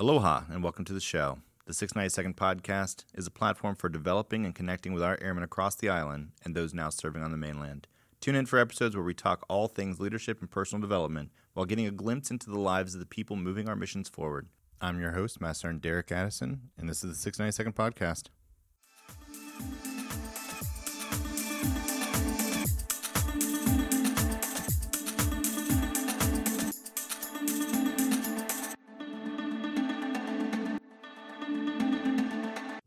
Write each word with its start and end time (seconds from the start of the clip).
Aloha 0.00 0.44
and 0.48 0.62
welcome 0.62 0.84
to 0.84 0.92
the 0.92 1.00
show. 1.00 1.38
The 1.66 1.72
692nd 1.72 2.36
Podcast 2.36 3.02
is 3.16 3.26
a 3.26 3.32
platform 3.32 3.74
for 3.74 3.88
developing 3.88 4.46
and 4.46 4.54
connecting 4.54 4.92
with 4.92 5.02
our 5.02 5.18
airmen 5.20 5.42
across 5.42 5.74
the 5.74 5.88
island 5.88 6.30
and 6.44 6.54
those 6.54 6.72
now 6.72 6.88
serving 6.88 7.20
on 7.20 7.32
the 7.32 7.36
mainland. 7.36 7.88
Tune 8.20 8.36
in 8.36 8.46
for 8.46 8.60
episodes 8.60 8.94
where 8.94 9.04
we 9.04 9.12
talk 9.12 9.44
all 9.48 9.66
things 9.66 9.98
leadership 9.98 10.40
and 10.40 10.48
personal 10.48 10.80
development 10.80 11.32
while 11.54 11.66
getting 11.66 11.88
a 11.88 11.90
glimpse 11.90 12.30
into 12.30 12.48
the 12.48 12.60
lives 12.60 12.94
of 12.94 13.00
the 13.00 13.06
people 13.06 13.34
moving 13.34 13.68
our 13.68 13.74
missions 13.74 14.08
forward. 14.08 14.46
I'm 14.80 15.00
your 15.00 15.14
host, 15.14 15.40
Master 15.40 15.62
Sergeant 15.62 15.82
Derek 15.82 16.12
Addison, 16.12 16.70
and 16.78 16.88
this 16.88 17.02
is 17.02 17.20
the 17.20 17.30
692nd 17.32 17.74
Podcast. 17.74 18.28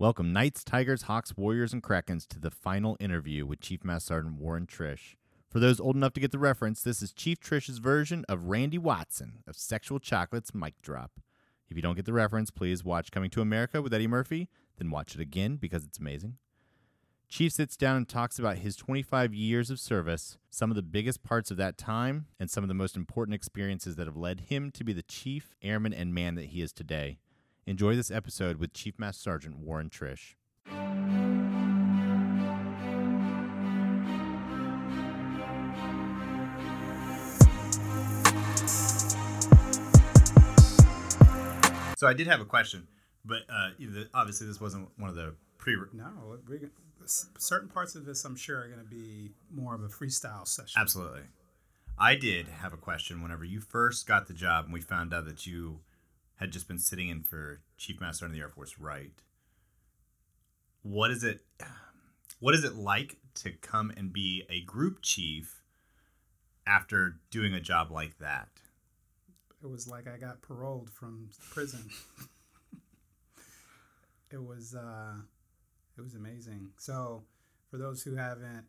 Welcome, 0.01 0.33
Knights, 0.33 0.63
Tigers, 0.63 1.03
Hawks, 1.03 1.37
Warriors, 1.37 1.73
and 1.73 1.83
Krakens, 1.83 2.27
to 2.29 2.39
the 2.39 2.49
final 2.49 2.97
interview 2.99 3.45
with 3.45 3.61
Chief 3.61 3.83
Master 3.83 4.07
Sergeant 4.07 4.39
Warren 4.39 4.65
Trish. 4.65 5.13
For 5.47 5.59
those 5.59 5.79
old 5.79 5.95
enough 5.95 6.13
to 6.13 6.19
get 6.19 6.31
the 6.31 6.39
reference, 6.39 6.81
this 6.81 7.03
is 7.03 7.13
Chief 7.13 7.39
Trish's 7.39 7.77
version 7.77 8.25
of 8.27 8.45
Randy 8.47 8.79
Watson 8.79 9.43
of 9.45 9.55
Sexual 9.55 9.99
Chocolate's 9.99 10.55
Mic 10.55 10.73
Drop. 10.81 11.11
If 11.69 11.75
you 11.75 11.83
don't 11.83 11.93
get 11.93 12.05
the 12.05 12.13
reference, 12.13 12.49
please 12.49 12.83
watch 12.83 13.11
Coming 13.11 13.29
to 13.29 13.41
America 13.41 13.79
with 13.79 13.93
Eddie 13.93 14.07
Murphy, 14.07 14.49
then 14.79 14.89
watch 14.89 15.13
it 15.13 15.21
again 15.21 15.57
because 15.57 15.85
it's 15.85 15.99
amazing. 15.99 16.37
Chief 17.29 17.51
sits 17.51 17.77
down 17.77 17.95
and 17.95 18.09
talks 18.09 18.39
about 18.39 18.57
his 18.57 18.75
25 18.75 19.35
years 19.35 19.69
of 19.69 19.79
service, 19.79 20.39
some 20.49 20.71
of 20.71 20.75
the 20.75 20.81
biggest 20.81 21.21
parts 21.21 21.51
of 21.51 21.57
that 21.57 21.77
time, 21.77 22.25
and 22.39 22.49
some 22.49 22.63
of 22.63 22.69
the 22.69 22.73
most 22.73 22.97
important 22.97 23.35
experiences 23.35 23.97
that 23.97 24.07
have 24.07 24.17
led 24.17 24.39
him 24.49 24.71
to 24.71 24.83
be 24.83 24.93
the 24.93 25.03
chief 25.03 25.53
airman 25.61 25.93
and 25.93 26.11
man 26.11 26.33
that 26.33 26.45
he 26.45 26.63
is 26.63 26.73
today. 26.73 27.19
Enjoy 27.67 27.95
this 27.95 28.09
episode 28.09 28.57
with 28.57 28.73
Chief 28.73 28.97
Master 28.97 29.21
Sergeant 29.21 29.59
Warren 29.59 29.89
Trish. 29.89 30.33
So 41.97 42.07
I 42.07 42.13
did 42.13 42.25
have 42.25 42.41
a 42.41 42.45
question, 42.45 42.87
but 43.23 43.41
uh, 43.47 43.69
obviously 44.15 44.47
this 44.47 44.59
wasn't 44.59 44.89
one 44.97 45.11
of 45.11 45.15
the 45.15 45.35
pre. 45.59 45.75
No, 45.93 46.39
we, 46.49 46.61
certain 47.37 47.69
parts 47.69 47.93
of 47.93 48.05
this 48.05 48.25
I'm 48.25 48.35
sure 48.35 48.61
are 48.61 48.67
going 48.67 48.79
to 48.79 48.89
be 48.89 49.33
more 49.53 49.75
of 49.75 49.83
a 49.83 49.87
freestyle 49.87 50.47
session. 50.47 50.81
Absolutely. 50.81 51.21
I 51.99 52.15
did 52.15 52.47
have 52.47 52.73
a 52.73 52.77
question 52.77 53.21
whenever 53.21 53.45
you 53.45 53.59
first 53.59 54.07
got 54.07 54.25
the 54.25 54.33
job 54.33 54.65
and 54.65 54.73
we 54.73 54.81
found 54.81 55.13
out 55.13 55.25
that 55.25 55.45
you 55.45 55.81
had 56.41 56.51
just 56.51 56.67
been 56.67 56.79
sitting 56.79 57.07
in 57.07 57.21
for 57.21 57.61
Chief 57.77 58.01
Master 58.01 58.25
in 58.25 58.31
the 58.31 58.39
Air 58.39 58.49
Force, 58.49 58.79
right? 58.79 59.13
What 60.81 61.11
is 61.11 61.23
it? 61.23 61.45
What 62.39 62.55
is 62.55 62.63
it 62.63 62.75
like 62.75 63.17
to 63.35 63.51
come 63.51 63.93
and 63.95 64.11
be 64.11 64.43
a 64.49 64.61
group 64.61 65.03
chief 65.03 65.61
after 66.65 67.19
doing 67.29 67.53
a 67.53 67.59
job 67.59 67.91
like 67.91 68.17
that? 68.17 68.49
It 69.63 69.69
was 69.69 69.87
like 69.87 70.07
I 70.07 70.17
got 70.17 70.41
paroled 70.41 70.89
from 70.89 71.29
prison. 71.51 71.87
it 74.31 74.43
was 74.43 74.73
uh, 74.73 75.13
it 75.95 76.01
was 76.01 76.15
amazing. 76.15 76.71
So, 76.77 77.21
for 77.69 77.77
those 77.77 78.01
who 78.01 78.15
haven't 78.15 78.65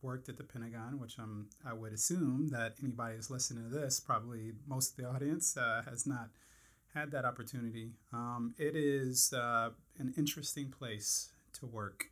worked 0.00 0.30
at 0.30 0.38
the 0.38 0.44
Pentagon, 0.44 0.98
which 0.98 1.18
I'm, 1.18 1.50
I 1.66 1.74
would 1.74 1.92
assume 1.92 2.48
that 2.52 2.76
anybody 2.82 3.16
who's 3.16 3.30
listening 3.30 3.64
to 3.64 3.68
this, 3.68 4.00
probably 4.00 4.52
most 4.66 4.92
of 4.92 4.96
the 4.96 5.10
audience, 5.10 5.58
uh, 5.58 5.82
has 5.86 6.06
not 6.06 6.30
had 6.94 7.10
that 7.12 7.24
opportunity. 7.24 7.92
Um, 8.12 8.54
it 8.58 8.74
is 8.74 9.32
uh, 9.32 9.70
an 9.98 10.12
interesting 10.16 10.70
place 10.70 11.30
to 11.60 11.66
work. 11.66 12.06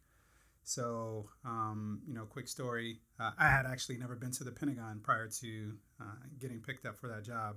So, 0.62 1.30
um, 1.44 2.02
you 2.06 2.14
know, 2.14 2.24
quick 2.24 2.46
story. 2.46 3.00
Uh, 3.18 3.30
I 3.38 3.48
had 3.48 3.64
actually 3.64 3.96
never 3.96 4.14
been 4.14 4.32
to 4.32 4.44
the 4.44 4.52
Pentagon 4.52 5.00
prior 5.02 5.26
to 5.40 5.72
uh, 6.00 6.26
getting 6.38 6.60
picked 6.60 6.84
up 6.84 6.98
for 6.98 7.08
that 7.08 7.24
job. 7.24 7.56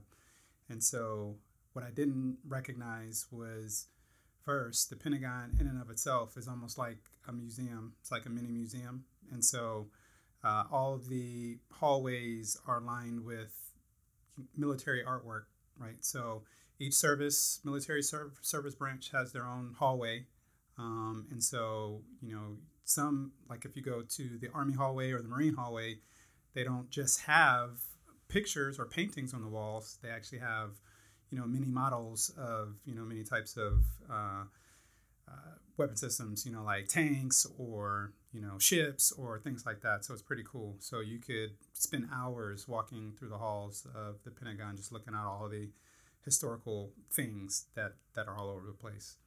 And 0.69 0.81
so, 0.81 1.35
what 1.73 1.83
I 1.83 1.89
didn't 1.91 2.37
recognize 2.47 3.27
was 3.31 3.87
first, 4.43 4.89
the 4.89 4.95
Pentagon 4.95 5.57
in 5.59 5.67
and 5.67 5.81
of 5.81 5.89
itself 5.89 6.37
is 6.37 6.47
almost 6.47 6.77
like 6.77 6.99
a 7.27 7.33
museum, 7.33 7.93
it's 7.99 8.11
like 8.11 8.25
a 8.25 8.29
mini 8.29 8.49
museum. 8.49 9.03
And 9.31 9.43
so, 9.43 9.87
uh, 10.43 10.63
all 10.71 10.93
of 10.93 11.09
the 11.09 11.57
hallways 11.71 12.57
are 12.65 12.79
lined 12.79 13.25
with 13.25 13.53
military 14.55 15.03
artwork, 15.03 15.43
right? 15.77 15.97
So, 15.99 16.43
each 16.81 16.95
service, 16.95 17.59
military 17.63 18.01
serv- 18.01 18.39
service 18.41 18.73
branch 18.73 19.11
has 19.11 19.31
their 19.31 19.45
own 19.45 19.75
hallway. 19.77 20.25
Um, 20.77 21.27
and 21.31 21.43
so, 21.43 22.01
you 22.21 22.33
know, 22.33 22.57
some, 22.85 23.33
like 23.49 23.65
if 23.65 23.75
you 23.75 23.83
go 23.83 24.01
to 24.01 24.37
the 24.39 24.49
Army 24.53 24.73
hallway 24.73 25.11
or 25.11 25.21
the 25.21 25.27
Marine 25.27 25.53
hallway, 25.53 25.99
they 26.55 26.63
don't 26.63 26.89
just 26.89 27.21
have 27.21 27.81
pictures 28.29 28.79
or 28.79 28.85
paintings 28.85 29.33
on 29.33 29.41
the 29.41 29.47
walls. 29.47 29.99
They 30.01 30.09
actually 30.09 30.39
have, 30.39 30.71
you 31.29 31.37
know, 31.37 31.45
many 31.45 31.67
models 31.67 32.33
of, 32.37 32.75
you 32.83 32.95
know, 32.95 33.03
many 33.03 33.23
types 33.23 33.57
of 33.57 33.85
uh, 34.09 34.43
uh, 35.27 35.53
weapon 35.77 35.95
systems, 35.95 36.45
you 36.45 36.51
know, 36.51 36.63
like 36.63 36.87
tanks 36.87 37.45
or, 37.59 38.13
you 38.33 38.41
know, 38.41 38.57
ships 38.57 39.11
or 39.11 39.39
things 39.39 39.65
like 39.65 39.81
that. 39.81 40.03
So 40.03 40.13
it's 40.13 40.23
pretty 40.23 40.43
cool. 40.51 40.77
So 40.79 40.99
you 40.99 41.19
could 41.19 41.51
spend 41.73 42.09
hours 42.11 42.67
walking 42.67 43.13
through 43.17 43.29
the 43.29 43.37
halls 43.37 43.85
of 43.95 44.15
the 44.25 44.31
Pentagon 44.31 44.75
just 44.75 44.91
looking 44.91 45.13
at 45.13 45.23
all 45.23 45.47
the 45.47 45.69
historical 46.23 46.91
things 47.11 47.65
that 47.75 47.93
that 48.15 48.27
are 48.27 48.37
all 48.37 48.49
over 48.49 48.65
the 48.65 48.73
place. 48.73 49.17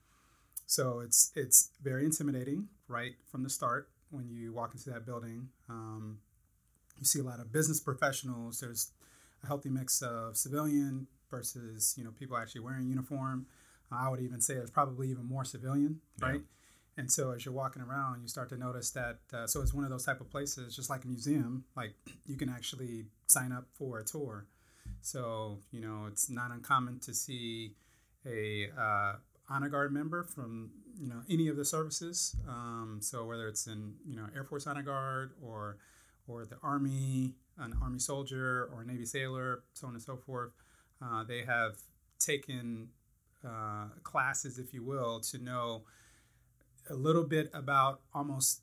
So 0.66 1.00
it's 1.00 1.32
it's 1.34 1.70
very 1.82 2.04
intimidating 2.04 2.68
right 2.88 3.14
from 3.30 3.42
the 3.42 3.50
start 3.50 3.88
when 4.10 4.28
you 4.28 4.52
walk 4.52 4.72
into 4.74 4.90
that 4.90 5.04
building. 5.04 5.48
Um, 5.68 6.18
you 6.98 7.04
see 7.04 7.20
a 7.20 7.24
lot 7.24 7.40
of 7.40 7.52
business 7.52 7.80
professionals. 7.80 8.60
There's 8.60 8.92
a 9.42 9.46
healthy 9.46 9.68
mix 9.68 10.00
of 10.02 10.36
civilian 10.36 11.06
versus 11.30 11.94
you 11.98 12.04
know 12.04 12.10
people 12.18 12.36
actually 12.36 12.62
wearing 12.62 12.88
uniform. 12.88 13.46
I 13.92 14.08
would 14.08 14.20
even 14.20 14.40
say 14.40 14.54
there's 14.54 14.70
probably 14.70 15.10
even 15.10 15.24
more 15.24 15.44
civilian, 15.44 16.00
right? 16.20 16.34
Yeah. 16.34 16.40
And 16.96 17.10
so 17.10 17.32
as 17.32 17.44
you're 17.44 17.54
walking 17.54 17.82
around, 17.82 18.22
you 18.22 18.28
start 18.28 18.48
to 18.50 18.56
notice 18.56 18.90
that. 18.90 19.18
Uh, 19.32 19.46
so 19.46 19.60
it's 19.60 19.74
one 19.74 19.84
of 19.84 19.90
those 19.90 20.04
type 20.04 20.20
of 20.20 20.30
places, 20.30 20.74
just 20.74 20.88
like 20.90 21.04
a 21.04 21.08
museum. 21.08 21.64
Like 21.76 21.94
you 22.26 22.36
can 22.36 22.48
actually 22.48 23.06
sign 23.26 23.52
up 23.52 23.66
for 23.74 23.98
a 23.98 24.04
tour 24.04 24.46
so, 25.00 25.58
you 25.70 25.80
know, 25.80 26.06
it's 26.08 26.30
not 26.30 26.50
uncommon 26.50 26.98
to 27.00 27.14
see 27.14 27.74
a 28.26 28.68
uh, 28.78 29.14
honor 29.48 29.68
guard 29.68 29.92
member 29.92 30.22
from, 30.22 30.70
you 30.98 31.06
know, 31.06 31.20
any 31.28 31.48
of 31.48 31.56
the 31.56 31.64
services. 31.64 32.36
Um, 32.48 32.98
so 33.00 33.26
whether 33.26 33.46
it's 33.48 33.66
in, 33.66 33.94
you 34.06 34.16
know, 34.16 34.26
Air 34.34 34.44
Force 34.44 34.66
honor 34.66 34.82
guard 34.82 35.32
or, 35.42 35.76
or 36.26 36.46
the 36.46 36.56
Army, 36.62 37.34
an 37.58 37.74
Army 37.82 37.98
soldier 37.98 38.70
or 38.72 38.82
a 38.82 38.86
Navy 38.86 39.04
sailor, 39.04 39.62
so 39.74 39.86
on 39.86 39.94
and 39.94 40.02
so 40.02 40.16
forth, 40.16 40.52
uh, 41.02 41.22
they 41.24 41.42
have 41.42 41.76
taken 42.18 42.88
uh, 43.46 43.88
classes, 44.02 44.58
if 44.58 44.72
you 44.72 44.82
will, 44.82 45.20
to 45.20 45.38
know 45.38 45.82
a 46.88 46.94
little 46.94 47.24
bit 47.24 47.50
about 47.52 48.00
almost 48.14 48.62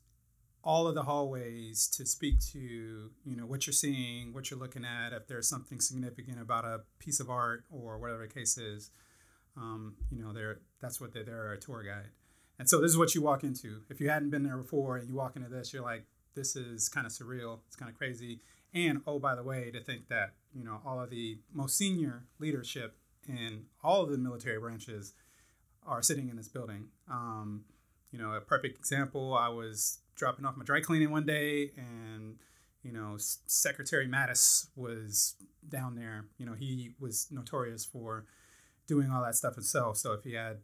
all 0.64 0.86
of 0.86 0.94
the 0.94 1.02
hallways 1.02 1.88
to 1.88 2.06
speak 2.06 2.40
to 2.40 2.58
you 2.58 3.36
know 3.36 3.46
what 3.46 3.66
you're 3.66 3.72
seeing 3.72 4.32
what 4.32 4.50
you're 4.50 4.60
looking 4.60 4.84
at 4.84 5.12
if 5.12 5.26
there's 5.26 5.48
something 5.48 5.80
significant 5.80 6.40
about 6.40 6.64
a 6.64 6.80
piece 6.98 7.20
of 7.20 7.28
art 7.28 7.64
or 7.70 7.98
whatever 7.98 8.26
the 8.26 8.32
case 8.32 8.56
is 8.56 8.90
um, 9.56 9.94
you 10.10 10.22
know 10.22 10.32
they're 10.32 10.60
that's 10.80 11.00
what 11.00 11.12
they're, 11.12 11.24
they're 11.24 11.52
a 11.52 11.60
tour 11.60 11.82
guide. 11.82 12.10
And 12.58 12.68
so 12.68 12.80
this 12.80 12.90
is 12.90 12.98
what 12.98 13.14
you 13.14 13.22
walk 13.22 13.42
into. 13.44 13.80
If 13.90 14.00
you 14.00 14.08
hadn't 14.08 14.30
been 14.30 14.44
there 14.44 14.56
before 14.56 14.96
and 14.96 15.08
you 15.08 15.14
walk 15.14 15.36
into 15.36 15.48
this 15.48 15.72
you're 15.72 15.82
like 15.82 16.04
this 16.34 16.56
is 16.56 16.88
kind 16.88 17.06
of 17.06 17.12
surreal 17.12 17.58
it's 17.66 17.76
kind 17.76 17.90
of 17.90 17.96
crazy. 17.96 18.40
And 18.74 19.02
oh 19.06 19.18
by 19.18 19.34
the 19.34 19.42
way 19.42 19.70
to 19.70 19.80
think 19.80 20.08
that 20.08 20.34
you 20.54 20.64
know 20.64 20.80
all 20.86 21.00
of 21.00 21.10
the 21.10 21.38
most 21.52 21.76
senior 21.76 22.24
leadership 22.38 22.96
in 23.28 23.64
all 23.82 24.02
of 24.02 24.10
the 24.10 24.18
military 24.18 24.58
branches 24.58 25.12
are 25.86 26.02
sitting 26.02 26.28
in 26.28 26.36
this 26.36 26.48
building. 26.48 26.86
Um, 27.10 27.64
you 28.12 28.18
know 28.18 28.32
a 28.32 28.40
perfect 28.40 28.78
example 28.78 29.34
i 29.34 29.48
was 29.48 29.98
dropping 30.14 30.44
off 30.44 30.56
my 30.56 30.64
dry 30.64 30.80
cleaning 30.80 31.10
one 31.10 31.26
day 31.26 31.72
and 31.76 32.36
you 32.82 32.92
know 32.92 33.16
secretary 33.18 34.06
mattis 34.06 34.66
was 34.76 35.36
down 35.68 35.94
there. 35.94 36.26
You 36.38 36.46
know 36.46 36.54
he 36.54 36.92
was 37.00 37.28
notorious 37.30 37.84
for 37.84 38.24
doing 38.86 39.10
all 39.10 39.22
that 39.22 39.34
stuff 39.34 39.54
himself. 39.54 39.96
So 39.96 40.12
if 40.12 40.24
he 40.24 40.34
had 40.34 40.58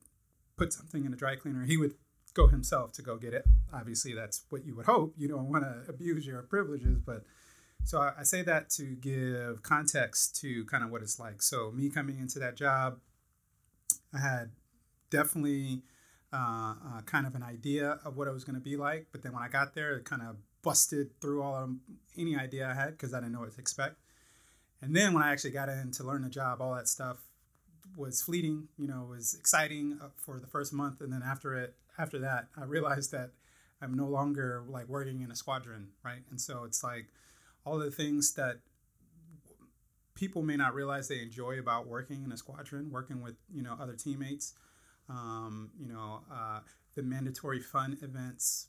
put 0.56 0.72
something 0.72 1.04
in 1.04 1.12
a 1.12 1.16
dry 1.16 1.36
cleaner 1.36 1.64
he 1.64 1.76
would 1.76 1.94
go 2.34 2.48
himself 2.48 2.92
to 2.92 3.02
go 3.02 3.16
get 3.16 3.32
it. 3.34 3.44
Obviously 3.72 4.14
that's 4.14 4.44
what 4.50 4.64
you 4.64 4.74
would 4.76 4.86
hope. 4.86 5.14
You 5.16 5.28
don't 5.28 5.48
want 5.48 5.64
to 5.64 5.90
abuse 5.90 6.26
your 6.26 6.42
privileges 6.42 6.98
but 7.04 7.24
so 7.84 8.00
I, 8.00 8.12
I 8.18 8.22
say 8.24 8.42
that 8.42 8.68
to 8.70 8.96
give 8.96 9.62
context 9.62 10.38
to 10.40 10.64
kind 10.66 10.84
of 10.84 10.90
what 10.90 11.00
it's 11.00 11.18
like. 11.18 11.40
So 11.40 11.70
me 11.70 11.88
coming 11.90 12.18
into 12.18 12.38
that 12.38 12.56
job 12.56 12.98
i 14.14 14.18
had 14.18 14.50
definitely 15.10 15.82
uh, 16.32 16.36
uh, 16.36 17.00
kind 17.06 17.26
of 17.26 17.34
an 17.34 17.42
idea 17.42 17.98
of 18.04 18.16
what 18.16 18.28
it 18.28 18.32
was 18.32 18.44
going 18.44 18.54
to 18.54 18.60
be 18.60 18.76
like. 18.76 19.06
But 19.12 19.22
then 19.22 19.32
when 19.32 19.42
I 19.42 19.48
got 19.48 19.74
there, 19.74 19.96
it 19.96 20.04
kind 20.04 20.22
of 20.22 20.36
busted 20.62 21.20
through 21.20 21.42
all 21.42 21.54
of 21.54 21.70
any 22.16 22.36
idea 22.36 22.68
I 22.68 22.74
had 22.74 22.90
because 22.90 23.14
I 23.14 23.20
didn't 23.20 23.32
know 23.32 23.40
what 23.40 23.52
to 23.52 23.60
expect. 23.60 23.96
And 24.80 24.94
then 24.94 25.12
when 25.14 25.22
I 25.22 25.32
actually 25.32 25.50
got 25.50 25.68
in 25.68 25.90
to 25.92 26.04
learn 26.04 26.22
the 26.22 26.28
job, 26.28 26.60
all 26.60 26.74
that 26.74 26.88
stuff 26.88 27.18
was 27.96 28.22
fleeting. 28.22 28.68
You 28.78 28.88
know, 28.88 29.06
was 29.08 29.34
exciting 29.34 29.98
uh, 30.02 30.08
for 30.16 30.38
the 30.40 30.46
first 30.46 30.72
month, 30.72 31.00
and 31.00 31.12
then 31.12 31.22
after 31.24 31.54
it, 31.54 31.74
after 31.98 32.18
that, 32.20 32.48
I 32.56 32.64
realized 32.64 33.10
that 33.12 33.30
I'm 33.80 33.94
no 33.94 34.06
longer 34.06 34.64
like 34.68 34.88
working 34.88 35.22
in 35.22 35.30
a 35.30 35.36
squadron, 35.36 35.88
right? 36.04 36.22
And 36.30 36.40
so 36.40 36.64
it's 36.64 36.84
like 36.84 37.06
all 37.64 37.78
the 37.78 37.90
things 37.90 38.34
that 38.34 38.58
people 40.14 40.42
may 40.42 40.56
not 40.56 40.74
realize 40.74 41.08
they 41.08 41.20
enjoy 41.20 41.58
about 41.58 41.86
working 41.86 42.24
in 42.24 42.32
a 42.32 42.36
squadron, 42.36 42.90
working 42.90 43.22
with 43.22 43.36
you 43.52 43.62
know 43.62 43.76
other 43.80 43.94
teammates. 43.94 44.54
Um, 45.08 45.70
you 45.80 45.88
know, 45.88 46.22
uh, 46.30 46.60
the 46.94 47.02
mandatory 47.02 47.60
fun 47.60 47.98
events, 48.02 48.68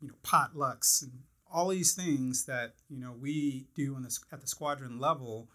you 0.00 0.08
know, 0.08 0.14
potlucks, 0.22 1.02
and 1.02 1.12
all 1.52 1.68
these 1.68 1.94
things 1.94 2.46
that 2.46 2.74
you 2.88 2.98
know 2.98 3.14
we 3.20 3.66
do 3.74 3.94
the, 4.00 4.18
at 4.32 4.40
the 4.40 4.46
squadron 4.46 4.98
level 4.98 5.48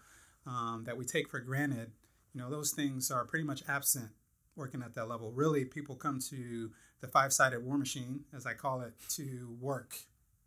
um, 0.46 0.84
that 0.86 0.96
we 0.96 1.04
take 1.04 1.28
for 1.28 1.40
granted. 1.40 1.92
You 2.34 2.40
know, 2.40 2.50
those 2.50 2.72
things 2.72 3.10
are 3.10 3.24
pretty 3.24 3.44
much 3.44 3.62
absent 3.68 4.10
working 4.56 4.82
at 4.82 4.94
that 4.94 5.08
level. 5.08 5.32
Really, 5.32 5.64
people 5.64 5.96
come 5.96 6.18
to 6.30 6.70
the 7.00 7.08
five-sided 7.08 7.64
war 7.64 7.76
machine, 7.76 8.20
as 8.34 8.46
I 8.46 8.54
call 8.54 8.80
it, 8.82 8.92
to 9.16 9.56
work 9.60 9.96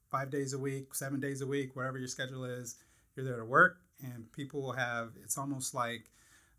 five 0.10 0.32
days 0.32 0.54
a 0.54 0.58
week, 0.58 0.96
seven 0.96 1.20
days 1.20 1.42
a 1.42 1.48
week, 1.48 1.76
whatever 1.76 1.98
your 1.98 2.08
schedule 2.08 2.46
is. 2.46 2.76
You're 3.16 3.26
there 3.26 3.38
to 3.38 3.46
work, 3.46 3.80
and 4.02 4.32
people 4.32 4.62
will 4.62 4.74
have. 4.74 5.12
It's 5.24 5.38
almost 5.38 5.74
like 5.74 6.06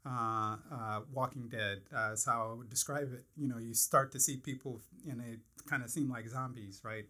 uh, 0.07 0.57
uh, 0.73 1.01
Walking 1.13 1.49
Dead. 1.49 1.83
Uh, 1.95 2.13
is 2.13 2.25
how 2.25 2.51
I 2.51 2.55
would 2.59 2.71
describe 2.71 3.13
it. 3.13 3.25
You 3.37 3.49
know, 3.49 3.59
you 3.59 3.75
start 3.75 4.13
to 4.13 4.21
see 4.21 4.37
people, 4.37 4.81
and 5.09 5.21
they 5.21 5.37
kind 5.69 5.83
of 5.83 5.91
seem 5.91 6.11
like 6.11 6.29
zombies, 6.29 6.81
right? 6.85 7.05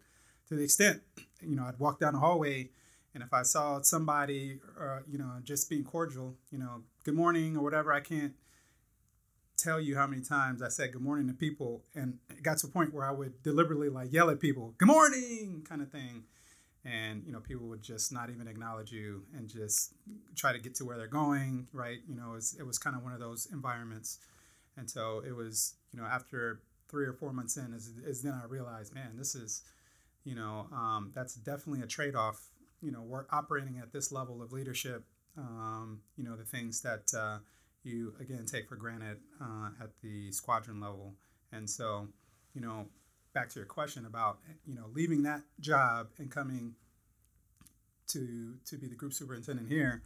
To 0.49 0.55
the 0.55 0.63
extent, 0.63 1.01
you 1.41 1.55
know, 1.55 1.65
I'd 1.65 1.79
walk 1.79 1.99
down 1.99 2.13
the 2.13 2.19
hallway, 2.19 2.69
and 3.13 3.21
if 3.21 3.33
I 3.33 3.43
saw 3.43 3.81
somebody, 3.81 4.59
uh, 4.79 4.99
you 5.09 5.17
know, 5.17 5.31
just 5.43 5.69
being 5.69 5.83
cordial, 5.83 6.35
you 6.51 6.57
know, 6.57 6.83
good 7.03 7.15
morning 7.15 7.57
or 7.57 7.63
whatever, 7.63 7.91
I 7.91 7.99
can't 7.99 8.33
tell 9.57 9.81
you 9.81 9.95
how 9.95 10.07
many 10.07 10.21
times 10.21 10.61
I 10.61 10.69
said 10.69 10.93
good 10.93 11.01
morning 11.01 11.27
to 11.27 11.33
people, 11.33 11.83
and 11.95 12.19
it 12.29 12.43
got 12.43 12.59
to 12.59 12.67
a 12.67 12.69
point 12.69 12.93
where 12.93 13.05
I 13.05 13.11
would 13.11 13.43
deliberately 13.43 13.89
like 13.89 14.13
yell 14.13 14.29
at 14.29 14.39
people, 14.39 14.73
"Good 14.77 14.87
morning," 14.87 15.65
kind 15.67 15.81
of 15.81 15.91
thing, 15.91 16.23
and 16.87 17.23
you 17.25 17.33
know 17.33 17.39
people 17.39 17.67
would 17.67 17.81
just 17.81 18.11
not 18.11 18.29
even 18.29 18.47
acknowledge 18.47 18.91
you 18.91 19.23
and 19.35 19.49
just 19.49 19.93
try 20.35 20.53
to 20.53 20.59
get 20.59 20.73
to 20.75 20.85
where 20.85 20.97
they're 20.97 21.07
going, 21.07 21.67
right? 21.73 21.97
You 22.07 22.15
know, 22.15 22.31
it 22.31 22.35
was, 22.35 22.55
it 22.59 22.65
was 22.65 22.77
kind 22.79 22.95
of 22.95 23.03
one 23.03 23.13
of 23.13 23.19
those 23.19 23.47
environments, 23.51 24.19
and 24.77 24.89
so 24.89 25.21
it 25.27 25.35
was, 25.35 25.75
you 25.91 25.99
know, 25.99 26.05
after 26.05 26.61
three 26.89 27.05
or 27.05 27.13
four 27.13 27.33
months 27.33 27.57
in, 27.57 27.73
is, 27.73 27.91
is 28.05 28.21
then 28.21 28.39
I 28.41 28.45
realized, 28.45 28.93
man, 28.95 29.17
this 29.17 29.35
is, 29.35 29.63
you 30.23 30.35
know, 30.35 30.67
um, 30.71 31.11
that's 31.13 31.35
definitely 31.35 31.81
a 31.81 31.87
trade 31.87 32.15
off. 32.15 32.47
You 32.81 32.91
know, 32.91 33.01
we're 33.01 33.25
operating 33.31 33.79
at 33.79 33.91
this 33.91 34.11
level 34.11 34.41
of 34.41 34.53
leadership. 34.53 35.03
Um, 35.37 36.01
you 36.15 36.23
know, 36.23 36.35
the 36.35 36.45
things 36.45 36.81
that 36.81 37.11
uh, 37.17 37.39
you 37.83 38.13
again 38.19 38.45
take 38.45 38.67
for 38.69 38.75
granted 38.75 39.17
uh, 39.41 39.69
at 39.81 39.89
the 40.01 40.31
squadron 40.31 40.79
level. 40.79 41.15
And 41.51 41.69
so, 41.69 42.07
you 42.53 42.61
know, 42.61 42.87
back 43.37 43.49
to 43.49 43.59
your 43.59 43.67
question 43.67 44.03
about 44.07 44.39
you 44.65 44.73
know 44.73 44.85
leaving 44.95 45.21
that 45.21 45.41
job 45.59 46.07
and 46.17 46.31
coming 46.31 46.73
to 48.07 48.55
to 48.65 48.77
be 48.77 48.87
the 48.87 48.95
group 48.95 49.13
superintendent 49.13 49.69
here, 49.69 50.01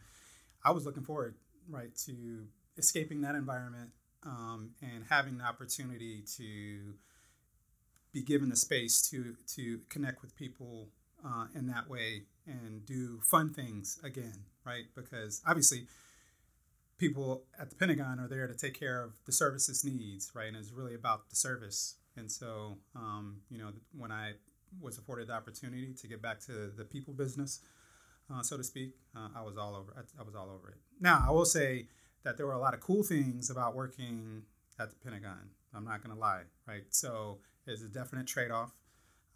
I 0.66 0.72
was 0.72 0.86
looking 0.86 1.04
forward 1.04 1.36
right 1.69 1.95
to 2.07 2.48
escaping 2.78 3.22
that 3.22 3.36
environment 3.36 3.92
um, 4.24 4.72
and 4.81 5.06
having 5.10 5.38
the 5.38 5.45
opportunity 5.45 6.24
to 6.38 6.94
be 8.12 8.22
given 8.22 8.50
the 8.50 8.57
space 8.57 9.10
to 9.12 9.36
to 9.56 9.80
connect 9.88 10.22
with 10.22 10.36
people 10.36 10.89
uh, 11.25 11.45
in 11.56 11.68
that 11.68 11.89
way 11.89 12.24
and 12.45 12.86
do 12.86 13.22
fun 13.30 13.54
things 13.54 13.98
again, 14.04 14.44
right? 14.66 14.86
Because 14.94 15.42
obviously 15.48 15.86
people 16.98 17.44
at 17.57 17.69
the 17.69 17.77
Pentagon 17.77 18.19
are 18.19 18.27
there 18.27 18.48
to 18.48 18.54
take 18.54 18.77
care 18.77 19.01
of 19.01 19.13
the 19.25 19.31
services 19.31 19.86
needs, 19.86 20.31
right? 20.34 20.50
And 20.50 20.57
it's 20.57 20.72
really 20.74 20.95
about 20.95 21.30
the 21.30 21.38
service. 21.38 21.95
And 22.18 22.31
so, 22.31 22.78
um, 22.96 23.38
you 23.50 23.58
know, 23.58 23.72
when 23.98 24.12
I 24.12 24.34
was 24.80 24.98
afforded 24.98 25.28
the 25.28 25.34
opportunity 25.34 25.94
to 25.94 26.08
get 26.08 26.22
back 26.22 26.40
to 26.42 26.72
the 26.75 26.84
people 26.84 27.13
business, 27.13 27.62
uh, 28.34 28.42
so 28.42 28.58
to 28.58 28.63
speak, 28.63 28.96
uh, 29.16 29.30
I 29.36 29.42
was 29.42 29.58
all 29.58 29.75
over. 29.75 29.94
I, 29.98 30.22
I, 30.22 30.24
was 30.24 30.36
all 30.36 30.50
over 30.50 30.69
it. 30.69 30.78
Now, 31.00 31.24
I 31.28 31.31
will 31.31 31.46
say 31.46 31.88
that 32.24 32.38
there 32.38 32.46
were 32.46 32.54
a 32.54 32.60
lot 32.60 32.74
of 32.74 32.80
cool 32.80 33.04
things 33.04 33.50
about 33.50 33.75
working 33.75 34.44
at 34.80 34.90
the 34.90 34.96
Pentagon. 34.96 35.50
I'm 35.74 35.86
not 35.86 36.04
going 36.04 36.16
to 36.16 36.19
lie, 36.19 36.44
right? 36.68 36.84
So 36.90 37.40
it's 37.66 37.81
a 37.81 37.88
definite 37.88 38.28
trade-off, 38.28 38.72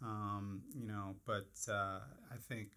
um, 0.02 0.62
you 0.74 0.86
know. 0.86 1.16
But 1.26 1.48
uh, 1.68 2.00
I 2.30 2.36
think 2.48 2.68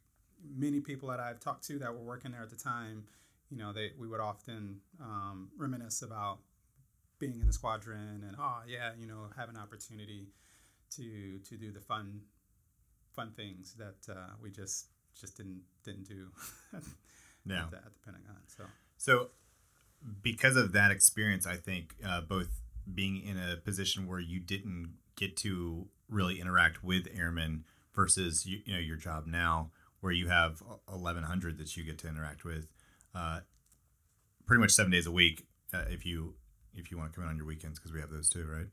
many 0.55 0.81
people 0.81 1.09
that 1.09 1.19
I've 1.19 1.39
talked 1.39 1.65
to 1.67 1.79
that 1.79 1.93
were 1.93 2.03
working 2.03 2.31
there 2.31 2.41
at 2.41 2.49
the 2.49 2.57
time 2.57 3.05
you 3.49 3.57
know, 3.57 3.73
they 3.73 3.91
we 3.97 4.07
would 4.07 4.19
often 4.19 4.79
um, 5.01 5.49
reminisce 5.57 6.01
about 6.01 6.39
being 7.19 7.39
in 7.39 7.47
the 7.47 7.53
squadron 7.53 8.23
and 8.27 8.35
oh 8.39 8.59
yeah, 8.67 8.91
you 8.97 9.07
know, 9.07 9.27
have 9.37 9.49
an 9.49 9.57
opportunity 9.57 10.27
to 10.95 11.39
to 11.39 11.57
do 11.57 11.71
the 11.71 11.81
fun 11.81 12.21
fun 13.15 13.31
things 13.35 13.75
that 13.75 14.11
uh, 14.11 14.29
we 14.41 14.49
just 14.49 14.87
just 15.19 15.37
didn't 15.37 15.61
didn't 15.83 16.07
do 16.07 16.27
no. 17.45 17.55
at, 17.55 17.71
the, 17.71 17.77
at, 17.77 17.83
the, 17.83 17.99
Pentagon. 18.05 18.37
So 18.47 18.63
so 18.97 19.29
because 20.21 20.55
of 20.55 20.71
that 20.73 20.91
experience, 20.91 21.45
I 21.45 21.55
think 21.55 21.95
uh, 22.05 22.21
both 22.21 22.61
being 22.91 23.21
in 23.21 23.37
a 23.37 23.57
position 23.57 24.07
where 24.07 24.19
you 24.19 24.39
didn't 24.39 24.93
get 25.15 25.35
to 25.37 25.87
really 26.09 26.39
interact 26.39 26.83
with 26.83 27.07
airmen 27.15 27.65
versus 27.93 28.45
you, 28.45 28.59
you 28.65 28.73
know 28.73 28.79
your 28.79 28.97
job 28.97 29.27
now 29.27 29.71
where 29.99 30.13
you 30.13 30.29
have 30.29 30.61
1100 30.85 31.57
that 31.57 31.75
you 31.75 31.83
get 31.83 31.97
to 31.99 32.07
interact 32.07 32.45
with 32.45 32.67
uh, 33.13 33.41
pretty 34.45 34.61
much 34.61 34.71
seven 34.71 34.91
days 34.91 35.05
a 35.05 35.11
week 35.11 35.45
uh, 35.73 35.83
if 35.89 36.05
you 36.05 36.35
if 36.75 36.91
you 36.91 36.97
want 36.97 37.11
to 37.11 37.15
come 37.15 37.23
in 37.23 37.29
on 37.29 37.37
your 37.37 37.45
weekends 37.45 37.79
because 37.79 37.93
we 37.93 37.99
have 37.99 38.09
those 38.09 38.29
too, 38.29 38.45
right? 38.45 38.67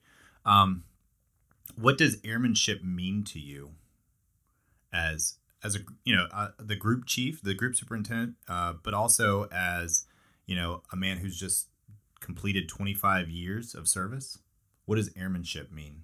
Um, 0.44 0.84
what 1.78 1.98
does 1.98 2.18
airmanship 2.24 2.82
mean 2.82 3.24
to 3.24 3.38
you 3.38 3.72
as 4.92 5.38
as 5.64 5.74
a 5.74 5.80
you 6.04 6.14
know 6.14 6.26
uh, 6.32 6.48
the 6.58 6.76
group 6.76 7.06
chief, 7.06 7.42
the 7.42 7.54
group 7.54 7.76
superintendent, 7.76 8.34
uh, 8.48 8.74
but 8.82 8.94
also 8.94 9.48
as 9.52 10.06
you 10.46 10.54
know 10.54 10.82
a 10.92 10.96
man 10.96 11.18
who's 11.18 11.38
just 11.38 11.68
completed 12.20 12.68
25 12.68 13.28
years 13.28 13.74
of 13.74 13.88
service? 13.88 14.38
What 14.84 14.96
does 14.96 15.10
airmanship 15.16 15.70
mean? 15.72 16.02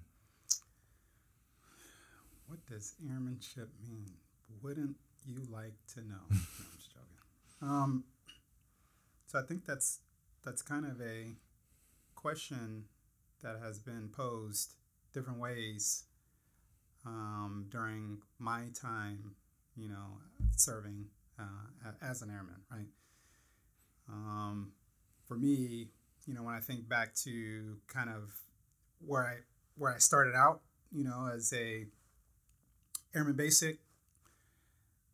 What 2.47 2.65
does 2.65 2.93
airmanship 3.09 3.69
mean? 3.87 4.11
Wouldn't 4.61 4.95
you 5.25 5.41
like 5.49 5.73
to 5.95 6.01
know? 6.01 6.15
no, 6.29 6.37
I'm 6.59 6.77
just 6.77 6.91
joking. 6.91 7.17
Um, 7.61 8.03
so 9.27 9.39
I 9.39 9.41
think 9.41 9.65
that's 9.65 9.99
that's 10.45 10.61
kind 10.61 10.85
of 10.85 11.01
a 11.01 11.35
question 12.23 12.85
that 13.43 13.57
has 13.61 13.77
been 13.77 14.09
posed 14.15 14.75
different 15.13 15.39
ways 15.39 16.05
um, 17.05 17.65
during 17.69 18.19
my 18.39 18.63
time, 18.73 19.35
you 19.75 19.89
know, 19.89 20.19
serving 20.55 21.05
uh, 21.37 21.91
as 22.01 22.21
an 22.21 22.29
airman, 22.29 22.61
right? 22.71 22.87
Um, 24.09 24.71
for 25.27 25.35
me, 25.35 25.89
you 26.25 26.33
know, 26.33 26.43
when 26.43 26.55
I 26.55 26.61
think 26.61 26.87
back 26.87 27.13
to 27.23 27.75
kind 27.87 28.09
of 28.09 28.33
where 29.05 29.25
I 29.25 29.35
where 29.77 29.93
I 29.93 29.97
started 29.97 30.33
out, 30.35 30.61
you 30.91 31.03
know, 31.03 31.29
as 31.33 31.51
a 31.53 31.85
airman 33.13 33.35
basic, 33.35 33.79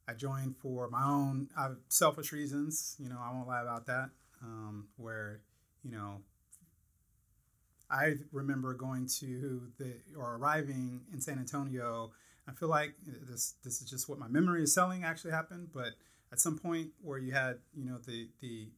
I 0.08 0.14
joined 0.14 0.58
for 0.58 0.90
my 0.90 1.04
own 1.04 1.50
uh, 1.58 1.70
selfish 1.88 2.32
reasons. 2.32 2.96
You 3.00 3.10
know, 3.10 3.18
I 3.20 3.34
won't 3.34 3.48
lie 3.48 3.62
about 3.62 3.88
that. 3.88 4.10
Um, 4.44 4.88
where, 4.98 5.42
you 5.84 5.92
know, 5.92 6.22
I 7.92 8.16
remember 8.32 8.74
going 8.74 9.08
to 9.20 9.72
the 9.78 9.94
or 10.18 10.36
arriving 10.36 11.02
in 11.14 11.22
San 11.22 11.40
Antonio. 11.40 12.12
I 12.48 12.52
feel 12.52 12.70
like 12.70 12.94
this 13.06 13.56
this 13.64 13.82
is 13.82 13.90
just 13.90 14.10
what 14.10 14.20
my 14.20 14.28
memory 14.28 14.64
is 14.64 14.74
telling 14.74 15.04
actually 15.04 15.32
happened. 15.32 15.70
But 15.74 15.94
at 16.32 16.40
some 16.40 16.58
point 16.58 16.90
where 17.02 17.18
you 17.18 17.34
had 17.34 17.60
you 17.76 17.86
know 17.86 17.98
the 17.98 18.30
the 18.42 18.70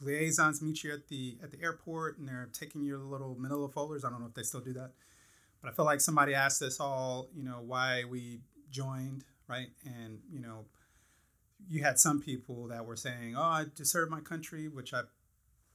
liaisons 0.00 0.62
meet 0.62 0.82
you 0.82 0.92
at 0.92 1.08
the 1.08 1.38
at 1.42 1.50
the 1.50 1.62
airport 1.62 2.18
and 2.18 2.28
they're 2.28 2.48
taking 2.52 2.84
your 2.84 2.98
little 2.98 3.36
manila 3.38 3.68
folders. 3.68 4.04
I 4.04 4.10
don't 4.10 4.20
know 4.20 4.26
if 4.26 4.34
they 4.34 4.42
still 4.42 4.60
do 4.60 4.72
that, 4.74 4.92
but 5.60 5.70
I 5.70 5.74
feel 5.74 5.84
like 5.84 6.00
somebody 6.00 6.34
asked 6.34 6.62
us 6.62 6.80
all 6.80 7.28
you 7.34 7.42
know 7.42 7.62
why 7.64 8.04
we 8.04 8.40
joined 8.70 9.24
right? 9.52 9.68
And 9.84 10.20
you 10.30 10.40
know, 10.40 10.64
you 11.68 11.82
had 11.82 11.98
some 11.98 12.20
people 12.20 12.68
that 12.68 12.84
were 12.84 12.96
saying, 12.96 13.36
"Oh, 13.36 13.42
I 13.42 13.66
to 13.76 13.84
serve 13.84 14.10
my 14.10 14.20
country," 14.20 14.68
which 14.68 14.94
I 14.94 15.02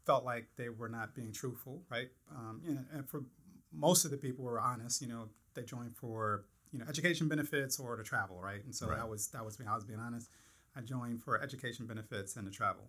felt 0.08 0.24
like 0.26 0.48
they 0.56 0.70
were 0.70 0.90
not 0.90 1.14
being 1.14 1.34
truthful, 1.34 1.84
right? 1.92 2.08
Um, 2.34 2.62
and, 2.66 2.86
and 2.94 3.08
for 3.08 3.26
most 3.74 4.06
of 4.06 4.12
the 4.12 4.18
people 4.18 4.46
were 4.46 4.60
honest. 4.60 5.02
You 5.02 5.10
know, 5.10 5.30
they 5.54 5.64
joined 5.64 5.96
for 5.96 6.46
you 6.72 6.80
know 6.80 6.86
education 6.90 7.28
benefits 7.28 7.80
or 7.80 7.96
to 7.98 8.04
travel, 8.04 8.40
right? 8.42 8.64
And 8.64 8.74
so 8.74 8.88
right. 8.88 8.98
that 8.98 9.10
was 9.10 9.28
that 9.28 9.46
was 9.46 9.60
me. 9.60 9.66
I 9.70 9.76
was 9.76 9.84
being 9.84 10.00
honest. 10.00 10.30
I 10.76 10.82
joined 10.82 11.22
for 11.22 11.42
education 11.42 11.86
benefits 11.86 12.36
and 12.38 12.46
to 12.46 12.52
travel, 12.52 12.84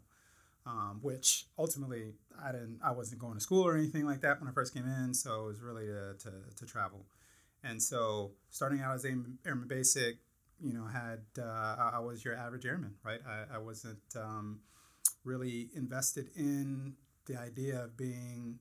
um, 0.67 1.01
which 1.03 1.47
ultimately 1.59 2.13
I 2.43 2.53
didn't. 2.53 2.79
I 2.83 2.93
wasn't 2.93 3.21
going 3.21 3.35
to 3.35 3.41
school 3.41 3.67
or 3.67 3.77
anything 3.77 4.07
like 4.07 4.21
that 4.21 4.41
when 4.41 4.49
I 4.49 4.53
first 4.53 4.73
came 4.73 4.87
in. 4.87 5.13
So 5.13 5.43
it 5.43 5.47
was 5.47 5.61
really 5.61 5.87
to 5.87 6.15
to, 6.21 6.33
to 6.57 6.67
travel. 6.67 7.05
And 7.65 7.83
so 7.83 8.31
starting 8.51 8.81
out 8.81 8.95
as 8.95 9.05
airman 9.05 9.67
basic, 9.67 10.19
you 10.61 10.73
know, 10.73 10.85
had 10.85 11.23
uh, 11.37 11.91
I 11.95 11.99
was 11.99 12.25
your 12.25 12.37
average 12.37 12.65
airman, 12.65 12.95
right? 13.03 13.19
I, 13.27 13.57
I 13.57 13.59
wasn't 13.59 13.99
um, 14.15 14.61
really 15.25 15.71
invested 15.75 16.31
in 16.37 16.95
the 17.29 17.39
idea 17.39 17.85
of 17.85 17.97
being 17.97 18.59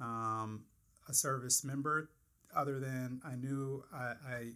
um, 0.00 0.62
a 1.08 1.14
service 1.14 1.64
member, 1.64 2.10
other 2.54 2.78
than 2.78 3.20
I 3.24 3.34
knew 3.34 3.84
I, 3.92 4.12
I, 4.28 4.46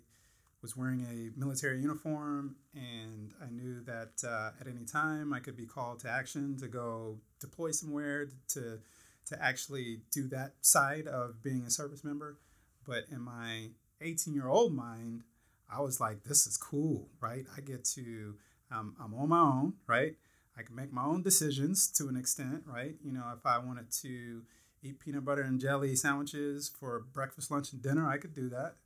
was 0.62 0.75
wearing 0.75 1.02
a 1.02 1.38
military 1.38 1.78
uniform 1.78 2.56
and 2.75 3.35
I 3.38 3.50
knew 3.50 3.83
that 3.83 4.26
uh, 4.26 4.52
at 4.59 4.66
any 4.66 4.87
time 4.87 5.35
I 5.35 5.38
could 5.38 5.59
be 5.59 5.66
called 5.66 6.00
to 6.00 6.09
action 6.09 6.56
to 6.56 6.68
go 6.68 7.18
deploy 7.38 7.71
somewhere 7.73 8.28
to 8.54 8.78
to 9.26 9.42
actually 9.42 10.00
do 10.11 10.26
that 10.28 10.52
side 10.62 11.06
of 11.06 11.42
being 11.42 11.64
a 11.66 11.71
service 11.71 12.02
member. 12.02 12.38
But 12.87 13.04
in 13.11 13.21
my 13.21 13.68
18 14.00 14.35
year 14.35 14.49
old 14.49 14.75
mind, 14.75 15.23
I 15.71 15.80
was 15.80 16.00
like, 16.00 16.25
this 16.25 16.47
is 16.47 16.56
cool, 16.56 17.09
right? 17.21 17.47
I 17.56 17.61
get 17.61 17.85
to, 17.97 18.35
um, 18.71 18.94
I'm 19.02 19.14
on 19.14 19.28
my 19.28 19.40
own, 19.40 19.75
right? 19.87 20.14
I 20.56 20.62
can 20.62 20.76
make 20.76 20.92
my 20.92 21.04
own 21.04 21.23
decisions 21.23 21.88
to 21.92 22.08
an 22.08 22.16
extent, 22.16 22.62
right? 22.66 22.94
You 23.04 23.12
know, 23.12 23.25
if 23.37 23.44
I 23.44 23.58
wanted 23.58 23.90
to 24.02 24.42
eat 24.82 25.00
peanut 25.00 25.25
butter 25.25 25.42
and 25.42 25.61
jelly 25.61 25.96
sandwiches 25.96 26.70
for 26.78 27.00
breakfast, 27.12 27.50
lunch, 27.50 27.73
and 27.73 27.82
dinner, 27.82 28.08
I 28.08 28.18
could 28.18 28.34
do 28.34 28.49
that. 28.50 28.76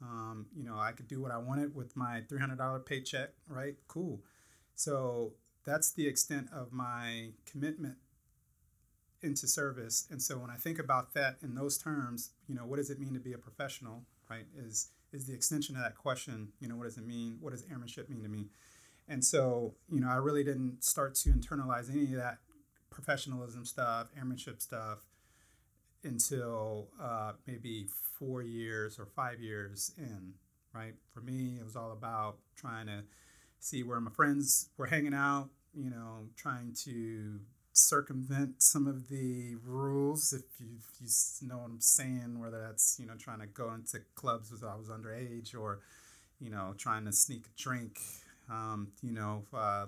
Um, 0.00 0.46
you 0.56 0.62
know, 0.62 0.78
I 0.78 0.92
could 0.92 1.08
do 1.08 1.20
what 1.20 1.32
I 1.32 1.38
wanted 1.38 1.74
with 1.74 1.96
my 1.96 2.22
$300 2.30 2.86
paycheck, 2.86 3.30
right? 3.48 3.74
Cool. 3.88 4.20
So 4.76 5.32
that's 5.64 5.90
the 5.90 6.06
extent 6.06 6.48
of 6.54 6.72
my 6.72 7.30
commitment 7.50 7.96
into 9.22 9.48
service. 9.48 10.06
And 10.10 10.22
so 10.22 10.38
when 10.38 10.50
I 10.50 10.56
think 10.56 10.78
about 10.78 11.14
that 11.14 11.38
in 11.42 11.54
those 11.54 11.78
terms, 11.78 12.30
you 12.46 12.54
know, 12.54 12.64
what 12.64 12.76
does 12.76 12.90
it 12.90 13.00
mean 13.00 13.14
to 13.14 13.20
be 13.20 13.32
a 13.32 13.38
professional, 13.38 14.04
right? 14.30 14.46
Is 14.56 14.90
is 15.10 15.26
the 15.26 15.32
extension 15.32 15.74
of 15.74 15.82
that 15.82 15.96
question, 15.96 16.48
you 16.60 16.68
know, 16.68 16.76
what 16.76 16.84
does 16.84 16.98
it 16.98 17.06
mean? 17.06 17.38
What 17.40 17.52
does 17.52 17.64
airmanship 17.70 18.10
mean 18.10 18.22
to 18.22 18.28
me? 18.28 18.50
And 19.08 19.24
so, 19.24 19.74
you 19.90 20.00
know, 20.00 20.08
I 20.08 20.16
really 20.16 20.44
didn't 20.44 20.84
start 20.84 21.14
to 21.16 21.30
internalize 21.30 21.90
any 21.90 22.04
of 22.04 22.20
that 22.20 22.38
professionalism 22.90 23.64
stuff, 23.64 24.08
airmanship 24.16 24.60
stuff 24.60 24.98
until 26.04 26.88
uh, 27.00 27.32
maybe 27.46 27.88
four 28.18 28.42
years 28.42 28.98
or 28.98 29.06
five 29.06 29.40
years 29.40 29.92
in, 29.96 30.34
right? 30.72 30.94
For 31.12 31.20
me, 31.20 31.56
it 31.58 31.64
was 31.64 31.76
all 31.76 31.92
about 31.92 32.36
trying 32.56 32.86
to 32.86 33.04
see 33.60 33.82
where 33.82 34.00
my 34.00 34.10
friends 34.10 34.68
were 34.76 34.86
hanging 34.86 35.14
out, 35.14 35.48
you 35.74 35.90
know, 35.90 36.28
trying 36.36 36.74
to 36.84 37.40
circumvent 37.72 38.60
some 38.60 38.86
of 38.88 39.08
the 39.08 39.54
rules 39.64 40.32
if 40.32 40.42
you, 40.58 40.66
if 40.78 41.10
you 41.40 41.46
know 41.46 41.58
what 41.58 41.66
I'm 41.66 41.80
saying 41.80 42.40
whether 42.40 42.60
that's 42.60 42.96
you 42.98 43.06
know 43.06 43.14
trying 43.14 43.38
to 43.38 43.46
go 43.46 43.72
into 43.72 44.00
clubs 44.16 44.52
as 44.52 44.64
I 44.64 44.74
was 44.74 44.88
underage 44.88 45.54
or 45.56 45.78
you 46.40 46.50
know 46.50 46.74
trying 46.76 47.04
to 47.04 47.12
sneak 47.12 47.44
a 47.46 47.62
drink 47.62 48.00
um, 48.50 48.88
you 49.02 49.12
know 49.12 49.44
uh, 49.54 49.86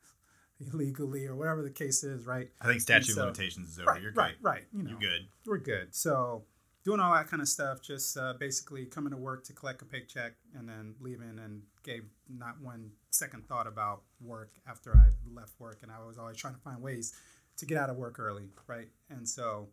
illegally 0.72 1.26
or 1.26 1.36
whatever 1.36 1.62
the 1.62 1.70
case 1.70 2.04
is 2.04 2.26
right? 2.26 2.50
I 2.60 2.66
think 2.66 2.80
statute 2.80 3.14
so, 3.14 3.22
limitations 3.22 3.70
is 3.70 3.78
over. 3.78 3.92
Right, 3.92 4.02
you're 4.02 4.12
right 4.12 4.34
right 4.40 4.62
you 4.72 4.82
know 4.82 4.90
you're 4.90 4.98
good. 4.98 5.26
we're 5.46 5.58
good. 5.58 5.94
So 5.94 6.44
doing 6.86 7.00
all 7.00 7.12
that 7.12 7.26
kind 7.28 7.42
of 7.42 7.48
stuff 7.48 7.82
just 7.82 8.16
uh, 8.16 8.32
basically 8.38 8.86
coming 8.86 9.10
to 9.10 9.16
work 9.16 9.42
to 9.42 9.52
collect 9.52 9.82
a 9.82 9.84
paycheck 9.84 10.34
and 10.56 10.68
then 10.68 10.94
leaving 11.00 11.40
and 11.44 11.62
gave 11.82 12.04
not 12.28 12.60
one 12.62 12.90
second 13.10 13.44
thought 13.48 13.66
about 13.66 14.02
work 14.20 14.52
after 14.68 14.96
I 14.96 15.08
left 15.34 15.58
work, 15.58 15.80
and 15.82 15.90
I 15.90 15.98
was 16.06 16.16
always 16.16 16.36
trying 16.36 16.54
to 16.54 16.60
find 16.60 16.80
ways 16.80 17.12
to 17.56 17.66
get 17.66 17.76
out 17.76 17.90
of 17.90 17.96
work 17.96 18.20
early, 18.20 18.44
right? 18.68 18.86
And 19.10 19.28
so 19.28 19.66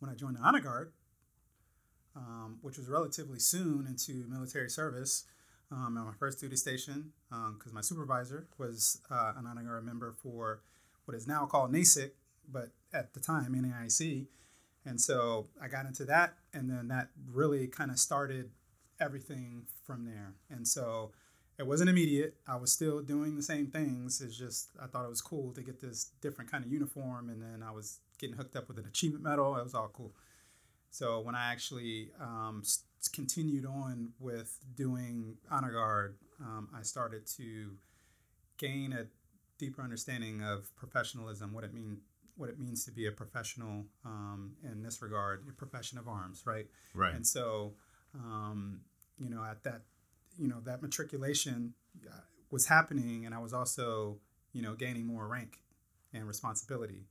when 0.00 0.10
I 0.10 0.14
joined 0.14 0.36
the 0.36 0.40
Honor 0.40 0.60
Guard, 0.60 0.92
um, 2.16 2.58
which 2.62 2.78
was 2.78 2.88
relatively 2.88 3.38
soon 3.38 3.86
into 3.86 4.26
military 4.28 4.70
service, 4.70 5.24
um, 5.70 5.96
at 5.98 6.04
my 6.04 6.12
first 6.18 6.40
duty 6.40 6.56
station, 6.56 7.12
because 7.28 7.70
um, 7.70 7.74
my 7.74 7.80
supervisor 7.80 8.46
was 8.58 9.00
uh, 9.10 9.32
an 9.36 9.46
Honor 9.46 9.62
Guard 9.62 9.84
member 9.84 10.14
for 10.22 10.60
what 11.04 11.16
is 11.16 11.26
now 11.26 11.46
called 11.46 11.72
NASIC, 11.72 12.10
but 12.50 12.70
at 12.92 13.14
the 13.14 13.20
time 13.20 13.54
NAIC. 13.54 14.26
And 14.84 15.00
so 15.00 15.48
I 15.62 15.68
got 15.68 15.86
into 15.86 16.04
that, 16.06 16.34
and 16.54 16.70
then 16.70 16.88
that 16.88 17.08
really 17.30 17.66
kind 17.66 17.90
of 17.90 17.98
started 17.98 18.50
everything 19.00 19.64
from 19.84 20.04
there. 20.04 20.34
And 20.50 20.66
so 20.66 21.12
it 21.58 21.66
wasn't 21.66 21.90
immediate. 21.90 22.36
I 22.46 22.56
was 22.56 22.72
still 22.72 23.00
doing 23.00 23.36
the 23.36 23.42
same 23.42 23.66
things. 23.66 24.20
It's 24.20 24.36
just 24.36 24.70
I 24.80 24.86
thought 24.86 25.04
it 25.04 25.10
was 25.10 25.20
cool 25.20 25.52
to 25.52 25.62
get 25.62 25.80
this 25.80 26.12
different 26.20 26.50
kind 26.50 26.64
of 26.64 26.72
uniform, 26.72 27.28
and 27.28 27.42
then 27.42 27.62
I 27.66 27.72
was 27.72 27.98
getting 28.18 28.36
hooked 28.36 28.56
up 28.56 28.68
with 28.68 28.78
an 28.78 28.86
achievement 28.86 29.24
medal. 29.24 29.56
It 29.56 29.64
was 29.64 29.74
all 29.74 29.90
cool. 29.92 30.14
So 30.90 31.20
when 31.20 31.34
I 31.34 31.52
actually 31.52 32.10
um, 32.20 32.62
continued 33.06 33.64
on 33.66 34.10
with 34.18 34.58
doing 34.74 35.36
honor 35.50 35.72
guard, 35.72 36.16
um, 36.40 36.68
I 36.76 36.82
started 36.82 37.26
to 37.36 37.76
gain 38.58 38.92
a 38.92 39.06
deeper 39.58 39.82
understanding 39.82 40.42
of 40.42 40.74
professionalism, 40.74 41.52
what 41.52 41.64
it 41.64 41.72
mean, 41.72 41.98
what 42.36 42.48
it 42.48 42.58
means 42.58 42.84
to 42.86 42.90
be 42.90 43.06
a 43.06 43.12
professional 43.12 43.84
um, 44.04 44.52
in 44.64 44.82
this 44.82 45.02
regard, 45.02 45.44
a 45.48 45.52
profession 45.52 45.98
of 45.98 46.08
arms, 46.08 46.42
right? 46.46 46.66
Right. 46.94 47.14
And 47.14 47.26
so, 47.26 47.74
um, 48.14 48.80
you 49.18 49.30
know, 49.30 49.44
at 49.44 49.62
that 49.64 49.82
you 50.38 50.48
know 50.48 50.60
that 50.64 50.80
matriculation 50.80 51.74
uh, 52.06 52.20
was 52.50 52.66
happening, 52.66 53.26
and 53.26 53.34
I 53.34 53.38
was 53.38 53.52
also 53.52 54.18
you 54.52 54.62
know 54.62 54.74
gaining 54.74 55.06
more 55.06 55.26
rank 55.26 55.58
and 56.14 56.26
responsibility. 56.26 57.06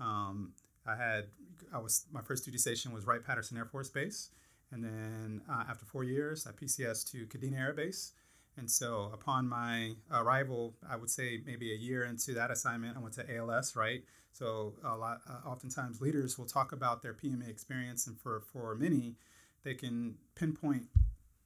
Um, 0.00 0.52
I 0.86 0.96
had 0.96 1.26
I 1.72 1.78
was 1.78 2.06
my 2.12 2.20
first 2.20 2.44
duty 2.44 2.58
station 2.58 2.92
was 2.92 3.06
Wright 3.06 3.24
Patterson 3.24 3.56
Air 3.56 3.64
Force 3.64 3.88
Base, 3.88 4.30
and 4.74 4.84
then 4.84 5.40
uh, 5.48 5.64
after 5.70 5.86
four 5.86 6.02
years, 6.02 6.46
I 6.48 6.50
PCS 6.50 7.08
to 7.12 7.26
Kadena 7.26 7.58
Air 7.58 7.72
Base. 7.72 8.12
And 8.56 8.70
so, 8.70 9.10
upon 9.12 9.48
my 9.48 9.92
arrival, 10.12 10.74
I 10.88 10.96
would 10.96 11.10
say 11.10 11.40
maybe 11.46 11.72
a 11.72 11.76
year 11.76 12.04
into 12.04 12.34
that 12.34 12.50
assignment, 12.50 12.96
I 12.96 13.00
went 13.00 13.14
to 13.14 13.36
ALS. 13.36 13.74
Right. 13.76 14.04
So, 14.32 14.74
a 14.84 14.96
lot, 14.96 15.18
uh, 15.28 15.48
oftentimes 15.48 16.00
leaders 16.00 16.38
will 16.38 16.46
talk 16.46 16.72
about 16.72 17.02
their 17.02 17.14
PME 17.14 17.48
experience, 17.48 18.06
and 18.06 18.18
for 18.18 18.40
for 18.52 18.74
many, 18.74 19.16
they 19.62 19.74
can 19.74 20.16
pinpoint 20.34 20.84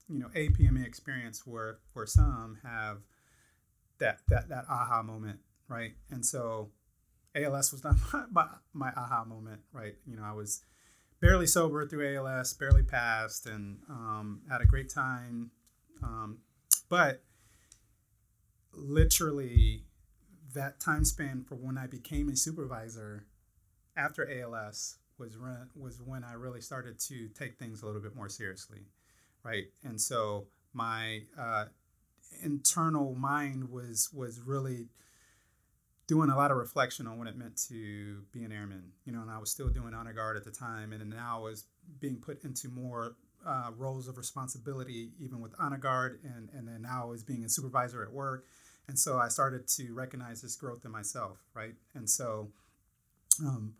you 0.09 0.19
know 0.19 0.31
a 0.35 0.49
PME 0.49 0.87
experience 0.87 1.47
where 1.47 1.79
where 1.93 2.07
some 2.07 2.59
have 2.63 2.99
that 3.99 4.21
that 4.29 4.49
that 4.49 4.65
aha 4.71 5.03
moment, 5.03 5.41
right? 5.69 5.93
And 6.11 6.25
so 6.25 6.71
ALS 7.35 7.73
was 7.73 7.85
not 7.85 7.97
my, 8.13 8.25
my, 8.31 8.47
my 8.73 8.93
aha 8.97 9.25
moment, 9.25 9.61
right? 9.73 9.95
You 10.07 10.17
know, 10.17 10.25
I 10.25 10.33
was 10.33 10.63
barely 11.21 11.47
sober 11.47 11.87
through 11.87 12.17
ALS, 12.17 12.53
barely 12.55 12.83
passed, 12.83 13.47
and 13.47 13.79
um, 13.89 14.43
had 14.51 14.61
a 14.61 14.67
great 14.67 14.93
time. 14.93 15.51
Um, 16.03 16.39
but 16.89 17.23
literally, 18.73 19.85
that 20.55 20.81
time 20.81 21.05
span 21.05 21.45
for 21.47 21.57
when 21.57 21.77
I 21.77 21.87
became 21.87 22.29
a 22.29 22.37
supervisor 22.37 23.27
after 23.97 24.29
ALS 24.31 24.99
was 25.19 25.37
when, 25.37 25.69
was 25.75 26.01
when 26.01 26.23
I 26.23 26.35
really 26.35 26.61
started 26.61 26.99
to 27.01 27.29
take 27.29 27.59
things 27.59 27.83
a 27.83 27.87
little 27.87 28.01
bit 28.01 28.15
more 28.15 28.29
seriously 28.29 28.87
right? 29.43 29.67
And 29.85 30.01
so 30.01 30.47
my 30.73 31.23
uh, 31.39 31.67
internal 32.43 33.15
mind 33.15 33.71
was 33.71 34.11
was 34.13 34.41
really 34.41 34.89
doing 36.09 36.31
a 36.31 36.37
lot 36.37 36.51
of 36.51 36.57
reflection 36.57 37.07
on 37.07 37.19
what 37.19 37.29
it 37.29 37.37
meant 37.37 37.57
to 37.69 38.23
be 38.33 38.43
an 38.43 38.51
airman, 38.51 38.83
you 39.05 39.13
know, 39.13 39.21
and 39.21 39.31
I 39.31 39.39
was 39.39 39.51
still 39.51 39.69
doing 39.69 39.95
honor 39.95 40.13
guard 40.13 40.37
at 40.37 40.45
the 40.45 40.51
time, 40.51 40.93
and 40.93 41.09
now 41.11 41.39
I 41.39 41.43
was 41.43 41.67
being 42.01 42.17
put 42.17 42.43
into 42.45 42.69
more 42.69 43.15
uh, 43.47 43.71
roles 43.77 44.09
of 44.09 44.19
responsibility, 44.19 45.11
even 45.21 45.41
with 45.41 45.55
honor 45.59 45.79
guard, 45.79 46.19
and 46.25 46.49
and 46.53 46.67
then 46.67 46.83
now 46.83 47.03
I 47.05 47.07
was 47.07 47.23
being 47.23 47.45
a 47.45 47.49
supervisor 47.49 48.03
at 48.03 48.11
work, 48.11 48.45
and 48.89 48.99
so 48.99 49.19
I 49.19 49.29
started 49.29 49.69
to 49.69 49.93
recognize 49.95 50.43
this 50.43 50.57
growth 50.57 50.85
in 50.85 50.91
myself, 50.91 51.39
right? 51.55 51.75
And 51.95 52.11
so, 52.11 52.49
um, 53.41 53.75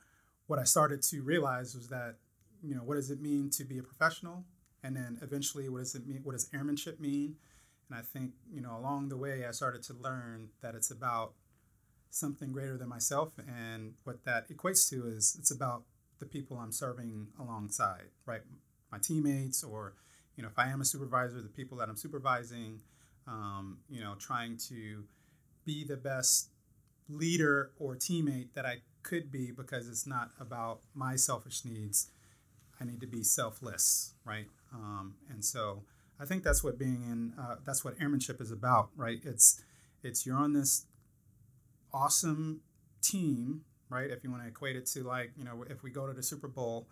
what 0.47 0.61
I 0.61 0.65
started 0.65 1.03
to 1.03 1.23
realize 1.23 1.75
was 1.75 1.89
that, 1.89 2.17
you 2.63 2.75
know, 2.77 2.83
what 2.83 2.95
does 2.95 3.11
it 3.11 3.21
mean 3.21 3.51
to 3.51 3.65
be 3.65 3.79
a 3.79 3.83
professional? 3.83 4.45
and 4.83 4.97
then 4.97 5.19
eventually 5.23 5.69
what 5.69 5.79
does 5.79 5.95
it 5.95 6.07
mean 6.07 6.21
what 6.23 6.33
does 6.33 6.49
airmanship 6.55 7.01
mean 7.01 7.37
and 7.89 7.99
i 7.99 8.03
think 8.03 8.33
you 8.53 8.61
know 8.61 8.77
along 8.77 9.09
the 9.09 9.17
way 9.17 9.45
i 9.47 9.51
started 9.51 9.83
to 9.83 9.95
learn 9.95 10.49
that 10.63 10.75
it's 10.75 10.91
about 10.91 11.33
something 12.11 12.53
greater 12.53 12.77
than 12.77 12.89
myself 12.89 13.33
and 13.47 13.95
what 14.05 14.25
that 14.25 14.49
equates 14.49 14.89
to 14.89 15.07
is 15.07 15.37
it's 15.39 15.51
about 15.51 15.83
the 16.19 16.27
people 16.27 16.59
i'm 16.59 16.73
serving 16.73 17.29
alongside 17.39 18.05
right? 18.27 18.43
My 18.91 18.99
teammates 18.99 19.63
or 19.63 19.95
you 20.37 20.43
know 20.43 20.49
if 20.49 20.59
i 20.59 20.69
am 20.69 20.81
a 20.81 20.85
supervisor 20.85 21.41
the 21.43 21.49
people 21.49 21.77
that 21.79 21.89
i'm 21.89 21.97
supervising 21.97 22.81
um, 23.27 23.79
you 23.89 24.01
know 24.01 24.15
trying 24.19 24.57
to 24.69 25.05
be 25.65 25.85
the 25.85 25.97
best 25.97 26.49
leader 27.11 27.71
or 27.79 27.95
teammate 27.95 28.49
that 28.55 28.65
i 28.65 28.79
could 29.09 29.31
be 29.31 29.51
because 29.51 29.89
it's 29.89 30.07
not 30.07 30.31
about 30.39 30.81
my 30.95 31.17
selfish 31.17 31.65
needs. 31.65 32.11
I 32.81 32.85
need 32.85 33.01
to 33.01 33.07
be 33.07 33.23
selfless 33.23 34.15
right? 34.25 34.47
Um, 34.73 35.15
and 35.31 35.45
so 35.45 35.83
I 36.21 36.27
think 36.27 36.45
that's 36.45 36.63
what 36.63 36.79
being 36.79 37.03
in 37.03 37.33
uh, 37.43 37.57
that's 37.65 37.85
what 37.85 37.95
airmanship 38.01 38.41
is 38.41 38.51
about, 38.51 38.91
right? 38.97 39.21
It's 39.25 39.63
it's 40.03 40.27
you're 40.27 40.37
on 40.37 40.53
this 40.53 40.85
awesome 41.93 42.61
team, 43.03 43.63
right? 43.89 44.11
If 44.11 44.25
you 44.25 44.31
want 44.31 44.43
to 44.43 44.49
equate 44.49 44.77
it 44.77 44.87
to 44.87 45.03
like 45.03 45.33
you 45.37 45.45
know 45.45 45.65
if 45.69 45.83
we 45.83 45.91
go 45.91 46.07
to 46.07 46.13
the 46.13 46.23
Super 46.23 46.49
Bowl, 46.49 46.89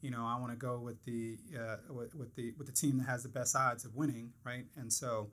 you 0.00 0.10
know 0.10 0.24
I 0.24 0.38
want 0.38 0.52
to 0.52 0.56
go 0.56 0.78
with 0.78 1.02
the 1.04 1.38
uh, 1.58 1.76
with, 1.92 2.14
with, 2.14 2.34
the 2.34 2.52
with 2.58 2.66
the 2.66 2.72
team 2.72 2.98
that 2.98 3.08
has 3.08 3.22
the 3.22 3.28
best 3.28 3.56
odds 3.56 3.84
of 3.84 3.96
winning, 3.96 4.32
right? 4.44 4.64
And 4.76 4.92
so 4.92 5.30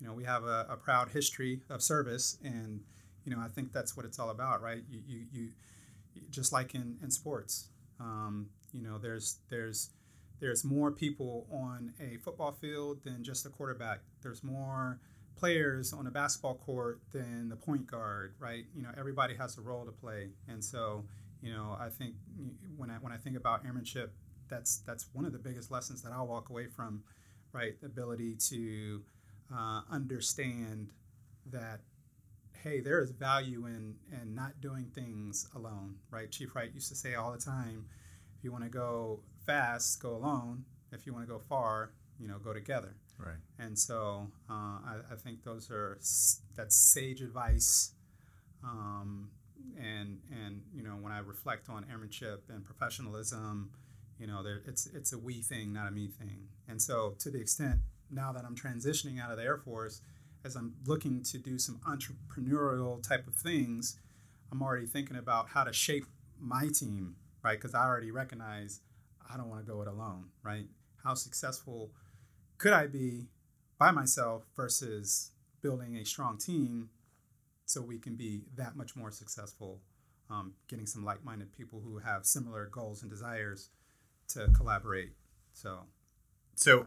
you 0.00 0.06
know 0.06 0.12
we 0.12 0.24
have 0.24 0.44
a, 0.44 0.66
a 0.70 0.76
proud 0.76 1.10
history 1.10 1.60
of 1.70 1.82
service, 1.82 2.38
and 2.44 2.80
you 3.24 3.34
know 3.34 3.40
I 3.40 3.48
think 3.48 3.72
that's 3.72 3.96
what 3.96 4.06
it's 4.06 4.18
all 4.18 4.30
about, 4.30 4.62
right? 4.62 4.82
You 4.90 5.00
you, 5.06 5.26
you 5.32 5.48
just 6.30 6.52
like 6.52 6.74
in 6.74 6.96
in 7.02 7.10
sports. 7.10 7.68
Um, 8.00 8.50
you 8.72 8.82
know, 8.82 8.98
there's 8.98 9.38
there's 9.48 9.90
there's 10.40 10.64
more 10.64 10.90
people 10.90 11.46
on 11.50 11.94
a 12.00 12.18
football 12.18 12.52
field 12.52 13.02
than 13.04 13.24
just 13.24 13.46
a 13.46 13.48
quarterback. 13.48 14.00
There's 14.22 14.42
more 14.42 15.00
players 15.36 15.92
on 15.92 16.06
a 16.06 16.10
basketball 16.10 16.56
court 16.56 17.00
than 17.12 17.48
the 17.48 17.56
point 17.56 17.86
guard, 17.86 18.34
right? 18.38 18.64
You 18.74 18.82
know, 18.82 18.90
everybody 18.96 19.34
has 19.36 19.58
a 19.58 19.60
role 19.60 19.84
to 19.84 19.92
play, 19.92 20.30
and 20.48 20.64
so 20.64 21.04
you 21.42 21.52
know, 21.52 21.76
I 21.78 21.88
think 21.88 22.14
when 22.76 22.90
I 22.90 22.94
when 22.94 23.12
I 23.12 23.16
think 23.16 23.36
about 23.36 23.64
airmanship, 23.64 24.12
that's 24.48 24.78
that's 24.78 25.06
one 25.12 25.24
of 25.24 25.32
the 25.32 25.38
biggest 25.38 25.70
lessons 25.70 26.02
that 26.02 26.12
I'll 26.12 26.26
walk 26.26 26.48
away 26.48 26.66
from, 26.66 27.02
right? 27.52 27.78
The 27.80 27.86
ability 27.86 28.36
to 28.50 29.02
uh, 29.54 29.82
understand 29.90 30.90
that 31.50 31.80
hey, 32.62 32.80
there 32.80 33.00
is 33.00 33.10
value 33.10 33.66
in 33.66 33.94
in 34.22 34.34
not 34.34 34.60
doing 34.60 34.90
things 34.94 35.48
alone, 35.54 35.96
right? 36.10 36.30
Chief 36.30 36.54
Wright 36.54 36.70
used 36.72 36.88
to 36.88 36.96
say 36.96 37.14
all 37.14 37.32
the 37.32 37.38
time, 37.38 37.86
if 38.36 38.44
you 38.44 38.50
want 38.50 38.64
to 38.64 38.70
go 38.70 39.20
fast, 39.44 40.00
go 40.02 40.14
alone. 40.16 40.64
If 40.92 41.06
you 41.06 41.12
want 41.12 41.26
to 41.26 41.32
go 41.32 41.38
far, 41.38 41.92
you 42.18 42.28
know, 42.28 42.38
go 42.38 42.52
together. 42.52 42.94
Right. 43.18 43.36
And 43.58 43.78
so 43.78 44.28
uh, 44.50 44.52
I, 44.52 44.96
I, 45.12 45.16
think 45.16 45.42
those 45.42 45.70
are 45.70 45.98
that's 46.54 46.76
sage 46.76 47.22
advice. 47.22 47.92
Um, 48.62 49.30
and 49.78 50.20
and 50.30 50.62
you 50.74 50.82
know 50.82 50.96
when 51.00 51.12
I 51.12 51.20
reflect 51.20 51.68
on 51.68 51.86
airmanship 51.90 52.44
and 52.50 52.64
professionalism, 52.64 53.70
you 54.18 54.26
know, 54.26 54.42
there 54.42 54.62
it's 54.66 54.86
it's 54.86 55.12
a 55.12 55.18
we 55.18 55.42
thing, 55.42 55.72
not 55.72 55.88
a 55.88 55.90
me 55.90 56.08
thing. 56.08 56.48
And 56.68 56.80
so 56.80 57.14
to 57.20 57.30
the 57.30 57.40
extent 57.40 57.80
now 58.10 58.32
that 58.32 58.44
I'm 58.44 58.54
transitioning 58.54 59.20
out 59.20 59.30
of 59.30 59.38
the 59.38 59.44
Air 59.44 59.58
Force, 59.58 60.00
as 60.44 60.56
I'm 60.56 60.74
looking 60.86 61.22
to 61.24 61.38
do 61.38 61.58
some 61.58 61.80
entrepreneurial 61.88 63.02
type 63.06 63.26
of 63.26 63.34
things, 63.34 63.98
I'm 64.52 64.62
already 64.62 64.86
thinking 64.86 65.16
about 65.16 65.48
how 65.48 65.64
to 65.64 65.72
shape 65.72 66.06
my 66.38 66.68
team, 66.72 67.16
right? 67.42 67.58
Because 67.58 67.74
I 67.74 67.84
already 67.84 68.10
recognize 68.10 68.80
I 69.28 69.36
don't 69.36 69.48
want 69.48 69.64
to 69.64 69.70
go 69.70 69.82
it 69.82 69.88
alone, 69.88 70.26
right? 70.42 70.66
How 71.02 71.14
successful 71.14 71.90
could 72.58 72.72
I 72.72 72.86
be 72.86 73.26
by 73.78 73.90
myself 73.90 74.44
versus 74.56 75.32
building 75.62 75.96
a 75.96 76.04
strong 76.04 76.38
team 76.38 76.90
so 77.64 77.82
we 77.82 77.98
can 77.98 78.14
be 78.14 78.42
that 78.56 78.76
much 78.76 78.94
more 78.94 79.10
successful, 79.10 79.80
um, 80.30 80.54
getting 80.68 80.86
some 80.86 81.04
like 81.04 81.24
minded 81.24 81.52
people 81.52 81.80
who 81.84 81.98
have 81.98 82.24
similar 82.24 82.66
goals 82.66 83.02
and 83.02 83.10
desires 83.10 83.70
to 84.28 84.48
collaborate. 84.56 85.12
So, 85.52 85.80
so 86.54 86.86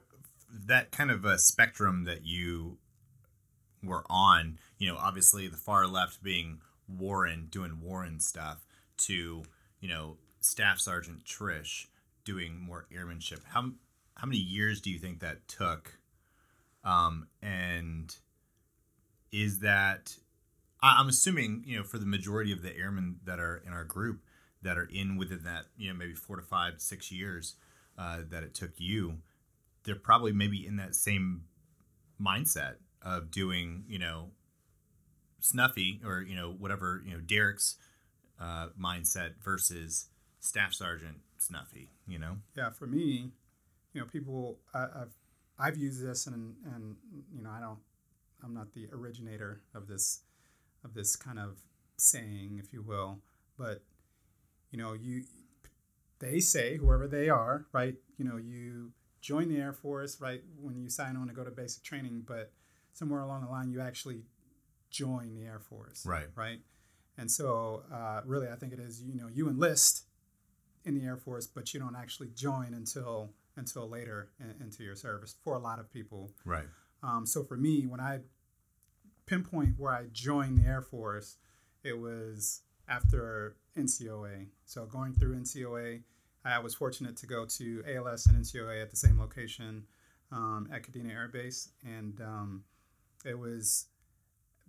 that 0.52 0.92
kind 0.92 1.12
of 1.12 1.26
a 1.26 1.38
spectrum 1.38 2.06
that 2.06 2.26
you 2.26 2.78
were 3.84 4.04
on, 4.10 4.58
you 4.78 4.88
know, 4.88 4.98
obviously 4.98 5.48
the 5.48 5.58
far 5.58 5.86
left 5.88 6.24
being 6.24 6.60
Warren 6.88 7.48
doing 7.52 7.82
Warren 7.82 8.20
stuff 8.20 8.66
to, 8.98 9.44
you 9.80 9.90
know, 9.90 10.18
Staff 10.42 10.80
Sergeant 10.80 11.26
Trish 11.26 11.88
doing 12.24 12.60
more 12.60 12.86
airmanship. 12.94 13.42
How 13.50 13.72
how 14.20 14.28
many 14.28 14.38
years 14.38 14.82
do 14.82 14.90
you 14.90 15.00
think 15.00 15.22
that 15.22 15.48
took? 15.48 15.98
Um, 16.84 17.28
and 17.42 18.14
is 19.32 19.60
that 19.60 20.16
I'm 20.82 21.08
assuming 21.08 21.64
you 21.66 21.78
know 21.78 21.84
for 21.84 21.98
the 21.98 22.06
majority 22.06 22.52
of 22.52 22.62
the 22.62 22.76
airmen 22.76 23.18
that 23.26 23.40
are 23.40 23.62
in 23.66 23.74
our 23.74 23.84
group 23.84 24.22
that 24.62 24.78
are 24.78 24.90
in 24.92 25.18
within 25.18 25.44
that 25.44 25.66
you 25.78 25.90
know 25.90 25.98
maybe 25.98 26.14
four 26.14 26.36
to 26.36 26.42
five 26.42 26.76
six 26.78 27.12
years 27.12 27.56
uh, 27.98 28.20
that 28.30 28.44
it 28.44 28.54
took 28.54 28.72
you, 28.78 29.18
they're 29.84 29.96
probably 29.96 30.32
maybe 30.32 30.66
in 30.66 30.78
that 30.78 30.96
same 30.96 31.44
mindset 32.22 32.76
of 33.02 33.32
doing 33.32 33.84
you 33.88 34.00
know 34.00 34.30
snuffy 35.40 36.02
or 36.06 36.22
you 36.22 36.36
know 36.36 36.52
whatever 36.52 37.02
you 37.06 37.14
know 37.14 37.20
Derek's 37.20 37.76
uh, 38.40 38.68
mindset 38.80 39.32
versus 39.42 40.08
staff 40.40 40.74
sergeant 40.74 41.18
snuffy 41.38 41.90
you 42.08 42.20
know 42.20 42.38
yeah 42.56 42.70
for 42.70 42.88
me 42.88 43.32
you 43.94 44.02
know 44.02 44.08
people 44.08 44.60
I, 44.74 44.80
have 44.80 45.14
I've 45.58 45.78
used 45.78 46.06
this 46.06 46.28
and 46.28 46.56
and 46.74 46.96
you 47.34 47.42
know 47.42 47.50
I 47.50 47.60
don't 47.60 47.80
I'm 48.44 48.54
not 48.54 48.74
the 48.74 48.88
originator 48.94 49.62
of 49.74 49.88
this 49.88 50.22
of 50.84 50.94
this 50.94 51.16
kind 51.16 51.40
of 51.40 51.58
saying 51.98 52.60
if 52.64 52.72
you 52.72 52.82
will 52.82 53.20
but 53.58 53.84
you 54.72 54.78
know 54.78 54.94
you 54.94 55.24
they 56.20 56.40
say 56.40 56.78
whoever 56.78 57.08
they 57.08 57.30
are 57.30 57.66
right 57.74 57.96
you 58.18 58.26
know 58.26 58.38
you 58.38 58.92
join 59.22 59.50
the 59.50 59.58
air 59.58 59.74
force 59.74 60.22
right 60.22 60.42
when 60.62 60.78
you 60.78 60.90
sign 60.90 61.18
on 61.18 61.28
to 61.28 61.34
go 61.34 61.44
to 61.44 61.52
basic 61.52 61.84
training 61.84 62.24
but 62.26 62.54
somewhere 62.94 63.22
along 63.22 63.44
the 63.44 63.50
line 63.50 63.70
you 63.70 63.82
actually 63.82 64.24
join 64.90 65.36
the 65.36 65.46
Air 65.46 65.60
Force. 65.60 66.06
Right. 66.06 66.28
Right. 66.36 66.60
And 67.18 67.30
so, 67.30 67.84
uh, 67.94 68.22
really, 68.26 68.48
I 68.48 68.56
think 68.56 68.74
it 68.74 68.80
is 68.80 69.02
you 69.02 69.16
know 69.16 69.28
you 69.28 69.50
enlist 69.50 70.04
in 70.86 70.98
the 70.98 71.06
Air 71.06 71.18
Force, 71.18 71.48
but 71.48 71.74
you 71.74 71.80
don't 71.80 71.96
actually 71.96 72.30
join 72.36 72.74
until 72.74 73.32
until 73.60 73.88
later 73.88 74.30
in, 74.40 74.56
into 74.62 74.84
your 74.84 74.96
service 74.96 75.36
for 75.44 75.54
a 75.54 75.60
lot 75.60 75.80
of 75.80 75.92
people. 75.92 76.32
Right. 76.46 76.66
Um, 77.04 77.26
so 77.26 77.44
for 77.44 77.58
me, 77.58 77.86
when 77.86 78.00
I 78.00 78.20
pinpoint 79.26 79.76
where 79.78 79.94
I 79.94 80.06
joined 80.12 80.58
the 80.58 80.68
Air 80.68 80.82
Force, 80.82 81.38
it 81.84 81.98
was 81.98 82.62
after 82.88 83.56
NCOA. 83.78 84.48
So 84.66 84.86
going 84.86 85.14
through 85.14 85.36
NCOA, 85.36 86.02
I 86.44 86.60
was 86.60 86.74
fortunate 86.74 87.16
to 87.18 87.28
go 87.28 87.46
to 87.46 87.84
ALS 87.88 88.26
and 88.26 88.38
NCOA 88.38 88.82
at 88.82 88.90
the 88.90 88.98
same 88.98 89.20
location 89.20 89.84
um, 90.32 90.68
at 90.74 90.84
Kadena 90.84 91.12
Air 91.14 91.28
Base, 91.28 91.70
and 91.84 92.20
um, 92.22 92.64
it 93.26 93.38
was 93.38 93.88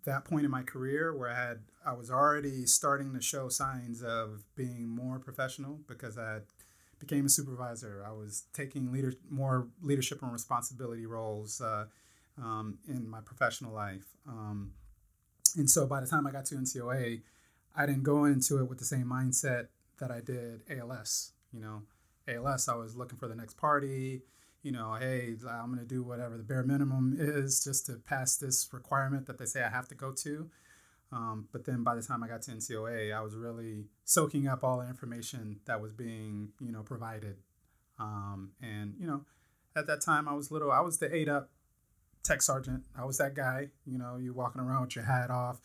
that 0.04 0.24
point 0.24 0.44
in 0.44 0.50
my 0.50 0.62
career 0.62 1.14
where 1.16 1.30
I 1.30 1.34
had 1.34 1.60
I 1.84 1.92
was 1.92 2.10
already 2.10 2.66
starting 2.66 3.12
to 3.14 3.20
show 3.20 3.48
signs 3.48 4.02
of 4.02 4.44
being 4.56 4.88
more 4.88 5.18
professional 5.18 5.80
because 5.86 6.18
I 6.18 6.40
became 7.00 7.26
a 7.26 7.28
supervisor. 7.28 8.04
I 8.06 8.12
was 8.12 8.44
taking 8.52 8.92
leader 8.92 9.14
more 9.28 9.66
leadership 9.82 10.22
and 10.22 10.32
responsibility 10.32 11.06
roles 11.06 11.60
uh, 11.60 11.86
um, 12.38 12.78
in 12.88 13.08
my 13.08 13.20
professional 13.20 13.72
life. 13.72 14.06
Um, 14.28 14.72
and 15.56 15.68
so 15.68 15.86
by 15.86 16.00
the 16.00 16.06
time 16.06 16.26
I 16.26 16.30
got 16.30 16.44
to 16.46 16.54
NCOA, 16.54 17.22
I 17.74 17.86
didn't 17.86 18.04
go 18.04 18.24
into 18.24 18.58
it 18.58 18.68
with 18.68 18.78
the 18.78 18.84
same 18.84 19.06
mindset 19.06 19.68
that 19.98 20.12
I 20.12 20.20
did 20.20 20.62
ALS. 20.70 21.32
You 21.52 21.60
know, 21.60 21.82
ALS, 22.28 22.68
I 22.68 22.76
was 22.76 22.94
looking 22.94 23.18
for 23.18 23.26
the 23.26 23.34
next 23.34 23.56
party 23.56 24.22
you 24.62 24.72
know, 24.72 24.96
hey, 25.00 25.36
I'm 25.48 25.66
going 25.66 25.78
to 25.78 25.86
do 25.86 26.02
whatever 26.02 26.36
the 26.36 26.42
bare 26.42 26.62
minimum 26.62 27.16
is 27.18 27.64
just 27.64 27.86
to 27.86 27.94
pass 27.94 28.36
this 28.36 28.68
requirement 28.72 29.26
that 29.26 29.38
they 29.38 29.46
say 29.46 29.62
I 29.62 29.70
have 29.70 29.88
to 29.88 29.94
go 29.94 30.12
to. 30.12 30.50
Um, 31.12 31.48
but 31.52 31.64
then 31.64 31.82
by 31.82 31.94
the 31.94 32.02
time 32.02 32.22
I 32.22 32.28
got 32.28 32.42
to 32.42 32.52
NCOA, 32.52 33.12
I 33.12 33.20
was 33.20 33.34
really 33.34 33.86
soaking 34.04 34.46
up 34.46 34.62
all 34.62 34.78
the 34.78 34.88
information 34.88 35.60
that 35.66 35.80
was 35.80 35.92
being, 35.92 36.50
you 36.60 36.70
know, 36.70 36.82
provided. 36.82 37.36
Um, 37.98 38.52
and, 38.62 38.94
you 38.98 39.06
know, 39.06 39.24
at 39.74 39.86
that 39.88 40.02
time 40.02 40.28
I 40.28 40.34
was 40.34 40.50
little, 40.50 40.70
I 40.70 40.80
was 40.80 40.98
the 40.98 41.14
eight 41.14 41.28
up 41.28 41.50
tech 42.22 42.42
sergeant. 42.42 42.84
I 42.96 43.04
was 43.04 43.18
that 43.18 43.34
guy, 43.34 43.68
you 43.84 43.98
know, 43.98 44.18
you 44.18 44.32
walking 44.32 44.60
around 44.60 44.82
with 44.82 44.96
your 44.96 45.04
hat 45.04 45.30
off, 45.30 45.58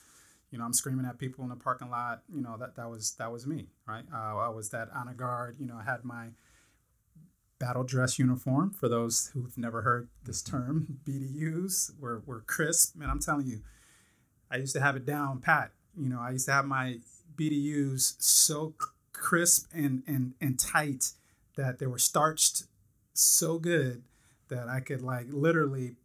you 0.52 0.58
know, 0.58 0.66
I'm 0.66 0.74
screaming 0.74 1.06
at 1.06 1.20
people 1.20 1.44
in 1.44 1.50
the 1.50 1.56
parking 1.56 1.90
lot, 1.90 2.24
you 2.34 2.42
know, 2.42 2.58
that, 2.58 2.76
that 2.76 2.90
was, 2.90 3.16
that 3.20 3.32
was 3.32 3.46
me, 3.46 3.68
right? 3.88 4.06
Uh, 4.12 4.38
I 4.38 4.50
was 4.50 4.70
that 4.70 4.90
honor 4.96 5.14
guard, 5.14 5.58
you 5.60 5.68
know, 5.68 5.76
I 5.76 5.84
had 5.84 6.04
my, 6.04 6.30
battle 7.60 7.84
dress 7.84 8.20
uniform. 8.20 8.72
For 8.72 8.90
those 8.90 9.32
who've 9.34 9.58
never 9.58 9.82
heard 9.82 10.10
this 10.24 10.42
term, 10.42 11.00
BDUs 11.06 12.00
were, 12.00 12.22
were 12.26 12.42
crisp. 12.42 12.96
Man, 12.96 13.10
I'm 13.10 13.20
telling 13.20 13.48
you, 13.48 13.62
I 14.56 14.60
used 14.60 14.74
to 14.74 14.82
have 14.82 14.96
it 14.96 15.06
down 15.06 15.40
pat. 15.42 15.72
You 15.98 16.08
know, 16.08 16.22
I 16.22 16.32
used 16.32 16.46
to 16.46 16.54
have 16.54 16.66
my 16.66 17.00
BDUs 17.36 18.16
so 18.20 18.74
crisp 19.12 19.68
and, 19.74 20.02
and, 20.08 20.34
and 20.40 20.58
tight 20.58 21.12
that 21.58 21.80
they 21.80 21.86
were 21.86 22.00
starched 22.00 22.64
so 23.14 23.60
good 23.60 24.04
that 24.48 24.70
I 24.70 24.80
could 24.80 25.02
like 25.02 25.28
literally 25.30 25.96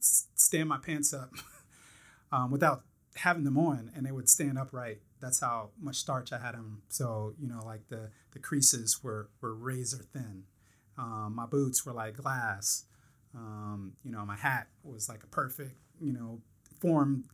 stand 0.00 0.68
my 0.68 0.78
pants 0.78 1.14
up 1.14 1.30
um, 2.32 2.50
without 2.50 2.82
having 3.14 3.44
them 3.44 3.56
on 3.56 3.92
and 3.94 4.04
they 4.04 4.10
would 4.10 4.28
stand 4.28 4.58
upright. 4.58 4.98
That's 5.20 5.38
how 5.38 5.70
much 5.80 5.96
starch 5.96 6.32
I 6.32 6.38
had 6.38 6.54
them. 6.54 6.82
So, 6.88 7.34
you 7.40 7.46
know, 7.46 7.62
like 7.64 7.88
the, 7.90 8.10
the 8.32 8.40
creases 8.40 9.04
were, 9.04 9.28
were 9.40 9.54
razor 9.54 10.02
thin. 10.12 10.42
Um, 10.98 11.34
my 11.36 11.46
boots 11.46 11.86
were 11.86 11.92
like 11.92 12.16
glass. 12.16 12.86
Um, 13.36 13.92
you 14.04 14.10
know, 14.10 14.26
my 14.26 14.36
hat 14.36 14.66
was 14.82 15.08
like 15.08 15.22
a 15.22 15.28
perfect, 15.28 15.76
you 16.00 16.12
know, 16.12 16.40
form 16.80 17.26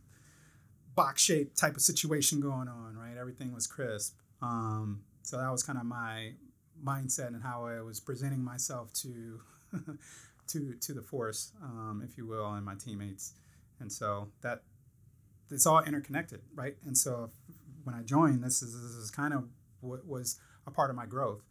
box 1.00 1.22
shape 1.22 1.54
type 1.54 1.76
of 1.76 1.80
situation 1.80 2.40
going 2.40 2.68
on, 2.68 2.94
right? 2.94 3.16
Everything 3.18 3.54
was 3.54 3.66
crisp. 3.66 4.18
Um, 4.42 5.00
so 5.22 5.38
that 5.38 5.50
was 5.50 5.62
kind 5.62 5.78
of 5.78 5.86
my 5.86 6.32
mindset 6.84 7.28
and 7.28 7.42
how 7.42 7.64
I 7.64 7.80
was 7.80 8.00
presenting 8.00 8.42
myself 8.44 8.92
to 9.02 9.40
to 10.48 10.74
to 10.74 10.92
the 10.92 11.00
force, 11.00 11.52
um, 11.62 12.02
if 12.06 12.18
you 12.18 12.26
will, 12.26 12.52
and 12.52 12.66
my 12.66 12.74
teammates. 12.74 13.32
And 13.80 13.90
so 13.90 14.28
that 14.42 14.62
it's 15.50 15.64
all 15.64 15.80
interconnected, 15.82 16.42
right? 16.54 16.76
And 16.84 16.96
so 16.98 17.30
when 17.84 17.94
I 17.94 18.02
joined, 18.02 18.44
this 18.44 18.60
is, 18.62 18.74
this 18.74 18.92
is 18.92 19.10
kind 19.10 19.32
of 19.32 19.44
what 19.80 20.06
was 20.06 20.38
a 20.66 20.70
part 20.70 20.90
of 20.90 20.96
my 20.96 21.06
growth. 21.06 21.42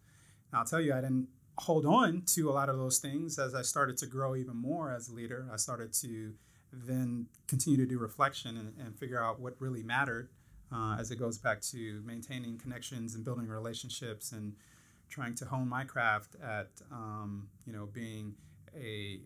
Now 0.53 0.59
I'll 0.59 0.65
tell 0.65 0.79
you, 0.79 0.93
I 0.93 1.01
didn't 1.01 1.27
hold 1.57 1.87
on 1.87 2.21
to 2.35 2.51
a 2.51 2.53
lot 2.53 2.69
of 2.69 2.77
those 2.77 2.99
things 2.99 3.39
as 3.39 3.55
I 3.55 3.63
started 3.63 3.97
to 3.97 4.05
grow 4.05 4.35
even 4.35 4.55
more 4.55 4.93
as 4.93 5.09
a 5.09 5.13
leader. 5.13 5.49
I 5.51 5.57
started 5.57 5.91
to 6.01 6.35
then 6.71 7.27
continue 7.47 7.77
to 7.77 7.85
do 7.85 7.97
reflection 7.97 8.57
and, 8.57 8.73
and 8.79 8.97
figure 8.97 9.21
out 9.21 9.39
what 9.39 9.55
really 9.59 9.83
mattered 9.83 10.29
uh, 10.71 10.97
as 10.99 11.11
it 11.11 11.17
goes 11.17 11.37
back 11.37 11.61
to 11.61 12.01
maintaining 12.05 12.57
connections 12.57 13.15
and 13.15 13.25
building 13.25 13.47
relationships 13.47 14.31
and 14.31 14.55
trying 15.09 15.33
to 15.35 15.45
hone 15.45 15.67
my 15.67 15.83
craft 15.83 16.35
at 16.43 16.69
um, 16.91 17.49
you 17.65 17.73
know 17.73 17.87
being 17.91 18.35
a, 18.77 19.19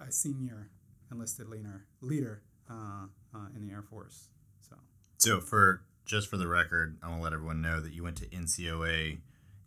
a, 0.00 0.10
senior 0.10 0.70
enlisted 1.10 1.48
leader 1.48 1.84
leader 2.00 2.42
uh, 2.70 3.06
uh, 3.34 3.46
in 3.54 3.66
the 3.66 3.72
Air 3.72 3.82
Force. 3.82 4.28
So 4.68 4.76
So 5.18 5.40
for 5.40 5.82
just 6.06 6.28
for 6.28 6.38
the 6.38 6.46
record, 6.46 6.96
I 7.02 7.08
want 7.08 7.20
to 7.20 7.24
let 7.24 7.32
everyone 7.34 7.60
know 7.60 7.80
that 7.80 7.92
you 7.92 8.02
went 8.02 8.16
to 8.18 8.26
NCOA 8.26 9.18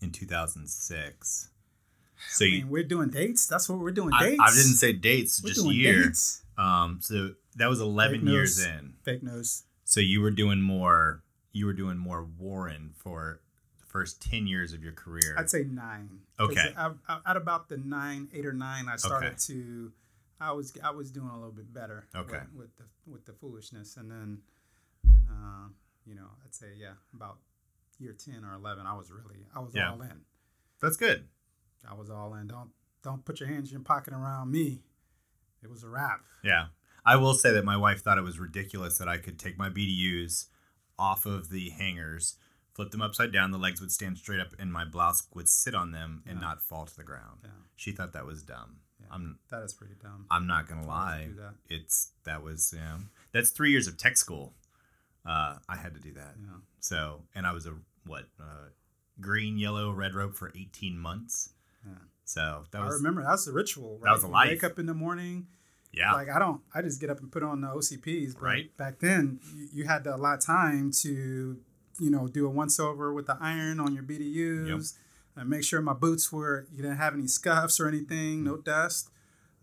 in 0.02 0.12
2006. 0.12 1.50
So 2.27 2.45
I 2.45 2.47
you, 2.49 2.67
we're 2.67 2.84
doing 2.84 3.10
dates. 3.10 3.47
That's 3.47 3.69
what 3.69 3.79
we're 3.79 3.91
doing. 3.91 4.12
I, 4.13 4.29
Dates. 4.32 4.41
I 4.41 4.47
didn't 4.49 4.75
say 4.75 4.93
dates, 4.93 5.41
We're 5.43 5.49
just 5.49 5.63
doing 5.63 5.75
year. 5.77 6.03
dates. 6.05 6.43
Um, 6.58 6.99
so 7.01 7.34
that 7.55 7.67
was 7.67 7.79
11 7.79 8.19
Fake 8.21 8.29
years 8.29 8.58
news. 8.58 8.67
in. 8.67 8.93
Fake 9.03 9.23
news. 9.23 9.63
So 9.86 9.99
you 10.01 10.21
were 10.21 10.32
doing 10.32 10.62
more. 10.62 11.23
You 11.53 11.65
were 11.65 11.73
doing 11.73 11.97
more 11.97 12.23
Warren 12.38 12.91
for 12.95 13.41
the 13.79 13.86
first 13.88 14.21
10 14.21 14.45
years 14.47 14.73
of 14.73 14.84
your 14.84 14.91
career. 14.93 15.36
I'd 15.38 15.49
say 15.49 15.63
nine. 15.63 16.19
Okay. 16.39 16.73
I, 16.77 16.91
I, 17.08 17.19
at 17.25 17.38
about 17.38 17.69
the 17.69 17.77
nine, 17.77 18.27
eight 18.34 18.45
or 18.45 18.53
nine, 18.53 18.88
I 18.88 18.97
started 18.97 19.27
Okay. 19.27 19.36
to. 19.47 19.91
I 20.41 20.51
was 20.51 20.71
I 20.84 20.91
was 20.91 21.12
doing 21.12 21.27
a 21.29 21.36
little 21.36 21.51
bit 21.51 21.73
better. 21.73 22.08
Okay. 22.15 22.39
With, 22.55 22.69
with 22.69 22.77
the 22.77 22.84
with 23.12 23.25
the 23.25 23.34
foolishness, 23.34 23.97
and 23.97 24.10
then, 24.10 24.38
then 25.03 25.27
uh, 25.29 25.67
you 26.05 26.15
know, 26.15 26.27
I'd 26.45 26.53
say 26.55 26.67
yeah, 26.77 26.93
about 27.13 27.39
year 27.97 28.13
ten 28.13 28.45
or 28.45 28.53
eleven, 28.53 28.86
I 28.86 28.95
was 28.95 29.12
really 29.12 29.47
I 29.55 29.60
was 29.60 29.73
Yeah. 29.75 29.91
all 29.91 30.01
in. 30.01 30.21
That's 30.82 30.95
good. 30.97 31.25
I 31.89 31.94
was 31.94 32.10
all 32.10 32.34
in. 32.36 32.48
Don't 32.48 32.70
don't 33.04 33.24
put 33.26 33.39
your 33.39 33.50
hands 33.50 33.70
in 33.70 33.74
your 33.74 33.84
pocket 33.84 34.13
around 34.13 34.52
me. 34.52 34.82
It 35.63 35.70
was 35.70 35.84
a 35.84 35.89
wrap. 35.89 36.22
Yeah. 36.44 36.68
I 37.06 37.15
will 37.15 37.34
say 37.34 37.52
that 37.54 37.63
my 37.65 37.78
wife 37.78 38.02
thought 38.02 38.18
it 38.18 38.24
was 38.24 38.39
ridiculous 38.39 38.98
that 38.98 39.08
I 39.08 39.18
could 39.18 39.39
take 39.39 39.58
my 39.58 39.70
BDUs 39.70 40.48
off 40.98 41.26
of 41.26 41.50
the 41.50 41.70
hangers, 41.70 42.36
flip 42.74 42.92
them 42.92 43.02
upside 43.02 43.32
down, 43.32 43.52
the 43.52 43.58
legs 43.58 43.80
would 43.80 43.92
stand 43.92 44.18
straight 44.18 44.39
up, 44.42 44.50
and 44.60 44.72
my 44.72 44.84
blouse 44.84 45.24
would 45.34 45.48
sit 45.48 45.74
on 45.74 45.92
them 45.92 46.24
and 46.28 46.39
Yeah. 46.39 46.48
not 46.48 46.62
fall 46.62 46.86
to 46.86 46.96
the 46.96 47.04
ground. 47.06 47.39
Yeah. 47.44 47.50
She 47.78 47.92
thought 47.94 48.12
that 48.13 48.26
was 48.26 48.44
dumb. 48.44 48.82
Yeah. 49.00 49.08
I'm 49.12 49.39
That 49.50 49.63
is 49.63 49.74
pretty 49.74 49.96
dumb. 49.96 50.26
I'm 50.30 50.46
not 50.46 50.68
gonna 50.68 50.86
lie. 50.86 51.30
that? 51.38 51.56
It's 51.70 52.12
that 52.26 52.44
was 52.44 52.74
yeah. 52.76 52.98
That's 53.32 53.50
three 53.52 53.72
years 53.72 53.88
of 53.88 53.98
tech 53.98 54.18
school. 54.18 54.54
Uh, 55.26 55.58
I 55.70 55.78
had 55.78 55.94
to 55.94 56.00
do 56.02 56.13
that. 56.13 56.36
So 56.82 57.24
and 57.34 57.48
I 57.48 57.54
was 57.54 57.65
a 57.65 57.76
what 58.06 58.26
uh, 58.39 58.70
green, 59.22 59.58
yellow, 59.58 59.92
red 59.92 60.15
rope 60.15 60.36
for 60.36 60.52
18 60.56 60.98
months. 60.98 61.54
Yeah. 61.86 61.94
So 62.26 62.63
that 62.72 62.82
I 62.82 62.86
was 62.86 62.96
remember 62.96 63.24
that's 63.24 63.46
the 63.46 63.54
ritual. 63.54 63.98
Right? 64.00 64.10
That 64.10 64.13
was 64.13 64.24
a 64.24 64.28
You 64.28 64.34
life. 64.34 64.50
Wake 64.50 64.63
up 64.63 64.80
in 64.80 64.86
the 64.86 64.94
morning. 64.94 65.48
yeah 65.92 66.13
Like 66.13 66.30
I 66.30 66.38
don't. 66.39 66.62
I 66.74 66.82
just 66.82 67.00
get 67.02 67.10
up 67.10 67.20
and 67.20 67.32
put 67.32 67.44
on 67.44 67.62
the 67.62 67.68
OCPs. 67.68 68.34
But 68.36 68.42
Right. 68.42 68.78
Back 68.78 69.00
then, 69.00 69.39
you, 69.56 69.68
you 69.74 69.84
had 69.86 70.04
to 70.04 70.15
allot 70.15 70.42
time 70.42 70.92
to, 71.02 71.58
you 72.00 72.10
know, 72.10 72.28
do 72.28 72.46
a 72.46 72.50
once 72.50 72.80
over 72.80 73.12
with 73.13 73.26
the 73.28 73.38
iron 73.42 73.80
on 73.80 73.94
your 73.94 74.04
BDUs, 74.04 74.94
and 75.36 75.50
make 75.50 75.63
sure 75.63 75.82
my 75.82 75.94
boots 75.94 76.32
were. 76.32 76.68
You 76.72 76.82
didn't 76.84 76.98
have 76.98 77.13
any 77.13 77.28
scuffs 77.28 77.80
or 77.80 77.88
anything. 77.88 78.44
No 78.44 78.58
dust. 78.58 79.10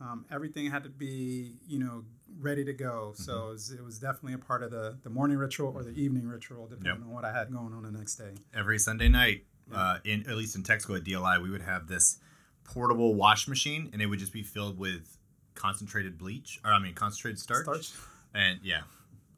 Um, 0.00 0.26
everything 0.30 0.70
had 0.70 0.82
to 0.84 0.90
be, 0.90 1.54
you 1.66 1.78
know, 1.78 2.04
ready 2.40 2.64
to 2.66 2.72
go. 2.74 3.12
Mm-hmm. 3.14 3.22
So 3.22 3.48
it 3.48 3.52
was, 3.52 3.70
it 3.70 3.82
was 3.84 3.98
definitely 3.98 4.34
a 4.34 4.38
part 4.38 4.62
of 4.62 4.70
the 4.70 4.98
the 5.04 5.08
morning 5.10 5.38
ritual 5.38 5.72
or 5.74 5.82
the 5.84 5.92
evening 5.92 6.26
ritual, 6.26 6.66
depending 6.66 7.04
on 7.04 7.10
what 7.10 7.24
I 7.24 7.32
had 7.32 7.50
going 7.52 7.72
on 7.72 7.82
the 7.84 7.90
next 7.92 8.16
day. 8.16 8.34
every 8.52 8.78
Sunday 8.78 9.08
night, 9.08 9.44
uh, 9.74 9.98
in 10.04 10.28
at 10.28 10.36
least 10.36 10.54
in 10.56 10.64
school 10.80 10.96
at 10.96 11.04
DLI, 11.04 11.42
we 11.42 11.50
would 11.50 11.62
have 11.62 11.86
this 11.88 12.18
portable 12.64 13.14
wash 13.14 13.48
machine, 13.48 13.90
and 13.92 14.00
it 14.02 14.06
would 14.06 14.18
just 14.18 14.32
be 14.32 14.42
filled 14.42 14.78
with 14.78 15.16
concentrated 15.54 16.18
bleach, 16.18 16.60
or 16.64 16.72
I 16.72 16.78
mean 16.78 16.94
concentrated 16.94 17.38
starch, 17.38 17.64
Starch. 17.64 17.92
and 18.34 18.58
yeah, 18.62 18.82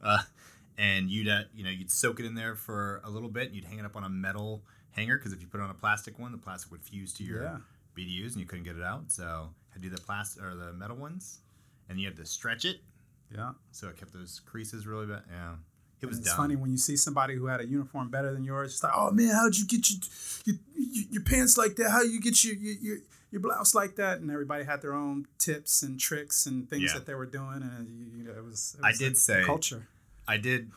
uh, 0.02 0.18
and 0.76 1.10
you'd 1.10 1.28
uh, 1.28 1.42
you 1.54 1.64
know 1.64 1.70
you'd 1.70 1.90
soak 1.90 2.20
it 2.20 2.26
in 2.26 2.34
there 2.34 2.54
for 2.54 3.00
a 3.04 3.10
little 3.10 3.28
bit, 3.28 3.46
and 3.48 3.54
you'd 3.56 3.64
hang 3.64 3.78
it 3.78 3.84
up 3.84 3.96
on 3.96 4.04
a 4.04 4.08
metal 4.08 4.62
hanger 4.92 5.16
because 5.16 5.32
if 5.32 5.40
you 5.40 5.46
put 5.46 5.60
it 5.60 5.64
on 5.64 5.70
a 5.70 5.74
plastic 5.74 6.18
one, 6.18 6.32
the 6.32 6.38
plastic 6.38 6.70
would 6.72 6.82
fuse 6.82 7.12
to 7.14 7.22
your 7.24 7.42
Yeah. 7.44 7.58
BDUs, 7.96 8.32
and 8.32 8.36
you 8.36 8.46
couldn't 8.46 8.64
get 8.64 8.76
it 8.76 8.82
out. 8.82 9.10
So 9.10 9.50
I 9.74 9.78
do 9.78 9.88
the 9.90 10.00
plastic 10.00 10.42
or 10.42 10.54
the 10.54 10.72
metal 10.72 10.96
ones, 10.96 11.40
and 11.88 11.98
you 12.00 12.06
had 12.06 12.16
to 12.16 12.24
stretch 12.26 12.64
it, 12.64 12.80
Yeah. 13.32 13.52
so 13.72 13.88
it 13.88 13.96
kept 13.96 14.12
those 14.12 14.40
creases 14.40 14.86
really 14.86 15.06
bad. 15.06 15.22
Yeah, 15.30 15.54
it 16.00 16.06
was 16.06 16.18
it's 16.18 16.28
dumb. 16.28 16.36
funny 16.36 16.56
when 16.56 16.70
you 16.70 16.78
see 16.78 16.96
somebody 16.96 17.34
who 17.34 17.46
had 17.46 17.60
a 17.60 17.66
uniform 17.66 18.08
better 18.10 18.32
than 18.32 18.44
yours. 18.44 18.72
It's 18.74 18.82
like, 18.82 18.92
oh 18.94 19.10
man, 19.10 19.28
how'd 19.34 19.56
you 19.56 19.66
get 19.66 19.90
your 19.90 19.98
your, 20.44 20.56
your, 20.76 21.04
your 21.10 21.22
pants 21.22 21.56
like 21.58 21.76
that? 21.76 21.90
How 21.90 22.02
you 22.02 22.20
get 22.20 22.44
your, 22.44 22.54
your 22.56 22.98
your 23.30 23.40
blouse 23.40 23.74
like 23.74 23.96
that? 23.96 24.20
And 24.20 24.30
everybody 24.30 24.64
had 24.64 24.80
their 24.82 24.94
own 24.94 25.26
tips 25.38 25.82
and 25.82 25.98
tricks 26.00 26.46
and 26.46 26.68
things 26.70 26.84
Yeah. 26.84 26.94
that 26.94 27.06
they 27.06 27.14
were 27.14 27.26
doing, 27.26 27.62
and 27.62 27.88
you, 27.88 28.06
you 28.18 28.24
know, 28.24 28.32
it 28.38 28.44
was. 28.44 28.76
It 28.78 28.84
I 28.84 28.92
did 28.92 29.16
say- 29.16 29.42
culture. 29.44 29.88
I 30.26 30.36
did. 30.36 30.70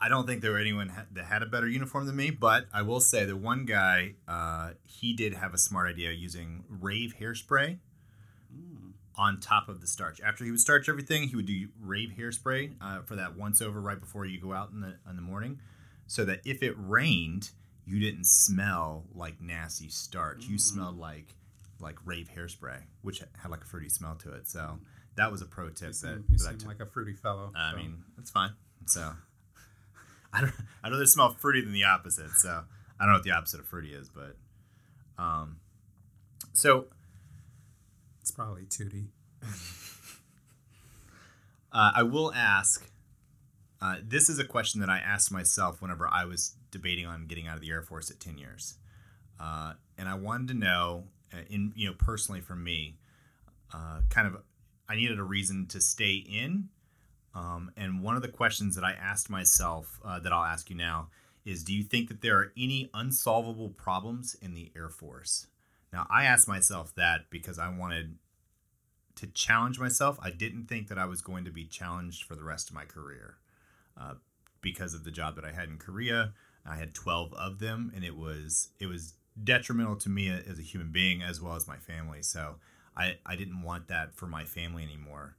I 0.00 0.08
don't 0.08 0.26
think 0.26 0.42
there 0.42 0.50
were 0.50 0.58
anyone 0.58 0.88
ha- 0.88 1.04
that 1.12 1.26
had 1.26 1.42
a 1.44 1.46
better 1.46 1.68
uniform 1.68 2.06
than 2.06 2.16
me, 2.16 2.30
but 2.30 2.66
I 2.74 2.82
will 2.82 2.98
say 2.98 3.24
the 3.24 3.36
one 3.36 3.64
guy, 3.66 4.14
uh, 4.26 4.70
he 4.84 5.12
did 5.12 5.34
have 5.34 5.54
a 5.54 5.58
smart 5.58 5.88
idea 5.88 6.10
using 6.10 6.64
rave 6.68 7.14
hairspray 7.20 7.78
on 9.16 9.40
top 9.40 9.68
of 9.68 9.80
the 9.80 9.86
starch. 9.86 10.20
After 10.20 10.44
he 10.44 10.50
would 10.50 10.60
starch 10.60 10.88
everything, 10.88 11.28
he 11.28 11.36
would 11.36 11.46
do 11.46 11.68
rave 11.80 12.12
hairspray 12.18 12.72
uh, 12.80 13.02
for 13.02 13.16
that 13.16 13.36
once 13.36 13.60
over 13.60 13.80
right 13.80 14.00
before 14.00 14.24
you 14.24 14.40
go 14.40 14.52
out 14.52 14.70
in 14.70 14.80
the 14.80 14.96
in 15.08 15.16
the 15.16 15.22
morning, 15.22 15.60
so 16.06 16.24
that 16.24 16.40
if 16.44 16.62
it 16.62 16.74
rained, 16.78 17.50
you 17.84 17.98
didn't 18.00 18.26
smell 18.26 19.04
like 19.14 19.40
nasty 19.40 19.88
starch. 19.88 20.44
You 20.46 20.58
smelled 20.58 20.98
like 20.98 21.34
like 21.80 21.96
rave 22.04 22.30
hairspray, 22.34 22.78
which 23.02 23.20
had 23.20 23.50
like 23.50 23.62
a 23.62 23.66
fruity 23.66 23.88
smell 23.88 24.14
to 24.16 24.32
it. 24.34 24.48
So 24.48 24.78
that 25.16 25.30
was 25.30 25.42
a 25.42 25.46
pro 25.46 25.68
tip 25.68 25.80
You 25.80 25.86
that, 25.88 25.94
seem, 25.94 26.24
you 26.30 26.38
that 26.38 26.44
I 26.46 26.50
seem 26.50 26.58
took. 26.58 26.68
like 26.68 26.80
a 26.80 26.86
fruity 26.86 27.12
fellow. 27.14 27.52
I 27.54 27.72
so. 27.72 27.76
mean, 27.76 28.02
that's 28.16 28.30
fine. 28.30 28.52
So 28.86 29.12
I 30.32 30.40
don't 30.42 30.52
I'd 30.82 30.92
rather 30.92 31.06
smell 31.06 31.34
fruity 31.38 31.60
than 31.60 31.72
the 31.72 31.84
opposite. 31.84 32.30
So 32.38 32.48
I 32.98 33.04
don't 33.04 33.08
know 33.08 33.14
what 33.18 33.24
the 33.24 33.32
opposite 33.32 33.60
of 33.60 33.66
fruity 33.66 33.92
is, 33.92 34.08
but 34.08 34.36
um 35.22 35.56
so 36.54 36.86
it's 38.22 38.30
probably 38.30 38.62
Tootie. 38.62 39.08
uh, 41.72 41.92
I 41.94 42.02
will 42.04 42.32
ask 42.32 42.88
uh, 43.82 43.96
this 44.00 44.28
is 44.28 44.38
a 44.38 44.44
question 44.44 44.80
that 44.80 44.88
I 44.88 44.98
asked 44.98 45.32
myself 45.32 45.82
whenever 45.82 46.08
I 46.08 46.24
was 46.24 46.54
debating 46.70 47.04
on 47.04 47.26
getting 47.26 47.48
out 47.48 47.56
of 47.56 47.60
the 47.60 47.70
Air 47.70 47.82
Force 47.82 48.12
at 48.12 48.20
10 48.20 48.38
years. 48.38 48.76
Uh, 49.40 49.72
and 49.98 50.08
I 50.08 50.14
wanted 50.14 50.48
to 50.48 50.54
know, 50.54 51.04
uh, 51.34 51.38
in 51.50 51.72
you 51.74 51.88
know, 51.88 51.96
personally 51.98 52.40
for 52.40 52.54
me, 52.54 52.98
uh, 53.74 54.02
kind 54.08 54.28
of, 54.28 54.36
I 54.88 54.94
needed 54.94 55.18
a 55.18 55.24
reason 55.24 55.66
to 55.66 55.80
stay 55.80 56.14
in. 56.14 56.68
Um, 57.34 57.72
and 57.76 58.04
one 58.04 58.14
of 58.14 58.22
the 58.22 58.28
questions 58.28 58.76
that 58.76 58.84
I 58.84 58.92
asked 58.92 59.28
myself 59.28 59.98
uh, 60.04 60.20
that 60.20 60.32
I'll 60.32 60.44
ask 60.44 60.70
you 60.70 60.76
now 60.76 61.08
is 61.44 61.64
Do 61.64 61.74
you 61.74 61.82
think 61.82 62.08
that 62.08 62.20
there 62.20 62.38
are 62.38 62.52
any 62.56 62.88
unsolvable 62.94 63.70
problems 63.70 64.36
in 64.40 64.54
the 64.54 64.70
Air 64.76 64.90
Force? 64.90 65.48
Now, 65.92 66.06
I 66.10 66.24
asked 66.24 66.48
myself 66.48 66.94
that 66.94 67.30
because 67.30 67.58
I 67.58 67.68
wanted 67.68 68.16
to 69.16 69.26
challenge 69.26 69.78
myself. 69.78 70.18
I 70.22 70.30
didn't 70.30 70.66
think 70.66 70.88
that 70.88 70.98
I 70.98 71.04
was 71.04 71.20
going 71.20 71.44
to 71.44 71.50
be 71.50 71.64
challenged 71.64 72.24
for 72.24 72.34
the 72.34 72.44
rest 72.44 72.68
of 72.68 72.74
my 72.74 72.84
career 72.84 73.36
uh, 74.00 74.14
because 74.60 74.94
of 74.94 75.04
the 75.04 75.10
job 75.10 75.36
that 75.36 75.44
I 75.44 75.52
had 75.52 75.68
in 75.68 75.78
Korea. 75.78 76.32
I 76.64 76.76
had 76.76 76.94
12 76.94 77.34
of 77.34 77.58
them, 77.58 77.92
and 77.94 78.04
it 78.04 78.16
was 78.16 78.68
it 78.78 78.86
was 78.86 79.14
detrimental 79.42 79.96
to 79.96 80.08
me 80.08 80.28
as 80.28 80.58
a 80.58 80.62
human 80.62 80.90
being 80.92 81.22
as 81.22 81.40
well 81.40 81.56
as 81.56 81.66
my 81.66 81.76
family. 81.76 82.22
So 82.22 82.56
I, 82.96 83.16
I 83.26 83.36
didn't 83.36 83.62
want 83.62 83.88
that 83.88 84.14
for 84.14 84.26
my 84.26 84.44
family 84.44 84.82
anymore. 84.82 85.36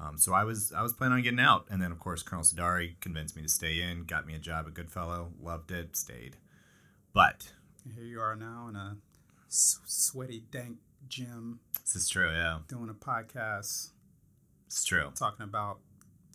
Um, 0.00 0.18
so 0.18 0.34
I 0.34 0.44
was 0.44 0.72
I 0.72 0.82
was 0.82 0.92
planning 0.92 1.18
on 1.18 1.22
getting 1.22 1.40
out, 1.40 1.66
and 1.70 1.80
then 1.80 1.92
of 1.92 2.00
course 2.00 2.22
Colonel 2.22 2.44
Sadari 2.44 2.98
convinced 3.00 3.36
me 3.36 3.42
to 3.42 3.48
stay 3.48 3.80
in, 3.80 4.04
got 4.04 4.26
me 4.26 4.34
a 4.34 4.38
job 4.38 4.66
at 4.66 4.74
Goodfellow, 4.74 5.32
loved 5.40 5.70
it, 5.70 5.96
stayed. 5.96 6.36
But 7.12 7.52
here 7.94 8.04
you 8.04 8.20
are 8.20 8.34
now 8.34 8.66
in 8.68 8.74
a 8.74 8.96
s- 9.54 9.78
sweaty, 9.86 10.44
dank 10.50 10.78
gym 11.08 11.60
this 11.84 11.96
is 11.96 12.08
true, 12.08 12.30
yeah, 12.30 12.58
doing 12.68 12.88
a 12.88 12.94
podcast 12.94 13.90
it's 14.66 14.84
true. 14.84 15.12
talking 15.14 15.44
about 15.44 15.78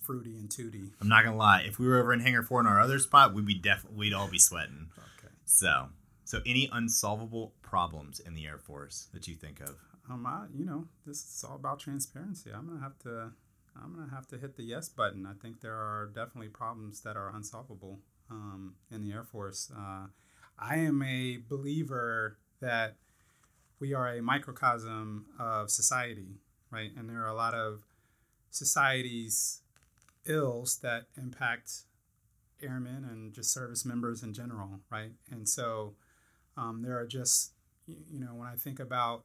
fruity 0.03 0.37
and 0.37 0.49
tootie. 0.49 0.91
I'm 1.01 1.09
not 1.09 1.23
gonna 1.25 1.35
lie. 1.35 1.61
If 1.67 1.77
we 1.79 1.87
were 1.87 1.97
over 1.99 2.13
in 2.13 2.21
Hangar 2.21 2.43
Four 2.43 2.61
in 2.61 2.67
our 2.67 2.79
other 2.79 2.99
spot, 2.99 3.33
we'd 3.33 3.45
be 3.45 3.55
def 3.55 3.85
we'd 3.93 4.13
all 4.13 4.27
be 4.29 4.39
sweating. 4.39 4.89
Okay. 4.97 5.33
So, 5.45 5.89
so 6.23 6.41
any 6.45 6.69
unsolvable 6.71 7.53
problems 7.61 8.19
in 8.19 8.33
the 8.35 8.45
Air 8.47 8.57
Force 8.57 9.07
that 9.13 9.27
you 9.27 9.35
think 9.35 9.59
of? 9.59 9.75
Um, 10.09 10.25
I, 10.25 10.45
you 10.55 10.65
know, 10.65 10.85
this 11.05 11.17
is 11.17 11.43
all 11.47 11.55
about 11.55 11.79
transparency. 11.79 12.51
I'm 12.51 12.67
gonna 12.67 12.79
have 12.81 12.97
to, 12.99 13.31
I'm 13.75 13.93
gonna 13.95 14.11
have 14.11 14.27
to 14.27 14.37
hit 14.37 14.55
the 14.55 14.63
yes 14.63 14.87
button. 14.89 15.25
I 15.25 15.33
think 15.41 15.61
there 15.61 15.75
are 15.75 16.09
definitely 16.13 16.49
problems 16.49 17.01
that 17.01 17.17
are 17.17 17.35
unsolvable 17.35 17.99
um, 18.31 18.75
in 18.91 19.01
the 19.03 19.11
Air 19.11 19.23
Force. 19.23 19.71
Uh, 19.75 20.07
I 20.57 20.75
am 20.77 21.01
a 21.03 21.39
believer 21.47 22.37
that 22.61 22.95
we 23.79 23.93
are 23.93 24.07
a 24.07 24.21
microcosm 24.21 25.25
of 25.39 25.69
society, 25.69 26.39
right? 26.71 26.91
And 26.97 27.09
there 27.09 27.23
are 27.23 27.29
a 27.29 27.35
lot 27.35 27.53
of 27.53 27.83
society's 28.49 29.61
ills 30.25 30.79
that 30.79 31.05
impact 31.17 31.71
airmen 32.61 33.07
and 33.09 33.33
just 33.33 33.53
service 33.53 33.85
members 33.85 34.21
in 34.21 34.33
general, 34.33 34.81
right? 34.91 35.11
And 35.31 35.47
so 35.47 35.93
um, 36.57 36.81
there 36.81 36.97
are 36.99 37.07
just, 37.07 37.53
you 37.87 38.19
know, 38.19 38.35
when 38.35 38.47
I 38.47 38.55
think 38.55 38.79
about 38.79 39.23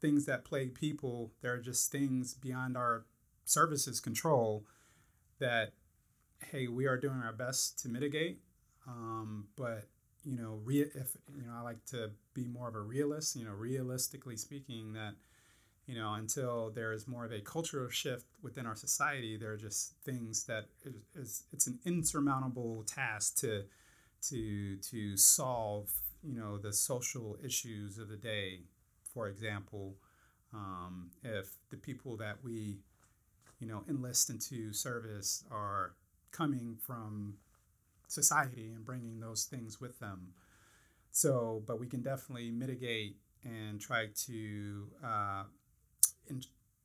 things 0.00 0.24
that 0.26 0.44
plague 0.44 0.74
people, 0.74 1.32
there 1.42 1.52
are 1.52 1.60
just 1.60 1.90
things 1.90 2.34
beyond 2.34 2.76
our 2.76 3.04
services 3.44 4.00
control 4.00 4.64
that, 5.40 5.72
hey, 6.52 6.68
we 6.68 6.86
are 6.86 6.96
doing 6.96 7.20
our 7.24 7.32
best 7.32 7.78
to 7.80 7.88
mitigate, 7.88 8.38
um, 8.86 9.48
but 9.56 9.88
you 10.24 10.36
know, 10.36 10.60
re- 10.64 10.90
if 10.94 11.16
you 11.34 11.42
know, 11.46 11.52
I 11.56 11.62
like 11.62 11.84
to 11.86 12.10
be 12.34 12.46
more 12.46 12.68
of 12.68 12.74
a 12.74 12.80
realist. 12.80 13.36
You 13.36 13.44
know, 13.44 13.52
realistically 13.52 14.36
speaking, 14.36 14.92
that 14.92 15.14
you 15.86 15.96
know, 15.98 16.14
until 16.14 16.70
there 16.70 16.92
is 16.92 17.08
more 17.08 17.24
of 17.24 17.32
a 17.32 17.40
cultural 17.40 17.88
shift 17.88 18.26
within 18.42 18.66
our 18.66 18.76
society, 18.76 19.36
there 19.36 19.52
are 19.52 19.56
just 19.56 19.94
things 20.04 20.44
that 20.44 20.66
is, 20.84 20.94
is 21.14 21.44
it's 21.52 21.66
an 21.66 21.78
insurmountable 21.84 22.84
task 22.84 23.36
to 23.38 23.64
to 24.28 24.76
to 24.76 25.16
solve. 25.16 25.90
You 26.22 26.38
know, 26.38 26.58
the 26.58 26.72
social 26.72 27.38
issues 27.42 27.96
of 27.98 28.08
the 28.08 28.16
day. 28.16 28.60
For 29.14 29.26
example, 29.26 29.96
um, 30.52 31.10
if 31.24 31.52
the 31.70 31.76
people 31.76 32.16
that 32.18 32.36
we 32.44 32.78
you 33.58 33.66
know 33.66 33.84
enlist 33.88 34.30
into 34.30 34.72
service 34.72 35.44
are 35.50 35.92
coming 36.30 36.76
from 36.86 37.34
society 38.10 38.72
and 38.74 38.84
bringing 38.84 39.20
those 39.20 39.44
things 39.44 39.80
with 39.80 39.98
them. 40.00 40.34
So, 41.12 41.62
but 41.66 41.80
we 41.80 41.86
can 41.86 42.02
definitely 42.02 42.50
mitigate 42.50 43.16
and 43.44 43.80
try 43.80 44.08
to 44.26 44.86
uh, 45.04 45.44
in, 46.28 46.42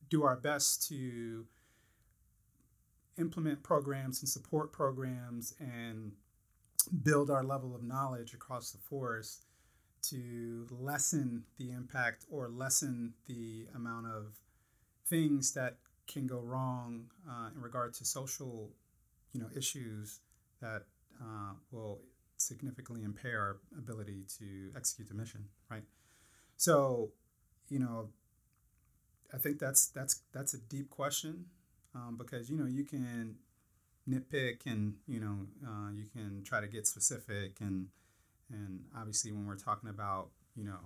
do 0.10 0.24
our 0.24 0.36
best 0.36 0.88
to 0.90 1.46
implement 3.18 3.64
programs 3.64 4.22
and 4.22 4.30
support 4.30 4.72
programs 4.72 5.54
and 5.60 6.12
build 7.04 7.30
our 7.30 7.44
level 7.44 7.76
of 7.76 7.84
knowledge 7.84 8.34
across 8.34 8.72
the 8.72 8.78
force 8.78 9.42
to 10.02 10.68
lessen 10.70 11.44
the 11.58 11.72
impact 11.72 12.26
or 12.30 12.48
lessen 12.48 13.14
the 13.28 13.66
amount 13.76 14.06
of 14.06 14.36
things 15.08 15.54
that 15.54 15.78
can 16.08 16.28
go 16.28 16.40
wrong 16.40 17.06
uh, 17.28 17.50
in 17.56 17.62
regard 17.62 17.94
to 17.94 18.06
social 18.06 18.70
you 19.34 19.42
know 19.42 19.48
issues 19.56 20.20
that 20.62 20.84
uh, 21.22 21.54
will 21.72 22.00
significantly 22.38 23.04
impair 23.04 23.40
our 23.40 23.58
ability 23.78 24.26
to 24.40 24.72
execute 24.76 25.08
the 25.08 25.14
mission, 25.14 25.46
right? 25.70 25.84
So, 26.58 27.12
you 27.70 27.80
know, 27.80 28.10
I 29.34 29.38
think 29.38 29.60
that's 29.60 29.88
that's 29.88 30.22
that's 30.34 30.54
a 30.54 30.58
deep 30.58 30.90
question 30.90 31.46
um, 31.94 32.18
because 32.18 32.50
you 32.50 32.58
know 32.58 32.66
you 32.66 32.84
can 32.84 33.36
nitpick 34.08 34.66
and 34.66 34.96
you 35.08 35.20
know 35.20 35.48
uh, 35.68 35.92
you 35.92 36.06
can 36.06 36.44
try 36.44 36.62
to 36.62 36.68
get 36.68 36.86
specific 36.86 37.58
and 37.60 37.88
and 38.52 38.82
obviously 38.96 39.32
when 39.32 39.46
we're 39.46 39.56
talking 39.56 39.90
about 39.90 40.30
you 40.56 40.64
know 40.64 40.80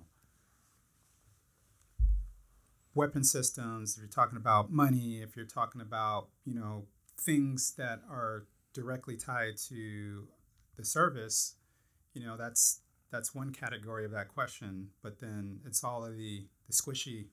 weapon 2.95 3.23
systems 3.23 3.95
if 3.95 4.01
you're 4.01 4.09
talking 4.09 4.37
about 4.37 4.71
money 4.71 5.21
if 5.21 5.35
you're 5.35 5.45
talking 5.45 5.81
about 5.81 6.29
you 6.45 6.55
know 6.55 6.85
things 7.17 7.73
that 7.77 7.99
are 8.09 8.45
directly 8.73 9.17
tied 9.17 9.57
to 9.69 10.27
the 10.77 10.85
service, 10.85 11.55
you 12.13 12.25
know, 12.25 12.37
that's 12.37 12.81
that's 13.11 13.33
one 13.33 13.51
category 13.51 14.05
of 14.05 14.11
that 14.11 14.27
question. 14.27 14.89
But 15.01 15.19
then 15.19 15.59
it's 15.65 15.83
all 15.83 16.05
of 16.05 16.17
the 16.17 16.47
the 16.67 16.73
squishy 16.73 17.27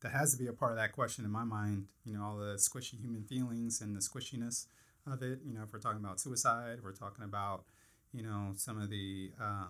that 0.00 0.12
has 0.12 0.32
to 0.32 0.38
be 0.38 0.48
a 0.48 0.52
part 0.52 0.72
of 0.72 0.78
that 0.78 0.92
question 0.92 1.24
in 1.24 1.30
my 1.30 1.44
mind. 1.44 1.86
You 2.04 2.14
know, 2.14 2.24
all 2.24 2.36
the 2.36 2.54
squishy 2.54 3.00
human 3.00 3.24
feelings 3.24 3.80
and 3.80 3.96
the 3.96 4.00
squishiness 4.00 4.66
of 5.06 5.22
it. 5.22 5.40
You 5.44 5.54
know, 5.54 5.62
if 5.62 5.72
we're 5.72 5.80
talking 5.80 6.04
about 6.04 6.20
suicide, 6.20 6.78
we're 6.82 6.92
talking 6.92 7.24
about 7.24 7.64
you 8.12 8.22
know 8.22 8.52
some 8.56 8.80
of 8.80 8.90
the 8.90 9.32
uh, 9.40 9.68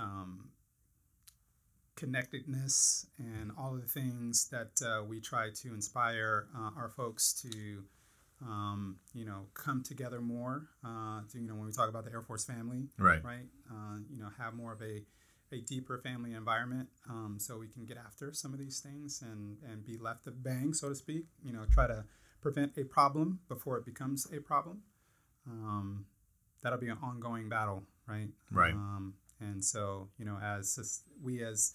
um, 0.00 0.48
connectedness 1.96 3.06
and 3.18 3.52
all 3.58 3.74
of 3.74 3.82
the 3.82 3.88
things 3.88 4.48
that 4.50 4.72
uh, 4.84 5.02
we 5.04 5.20
try 5.20 5.50
to 5.50 5.74
inspire 5.74 6.48
uh, 6.56 6.70
our 6.76 6.88
folks 6.88 7.32
to 7.32 7.84
um, 8.44 8.96
you 9.14 9.24
know, 9.24 9.46
come 9.54 9.82
together 9.82 10.20
more. 10.20 10.68
Uh, 10.84 11.20
to, 11.32 11.38
you 11.38 11.48
know, 11.48 11.54
when 11.54 11.66
we 11.66 11.72
talk 11.72 11.88
about 11.88 12.04
the 12.04 12.12
Air 12.12 12.22
Force 12.22 12.44
family, 12.44 12.88
right, 12.98 13.22
right, 13.24 13.46
uh, 13.70 13.98
you 14.10 14.18
know, 14.18 14.28
have 14.38 14.54
more 14.54 14.72
of 14.72 14.82
a 14.82 15.02
a 15.52 15.60
deeper 15.60 15.98
family 15.98 16.32
environment, 16.32 16.88
um, 17.08 17.36
so 17.38 17.58
we 17.58 17.68
can 17.68 17.84
get 17.84 17.96
after 17.96 18.32
some 18.32 18.52
of 18.52 18.58
these 18.58 18.80
things 18.80 19.22
and 19.22 19.58
and 19.70 19.84
be 19.84 19.96
left 19.96 20.26
of 20.26 20.42
bang, 20.42 20.72
so 20.72 20.88
to 20.88 20.94
speak. 20.94 21.26
You 21.44 21.52
know, 21.52 21.64
try 21.72 21.86
to 21.86 22.04
prevent 22.40 22.72
a 22.76 22.84
problem 22.84 23.40
before 23.48 23.78
it 23.78 23.84
becomes 23.84 24.26
a 24.32 24.40
problem. 24.40 24.82
Um, 25.46 26.06
that'll 26.62 26.78
be 26.78 26.88
an 26.88 26.98
ongoing 27.02 27.48
battle, 27.48 27.82
right? 28.06 28.28
Right. 28.50 28.74
Um, 28.74 29.14
and 29.40 29.64
so, 29.64 30.08
you 30.18 30.24
know, 30.24 30.38
as 30.42 31.02
we 31.22 31.42
as 31.42 31.74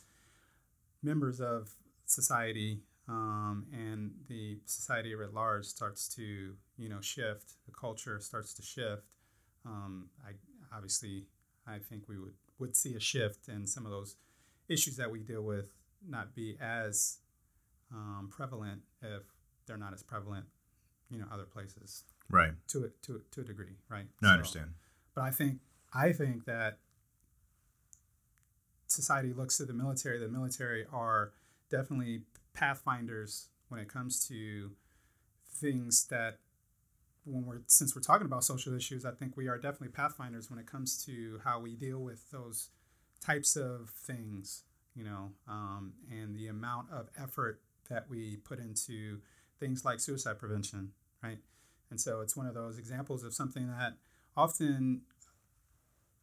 members 1.01 1.39
of 1.39 1.69
society 2.05 2.81
um, 3.09 3.65
and 3.73 4.11
the 4.27 4.59
society 4.65 5.13
at 5.13 5.33
large 5.33 5.65
starts 5.65 6.07
to 6.15 6.53
you 6.77 6.89
know 6.89 7.01
shift, 7.01 7.53
the 7.65 7.71
culture 7.71 8.19
starts 8.19 8.53
to 8.53 8.61
shift. 8.61 9.03
Um, 9.65 10.09
I 10.25 10.31
obviously 10.75 11.25
I 11.67 11.79
think 11.79 12.03
we 12.07 12.19
would 12.19 12.35
would 12.59 12.75
see 12.75 12.95
a 12.95 12.99
shift 12.99 13.47
and 13.47 13.67
some 13.67 13.85
of 13.85 13.91
those 13.91 14.15
issues 14.67 14.95
that 14.97 15.09
we 15.09 15.19
deal 15.19 15.41
with 15.41 15.71
not 16.07 16.35
be 16.35 16.55
as 16.61 17.17
um, 17.91 18.29
prevalent 18.31 18.81
if 19.01 19.23
they're 19.65 19.77
not 19.77 19.93
as 19.93 20.03
prevalent, 20.03 20.45
you 21.09 21.17
know, 21.17 21.25
other 21.31 21.43
places. 21.43 22.03
Right. 22.29 22.51
To 22.69 22.85
a, 22.85 23.05
to 23.07 23.21
to 23.31 23.41
a 23.41 23.43
degree, 23.43 23.77
right? 23.89 24.05
No, 24.21 24.27
so, 24.27 24.29
I 24.29 24.33
understand. 24.33 24.73
But 25.15 25.23
I 25.23 25.31
think 25.31 25.59
I 25.93 26.11
think 26.11 26.45
that 26.45 26.77
society 28.85 29.33
looks 29.33 29.57
to 29.57 29.65
the 29.65 29.73
military. 29.73 30.19
The 30.19 30.27
military 30.27 30.85
are 30.93 31.31
definitely 31.71 32.21
pathfinders 32.59 33.47
when 33.69 33.79
it 33.79 33.87
comes 33.87 34.27
to 34.27 34.71
things 35.49 36.07
that 36.07 36.39
when 37.25 37.45
we're 37.45 37.61
since 37.67 37.95
we're 37.95 38.01
talking 38.01 38.25
about 38.25 38.43
social 38.43 38.75
issues 38.75 39.05
i 39.05 39.11
think 39.11 39.37
we 39.37 39.47
are 39.47 39.57
definitely 39.57 39.87
pathfinders 39.87 40.49
when 40.49 40.59
it 40.59 40.65
comes 40.65 41.03
to 41.05 41.39
how 41.43 41.59
we 41.59 41.75
deal 41.75 41.99
with 41.99 42.29
those 42.31 42.69
types 43.23 43.55
of 43.55 43.89
things 43.89 44.63
you 44.95 45.03
know 45.03 45.31
um, 45.47 45.93
and 46.11 46.35
the 46.35 46.47
amount 46.47 46.87
of 46.91 47.07
effort 47.21 47.61
that 47.89 48.09
we 48.09 48.37
put 48.37 48.59
into 48.59 49.19
things 49.59 49.85
like 49.85 49.99
suicide 49.99 50.37
prevention 50.37 50.91
right? 51.23 51.39
And 51.91 51.99
so 51.99 52.21
it's 52.21 52.35
one 52.37 52.45
of 52.45 52.53
those 52.53 52.77
examples 52.77 53.23
of 53.23 53.33
something 53.33 53.67
that 53.67 53.93
often 54.37 55.01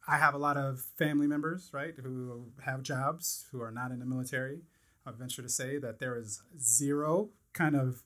i 0.07 0.17
have 0.17 0.33
a 0.33 0.37
lot 0.37 0.55
of 0.55 0.79
family 0.97 1.27
members 1.27 1.69
right 1.73 1.95
who 2.01 2.45
have 2.63 2.81
jobs 2.81 3.45
who 3.51 3.61
are 3.61 3.71
not 3.71 3.91
in 3.91 3.99
the 3.99 4.05
military 4.05 4.61
I 5.07 5.11
venture 5.11 5.41
to 5.41 5.49
say 5.49 5.77
that 5.77 5.99
there 5.99 6.17
is 6.17 6.43
zero 6.59 7.29
kind 7.53 7.75
of 7.75 8.03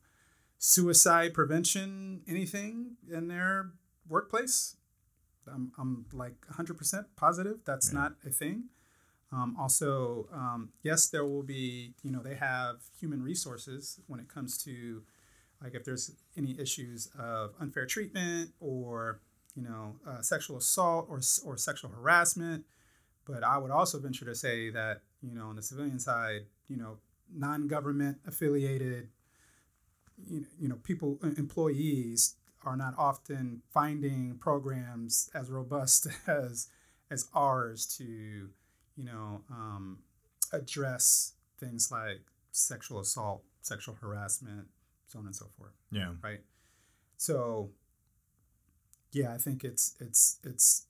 suicide 0.58 1.34
prevention 1.34 2.22
anything 2.28 2.98
in 3.12 3.28
their 3.28 3.72
workplace. 4.08 4.76
I'm, 5.52 5.72
I'm 5.80 6.06
like 6.14 6.36
100% 6.54 7.06
positive 7.16 7.58
that's 7.66 7.92
yeah. 7.92 8.00
not 8.00 8.14
a 8.26 8.30
thing. 8.30 8.66
Um, 9.34 9.56
also, 9.60 10.28
um, 10.34 10.70
yes, 10.84 11.08
there 11.08 11.26
will 11.26 11.44
be, 11.44 11.94
you 12.04 12.12
know, 12.12 12.22
they 12.22 12.36
have 12.36 12.82
human 13.00 13.24
resources 13.24 14.00
when 14.08 14.20
it 14.20 14.28
comes 14.28 14.58
to 14.66 15.02
like 15.64 15.74
if 15.74 15.84
there's 15.84 16.12
any 16.38 16.60
issues 16.60 17.10
of 17.18 17.54
unfair 17.60 17.86
treatment 17.86 18.52
or, 18.60 19.20
you 19.56 19.62
know, 19.62 19.96
uh, 20.08 20.22
sexual 20.22 20.58
assault 20.58 21.08
or, 21.10 21.22
or 21.46 21.58
sexual 21.58 21.92
harassment. 21.92 22.66
But 23.26 23.44
I 23.44 23.58
would 23.58 23.72
also 23.72 24.00
venture 24.00 24.26
to 24.26 24.36
say 24.36 24.70
that, 24.72 25.02
you 25.22 25.34
know, 25.34 25.48
on 25.48 25.56
the 25.56 25.62
civilian 25.62 26.00
side, 26.00 26.42
you 26.71 26.77
know, 26.77 26.97
non-government 27.34 28.17
affiliated, 28.25 29.10
you 30.25 30.69
know, 30.69 30.77
people, 30.84 31.19
uh, 31.21 31.31
employees 31.38 32.36
are 32.63 32.77
not 32.77 32.93
often 32.97 33.62
finding 33.73 34.38
programs 34.39 35.29
as 35.34 35.49
robust 35.49 36.07
as 36.27 36.69
as 37.10 37.27
ours 37.34 37.86
to, 37.97 38.05
you 38.05 39.03
know, 39.03 39.41
um, 39.49 39.99
address 40.53 41.34
things 41.60 41.91
like 41.91 42.21
sexual 42.51 43.01
assault, 43.01 43.43
sexual 43.62 43.97
harassment, 43.99 44.67
so 45.07 45.19
on 45.19 45.25
and 45.25 45.36
so 45.36 45.47
forth. 45.57 45.73
Yeah. 45.91 46.13
Right. 46.23 46.39
So, 47.17 47.71
yeah, 49.12 49.34
I 49.34 49.38
think 49.38 49.65
it's 49.65 49.95
it's 49.99 50.39
it's 50.43 50.86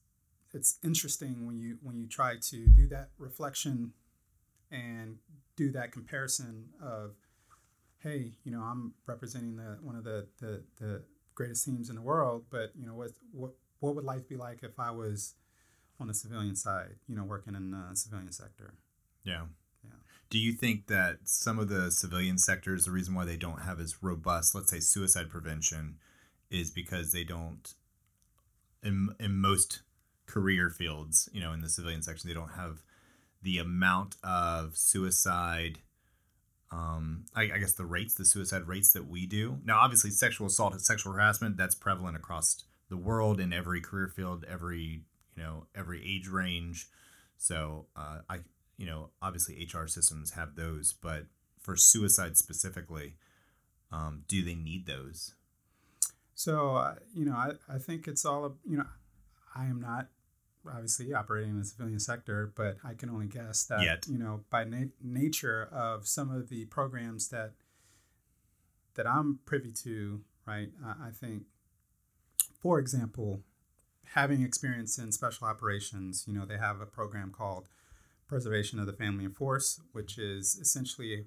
it's 0.54 0.78
interesting 0.84 1.48
when 1.48 1.58
you 1.58 1.80
when 1.82 1.98
you 1.98 2.06
try 2.06 2.36
to 2.36 2.68
do 2.68 2.88
that 2.90 3.10
reflection 3.18 3.94
and 4.72 5.18
do 5.62 5.72
that 5.72 5.92
comparison 5.92 6.66
of 6.82 7.12
hey 8.00 8.32
you 8.44 8.52
know 8.52 8.62
i'm 8.62 8.94
representing 9.06 9.56
the 9.56 9.78
one 9.82 9.96
of 9.96 10.04
the 10.04 10.28
the, 10.40 10.64
the 10.80 11.04
greatest 11.36 11.66
teams 11.66 11.90
in 11.90 11.96
the 11.96 12.02
world 12.02 12.46
but 12.50 12.72
you 12.76 12.86
know 12.86 12.96
what 12.96 13.12
what 13.32 13.52
what 13.80 13.96
would 13.96 14.04
life 14.04 14.28
be 14.28 14.36
like 14.36 14.64
if 14.64 14.80
i 14.80 14.90
was 14.90 15.36
on 16.02 16.08
the 16.08 16.14
civilian 16.14 16.56
side 16.56 16.96
you 17.08 17.16
know 17.16 17.24
working 17.24 17.56
in 17.56 17.72
the 17.72 17.96
civilian 17.96 18.32
sector? 18.32 18.74
Yeah. 19.24 19.44
Yeah. 19.84 19.92
Do 20.30 20.40
you 20.40 20.52
think 20.52 20.88
that 20.88 21.20
some 21.26 21.60
of 21.60 21.70
the 21.70 21.92
civilian 21.92 22.38
sectors 22.40 22.86
the 22.86 22.92
reason 22.92 23.14
why 23.14 23.26
they 23.26 23.38
don't 23.38 23.62
have 23.62 23.80
as 23.80 24.02
robust 24.02 24.56
let's 24.56 24.72
say 24.72 24.80
suicide 24.80 25.30
prevention 25.30 25.98
is 26.50 26.72
because 26.72 27.12
they 27.12 27.24
don't 27.24 27.76
in, 28.84 29.10
in 29.20 29.40
most 29.40 29.84
career 30.26 30.70
fields 30.70 31.30
you 31.32 31.40
know 31.40 31.54
in 31.54 31.62
the 31.62 31.70
civilian 31.70 32.02
section 32.02 32.28
they 32.28 32.34
don't 32.34 32.54
have 32.54 32.82
the 33.42 33.58
amount 33.58 34.18
of 34.24 34.78
suicide 34.78 35.80
um, 36.72 37.26
I, 37.36 37.44
I, 37.54 37.58
guess 37.58 37.74
the 37.74 37.86
rates, 37.86 38.14
the 38.14 38.24
suicide 38.24 38.66
rates 38.66 38.94
that 38.94 39.06
we 39.06 39.26
do. 39.26 39.60
Now, 39.66 39.80
obviously, 39.80 40.10
sexual 40.10 40.48
assault 40.48 40.72
and 40.72 40.82
sexual 40.82 41.12
harassment 41.12 41.58
that's 41.58 41.76
prevalent 41.76 42.16
across 42.16 42.64
the 42.90 42.96
world 42.98 43.40
in 43.40 43.52
every 43.52 43.82
career 43.82 44.08
field, 44.08 44.46
every 44.48 45.02
you 45.36 45.44
know 45.44 45.66
every 45.76 46.02
age 46.06 46.28
range. 46.28 46.88
So 47.38 47.88
uh, 47.96 48.20
I 48.30 48.40
you 48.78 48.86
know 48.86 49.10
obviously 49.22 49.68
HR 49.74 49.88
systems 49.88 50.32
have 50.32 50.56
those, 50.56 50.94
but 50.94 51.26
for 51.60 51.76
suicide 51.76 52.38
specifically, 52.38 53.16
um, 53.92 54.24
do 54.28 54.44
they 54.44 54.56
need 54.56 54.86
those? 54.86 55.34
So 56.36 56.76
uh, 56.76 56.96
you 57.14 57.26
know 57.26 57.36
I, 57.36 57.52
I 57.68 57.80
think 57.80 58.08
it's 58.08 58.26
all 58.26 58.56
you 58.68 58.78
know 58.78 58.86
I 59.56 59.66
am 59.66 59.82
not 59.82 60.08
obviously 60.70 61.14
operating 61.14 61.52
in 61.52 61.60
the 61.60 61.66
civilian 61.66 62.00
sector, 62.00 62.52
but 62.56 62.78
I 62.84 62.94
can 62.94 63.10
only 63.10 63.28
guess 63.28 63.64
that 63.66 63.84
Yet. 63.84 64.06
you 64.08 64.18
know 64.18 64.42
by 64.50 64.64
na- 64.64 64.92
nature 65.02 65.68
of 65.72 66.08
some 66.08 66.30
of 66.32 66.50
the 66.50 66.66
programs 66.66 67.30
that 67.30 67.54
that 68.96 69.08
I'm 69.08 69.40
privy 69.46 69.72
to, 69.84 70.22
right? 70.46 70.70
I, 70.86 71.08
I 71.08 71.12
think, 71.12 71.44
for 72.62 72.80
example, 72.80 73.42
having 74.14 74.42
experience 74.42 74.98
in 74.98 75.12
special 75.12 75.48
operations, 75.48 76.26
you 76.28 76.34
know, 76.34 76.46
they 76.46 76.58
have 76.58 76.82
a 76.82 76.86
program 76.86 77.32
called 77.32 77.70
Preservation 78.28 78.80
of 78.80 78.86
the 78.86 78.94
Family 78.94 79.26
and 79.26 79.36
Force, 79.36 79.82
which 79.94 80.18
is 80.18 80.58
essentially 80.62 81.26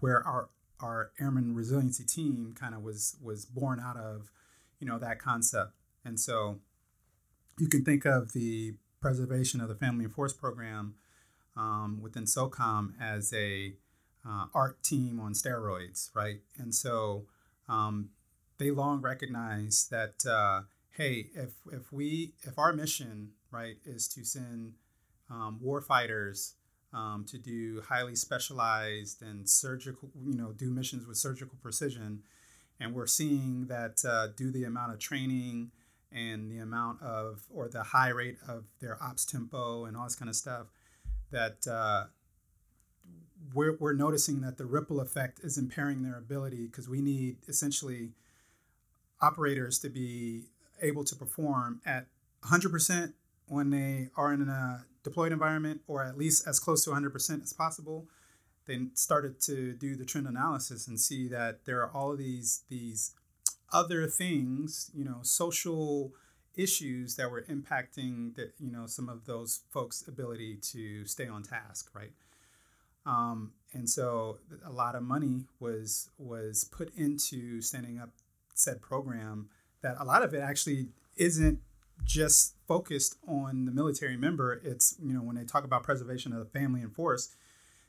where 0.00 0.26
our 0.26 0.48
our 0.80 1.10
airman 1.20 1.54
resiliency 1.54 2.04
team 2.04 2.54
kind 2.58 2.74
of 2.74 2.82
was 2.82 3.16
was 3.22 3.44
born 3.44 3.80
out 3.80 3.96
of, 3.96 4.30
you 4.78 4.86
know, 4.86 4.98
that 4.98 5.18
concept. 5.18 5.72
And 6.04 6.20
so 6.20 6.60
you 7.58 7.68
can 7.68 7.84
think 7.84 8.04
of 8.04 8.32
the 8.32 8.74
preservation 9.00 9.60
of 9.60 9.68
the 9.68 9.74
family 9.74 10.04
and 10.04 10.14
force 10.14 10.32
program 10.32 10.94
um, 11.56 12.00
within 12.00 12.24
SOCOM 12.24 12.92
as 13.00 13.32
a 13.32 13.74
uh, 14.28 14.46
ART 14.54 14.82
team 14.82 15.20
on 15.20 15.32
steroids, 15.32 16.10
right? 16.14 16.40
And 16.58 16.74
so 16.74 17.26
um, 17.68 18.10
they 18.58 18.70
long 18.70 19.00
recognized 19.00 19.90
that 19.90 20.24
uh, 20.28 20.62
hey, 20.90 21.26
if 21.34 21.50
if 21.72 21.92
we 21.92 22.32
if 22.42 22.58
our 22.58 22.72
mission 22.72 23.30
right 23.50 23.76
is 23.84 24.08
to 24.08 24.24
send 24.24 24.74
um, 25.30 25.58
war 25.60 25.80
fighters 25.80 26.54
um, 26.92 27.24
to 27.28 27.38
do 27.38 27.82
highly 27.88 28.16
specialized 28.16 29.22
and 29.22 29.48
surgical, 29.48 30.10
you 30.26 30.34
know, 30.34 30.52
do 30.52 30.70
missions 30.70 31.06
with 31.06 31.16
surgical 31.16 31.56
precision, 31.62 32.22
and 32.80 32.94
we're 32.94 33.06
seeing 33.06 33.66
that 33.68 34.02
uh, 34.04 34.28
due 34.36 34.50
the 34.50 34.64
amount 34.64 34.92
of 34.92 34.98
training 34.98 35.70
and 36.12 36.50
the 36.50 36.58
amount 36.58 37.02
of 37.02 37.42
or 37.52 37.68
the 37.68 37.82
high 37.82 38.08
rate 38.08 38.38
of 38.46 38.64
their 38.80 39.02
ops 39.02 39.24
tempo 39.24 39.84
and 39.84 39.96
all 39.96 40.04
this 40.04 40.14
kind 40.14 40.28
of 40.28 40.36
stuff 40.36 40.66
that 41.30 41.66
uh, 41.70 42.04
we're, 43.54 43.76
we're 43.78 43.92
noticing 43.92 44.40
that 44.40 44.58
the 44.58 44.64
ripple 44.64 45.00
effect 45.00 45.40
is 45.42 45.58
impairing 45.58 46.02
their 46.02 46.16
ability 46.16 46.66
because 46.66 46.88
we 46.88 47.00
need 47.00 47.36
essentially 47.48 48.10
operators 49.20 49.78
to 49.80 49.88
be 49.88 50.44
able 50.80 51.04
to 51.04 51.16
perform 51.16 51.80
at 51.84 52.06
100% 52.44 53.12
when 53.46 53.70
they 53.70 54.08
are 54.16 54.32
in 54.32 54.48
a 54.48 54.84
deployed 55.02 55.32
environment 55.32 55.80
or 55.86 56.04
at 56.04 56.16
least 56.16 56.46
as 56.46 56.60
close 56.60 56.84
to 56.84 56.90
100% 56.90 57.42
as 57.42 57.52
possible. 57.52 58.06
They 58.66 58.78
started 58.94 59.40
to 59.42 59.72
do 59.72 59.96
the 59.96 60.04
trend 60.04 60.26
analysis 60.26 60.86
and 60.86 61.00
see 61.00 61.26
that 61.28 61.64
there 61.64 61.80
are 61.80 61.90
all 61.90 62.12
of 62.12 62.18
these 62.18 62.62
these 62.68 63.14
other 63.72 64.06
things 64.06 64.90
you 64.94 65.04
know 65.04 65.18
social 65.22 66.12
issues 66.56 67.16
that 67.16 67.30
were 67.30 67.42
impacting 67.42 68.34
that 68.34 68.52
you 68.58 68.70
know 68.70 68.86
some 68.86 69.08
of 69.08 69.26
those 69.26 69.60
folks 69.70 70.04
ability 70.06 70.56
to 70.56 71.04
stay 71.04 71.26
on 71.26 71.42
task 71.42 71.90
right? 71.94 72.12
Um, 73.06 73.52
and 73.72 73.88
so 73.88 74.38
a 74.64 74.70
lot 74.70 74.94
of 74.94 75.02
money 75.02 75.44
was 75.60 76.10
was 76.18 76.64
put 76.64 76.94
into 76.94 77.62
standing 77.62 77.98
up 77.98 78.10
said 78.54 78.82
program 78.82 79.48
that 79.82 79.96
a 79.98 80.04
lot 80.04 80.22
of 80.22 80.34
it 80.34 80.40
actually 80.40 80.88
isn't 81.16 81.60
just 82.04 82.54
focused 82.66 83.16
on 83.26 83.64
the 83.64 83.72
military 83.72 84.16
member. 84.16 84.60
It's 84.64 84.96
you 85.02 85.14
know 85.14 85.20
when 85.20 85.36
they 85.36 85.44
talk 85.44 85.64
about 85.64 85.84
preservation 85.84 86.32
of 86.32 86.40
the 86.40 86.58
family 86.58 86.80
and 86.82 86.94
force 86.94 87.34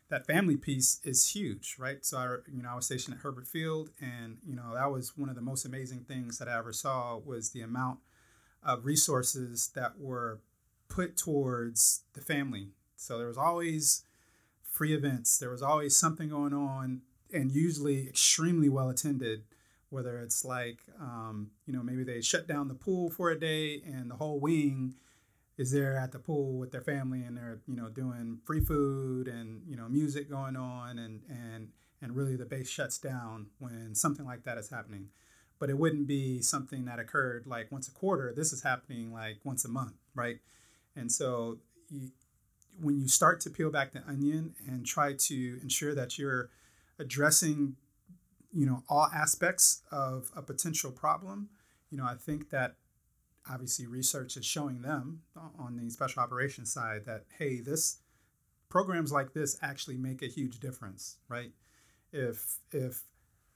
that 0.09 0.25
family 0.25 0.57
piece 0.57 0.99
is 1.03 1.31
huge 1.31 1.75
right? 1.79 2.03
So 2.05 2.17
i 2.17 2.23
you 2.51 2.61
know 2.61 2.69
i 2.69 2.75
was 2.75 2.85
stationed 2.85 3.15
at 3.15 3.21
Hurlburt 3.21 3.47
Field 3.47 3.89
and 3.99 4.37
you 4.45 4.55
know 4.55 4.73
that 4.73 4.91
was 4.91 5.17
one 5.17 5.29
of 5.29 5.35
the 5.35 5.41
most 5.41 5.65
amazing 5.65 6.05
things 6.07 6.37
that 6.37 6.47
i 6.47 6.57
ever 6.57 6.73
saw 6.73 7.17
was 7.17 7.51
the 7.51 7.61
amount 7.61 7.99
of 8.63 8.85
resources 8.85 9.71
that 9.75 9.99
were 9.99 10.41
put 10.89 11.15
towards 11.15 12.03
the 12.13 12.21
family. 12.21 12.69
So 12.95 13.17
there 13.17 13.27
was 13.27 13.37
always 13.37 14.03
free 14.63 14.93
events. 14.93 15.37
There 15.37 15.51
was 15.51 15.61
always 15.61 15.95
something 15.95 16.29
going 16.29 16.53
on 16.53 17.01
and 17.33 17.51
usually 17.51 18.07
extremely 18.07 18.69
well 18.69 18.89
attended 18.89 19.43
whether 19.89 20.19
it's 20.19 20.45
like 20.45 20.79
um, 20.99 21.49
you 21.65 21.73
know 21.73 21.81
maybe 21.81 22.03
they 22.03 22.21
shut 22.21 22.47
down 22.47 22.67
the 22.67 22.73
pool 22.73 23.09
for 23.09 23.31
a 23.31 23.39
day 23.39 23.81
and 23.85 24.09
the 24.09 24.15
whole 24.15 24.39
wing 24.39 24.95
is 25.59 25.71
there 25.71 25.95
at 25.97 26.11
the 26.11 26.17
pool 26.17 26.57
with 26.57 26.71
their 26.71 26.81
family 26.81 27.21
and 27.21 27.37
they're 27.37 27.59
you 27.67 27.75
know 27.75 27.89
doing 27.89 28.39
free 28.45 28.61
food 28.61 29.27
and 29.27 29.61
you 29.67 29.75
know 29.75 29.87
music 29.87 30.27
going 30.27 30.55
on 30.55 30.97
and 30.97 31.21
and 31.29 31.67
and 32.01 32.15
really 32.15 32.35
the 32.35 32.45
base 32.45 32.69
shuts 32.69 32.97
down 32.97 33.47
when 33.59 33.93
something 33.93 34.25
like 34.25 34.43
that 34.45 34.57
is 34.57 34.69
happening. 34.71 35.09
But 35.59 35.69
it 35.69 35.77
wouldn't 35.77 36.07
be 36.07 36.41
something 36.41 36.85
that 36.85 36.99
occurred 36.99 37.45
like 37.45 37.69
once 37.71 37.89
a 37.89 37.91
quarter. 37.91 38.33
This 38.35 38.53
is 38.53 38.63
happening 38.63 39.13
like 39.13 39.39
once 39.43 39.65
a 39.65 39.69
month 39.69 39.93
right? 40.15 40.39
And 40.95 41.11
so 41.11 41.59
you, 41.89 42.11
when 42.81 42.99
you 42.99 43.07
start 43.07 43.39
to 43.41 43.49
peel 43.49 43.71
back 43.71 43.93
the 43.93 44.03
onion 44.07 44.53
and 44.67 44.85
try 44.85 45.13
to 45.13 45.59
ensure 45.61 45.95
that 45.95 46.17
you're 46.17 46.49
addressing 46.97 47.75
you 48.51 48.65
know 48.65 48.83
all 48.89 49.09
aspects 49.13 49.81
of 49.91 50.31
a 50.35 50.41
potential 50.41 50.91
problem 50.91 51.49
you 51.91 51.97
know 51.97 52.03
i 52.03 52.15
think 52.15 52.49
that 52.49 52.75
obviously 53.49 53.87
research 53.87 54.37
is 54.37 54.45
showing 54.45 54.81
them 54.81 55.21
on 55.57 55.75
the 55.75 55.89
special 55.89 56.21
operations 56.21 56.71
side 56.71 57.05
that 57.05 57.23
hey 57.37 57.59
this 57.59 57.99
programs 58.69 59.11
like 59.11 59.33
this 59.33 59.57
actually 59.61 59.97
make 59.97 60.21
a 60.21 60.27
huge 60.27 60.59
difference 60.59 61.17
right? 61.27 61.51
If 62.11 62.57
if 62.71 63.03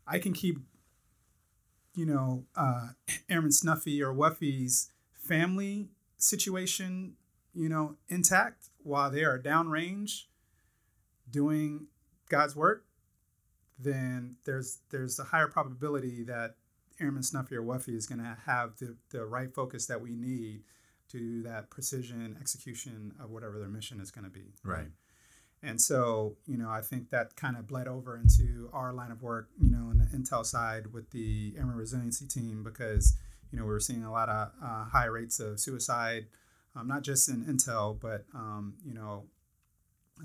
i 0.06 0.20
can 0.20 0.34
keep 0.34 0.60
you 1.96 2.06
know 2.06 2.46
uh, 2.56 2.90
airman 3.30 3.52
snuffy 3.52 4.02
or 4.02 4.14
wuffy's 4.14 4.92
family 5.14 5.90
situation 6.18 7.14
you 7.54 7.70
know 7.70 7.96
intact 8.10 8.70
while 8.80 9.10
they 9.10 9.24
are 9.24 9.40
downrange 9.40 10.24
doing 11.30 11.88
god's 12.30 12.56
work 12.56 12.86
then 13.80 14.36
there's 14.46 14.80
there's 14.92 15.20
a 15.20 15.24
higher 15.24 15.48
probability 15.48 16.24
that 16.24 16.56
Airman 17.00 17.24
Snuffy 17.24 17.56
or 17.56 17.64
Wuffy 17.64 17.96
is 17.96 18.06
going 18.06 18.20
to 18.20 18.38
have 18.46 18.78
the, 18.78 18.96
the 19.10 19.26
right 19.26 19.54
focus 19.54 19.86
that 19.88 20.02
we 20.02 20.12
need 20.12 20.64
to 21.10 21.18
do 21.18 21.44
that 21.44 21.70
precision 21.70 22.38
execution 22.40 23.14
of 23.22 23.30
whatever 23.30 23.60
their 23.60 23.70
mission 23.70 24.00
is 24.00 24.12
going 24.12 24.26
to 24.26 24.30
be. 24.30 24.54
Right. 24.64 24.88
And 25.62 25.80
so, 25.80 26.36
you 26.46 26.58
know, 26.58 26.70
I 26.70 26.82
think 26.82 27.10
that 27.12 27.36
kind 27.38 27.56
of 27.56 27.68
bled 27.68 27.88
over 27.88 28.18
into 28.18 28.70
our 28.74 28.92
line 28.92 29.12
of 29.12 29.22
work, 29.24 29.48
you 29.58 29.72
know, 29.72 29.90
on 29.90 29.98
the 29.98 30.18
Intel 30.18 30.46
side 30.46 30.88
with 30.88 31.10
the 31.12 31.54
Airman 31.58 31.78
Resiliency 31.78 32.28
Team 32.28 32.64
because, 32.64 33.16
you 33.50 33.58
know, 33.58 33.64
we 33.64 33.72
were 33.72 33.80
seeing 33.80 34.04
a 34.04 34.12
lot 34.12 34.28
of 34.28 34.52
uh, 34.62 34.86
high 34.86 35.06
rates 35.06 35.40
of 35.40 35.62
suicide, 35.62 36.28
um, 36.76 36.88
not 36.88 37.02
just 37.02 37.30
in 37.30 37.46
Intel, 37.46 37.98
but, 37.98 38.26
um, 38.36 38.74
you 38.86 38.94
know, 38.94 39.24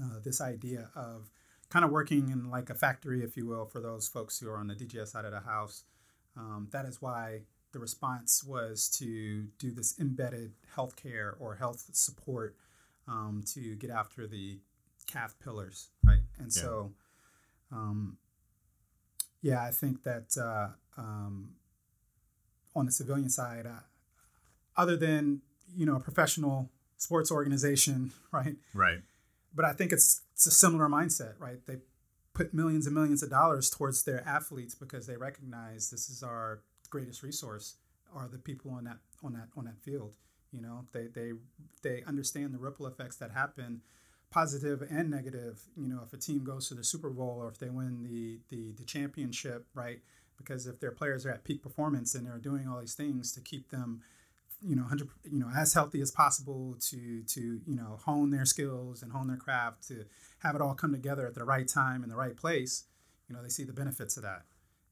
uh, 0.02 0.18
this 0.24 0.40
idea 0.40 0.90
of 0.96 1.30
kind 1.70 1.84
of 1.84 1.92
working 1.92 2.30
in 2.30 2.50
like 2.50 2.68
a 2.68 2.74
factory, 2.74 3.22
if 3.22 3.36
you 3.36 3.46
will, 3.46 3.66
for 3.66 3.80
those 3.80 4.08
folks 4.08 4.40
who 4.40 4.48
are 4.48 4.56
on 4.56 4.66
the 4.66 4.74
DGS 4.74 5.08
side 5.08 5.24
of 5.24 5.30
the 5.30 5.40
house. 5.40 5.84
Um, 6.38 6.68
that 6.70 6.84
is 6.86 7.02
why 7.02 7.40
the 7.72 7.78
response 7.80 8.44
was 8.44 8.88
to 8.98 9.42
do 9.58 9.70
this 9.72 9.98
embedded 9.98 10.52
healthcare 10.76 11.34
or 11.40 11.56
health 11.56 11.84
support 11.92 12.54
um, 13.08 13.42
to 13.54 13.74
get 13.76 13.90
after 13.90 14.26
the 14.26 14.58
CAF 15.10 15.34
pillars, 15.42 15.88
right? 16.04 16.20
And 16.38 16.46
Yeah. 16.54 16.62
so, 16.62 16.92
um, 17.72 18.18
yeah, 19.42 19.62
I 19.64 19.70
think 19.72 20.02
that 20.04 20.36
uh, 20.38 20.68
um, 21.00 21.54
on 22.74 22.86
the 22.86 22.92
civilian 22.92 23.28
side, 23.30 23.66
uh, 23.66 23.80
other 24.76 24.96
than 24.96 25.42
you 25.76 25.84
know 25.86 25.96
a 25.96 26.00
professional 26.00 26.70
sports 26.96 27.30
organization, 27.30 28.12
right? 28.32 28.56
Right. 28.74 29.00
but 29.54 29.64
I 29.64 29.72
think 29.72 29.92
it's 29.92 30.22
it's 30.34 30.46
a 30.46 30.50
similar 30.50 30.86
mindset, 30.88 31.34
right? 31.40 31.58
They 31.66 31.78
put 32.38 32.54
millions 32.54 32.86
and 32.86 32.94
millions 32.94 33.20
of 33.24 33.30
dollars 33.30 33.68
towards 33.68 34.04
their 34.04 34.22
athletes 34.26 34.72
because 34.72 35.08
they 35.08 35.16
recognize 35.16 35.90
this 35.90 36.08
is 36.08 36.22
our 36.22 36.60
greatest 36.88 37.24
resource 37.24 37.74
are 38.14 38.28
the 38.28 38.38
people 38.38 38.70
on 38.70 38.84
that 38.84 38.98
on 39.24 39.32
that 39.32 39.48
on 39.56 39.64
that 39.64 39.76
field. 39.82 40.12
You 40.52 40.62
know, 40.62 40.84
they 40.92 41.08
they 41.08 41.32
they 41.82 42.04
understand 42.06 42.54
the 42.54 42.58
ripple 42.58 42.86
effects 42.86 43.16
that 43.16 43.32
happen, 43.32 43.82
positive 44.30 44.82
and 44.88 45.10
negative. 45.10 45.62
You 45.76 45.88
know, 45.88 46.00
if 46.06 46.12
a 46.12 46.16
team 46.16 46.44
goes 46.44 46.68
to 46.68 46.74
the 46.74 46.84
Super 46.84 47.10
Bowl 47.10 47.38
or 47.40 47.48
if 47.48 47.58
they 47.58 47.70
win 47.70 48.04
the 48.04 48.38
the, 48.54 48.70
the 48.70 48.84
championship, 48.84 49.66
right? 49.74 49.98
Because 50.36 50.68
if 50.68 50.78
their 50.78 50.92
players 50.92 51.26
are 51.26 51.32
at 51.32 51.42
peak 51.42 51.60
performance 51.60 52.14
and 52.14 52.24
they're 52.24 52.38
doing 52.38 52.68
all 52.68 52.78
these 52.78 52.94
things 52.94 53.32
to 53.32 53.40
keep 53.40 53.70
them 53.70 54.02
you 54.62 54.74
know, 54.76 54.82
hundred, 54.84 55.08
you 55.24 55.38
know, 55.38 55.48
as 55.56 55.72
healthy 55.74 56.00
as 56.00 56.10
possible 56.10 56.76
to 56.90 57.22
to 57.22 57.40
you 57.66 57.76
know 57.76 57.98
hone 58.04 58.30
their 58.30 58.44
skills 58.44 59.02
and 59.02 59.12
hone 59.12 59.28
their 59.28 59.36
craft 59.36 59.86
to 59.88 60.04
have 60.40 60.54
it 60.54 60.60
all 60.60 60.74
come 60.74 60.92
together 60.92 61.26
at 61.26 61.34
the 61.34 61.44
right 61.44 61.68
time 61.68 62.02
in 62.02 62.08
the 62.08 62.16
right 62.16 62.36
place. 62.36 62.84
You 63.28 63.36
know, 63.36 63.42
they 63.42 63.48
see 63.48 63.64
the 63.64 63.72
benefits 63.72 64.16
of 64.16 64.22
that, 64.22 64.42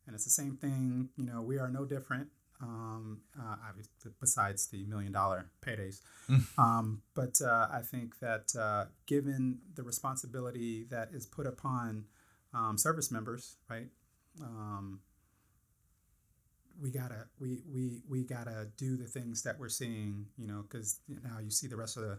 and 0.07 0.15
it's 0.15 0.25
the 0.25 0.31
same 0.31 0.57
thing. 0.57 1.09
You 1.17 1.25
know, 1.27 1.43
we 1.43 1.59
are 1.59 1.69
no 1.71 1.85
different. 1.85 2.29
um, 2.63 3.21
uh, 3.39 3.57
besides 4.21 4.69
the 4.69 4.85
million 4.87 5.13
dollar 5.13 5.51
paydays. 5.61 6.01
um, 6.59 7.03
but 7.15 7.41
uh, 7.45 7.69
I 7.71 7.81
think 7.83 8.19
that 8.21 8.55
uh, 8.59 8.87
given 9.07 9.59
the 9.75 9.83
responsibility 9.83 10.85
that 10.91 11.11
is 11.13 11.27
put 11.27 11.47
upon 11.47 12.05
um, 12.55 12.79
service 12.79 13.11
members, 13.11 13.57
right? 13.69 13.89
Um, 14.43 15.01
we 16.81 16.91
gotta 16.91 17.27
we, 17.41 17.61
we 17.73 18.03
we 18.09 18.25
gotta 18.25 18.69
do 18.77 18.97
the 18.97 19.05
things 19.07 19.43
that 19.43 19.59
we're 19.59 19.69
seeing, 19.69 20.27
you 20.37 20.47
know, 20.47 20.65
because 20.69 21.01
now 21.09 21.39
you 21.39 21.51
see 21.51 21.67
the 21.67 21.77
rest 21.77 21.97
of 21.97 22.03
the 22.03 22.19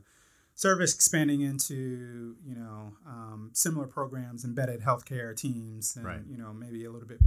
service 0.56 0.94
expanding 0.96 1.42
into 1.42 2.36
you 2.44 2.56
know 2.56 2.94
um, 3.06 3.52
similar 3.54 3.88
programs, 3.88 4.44
embedded 4.44 4.82
healthcare 4.82 5.36
teams, 5.36 5.96
and 5.96 6.06
Right. 6.06 6.22
you 6.28 6.38
know 6.38 6.54
maybe 6.54 6.86
a 6.86 6.92
little 6.92 7.08
bit 7.08 7.20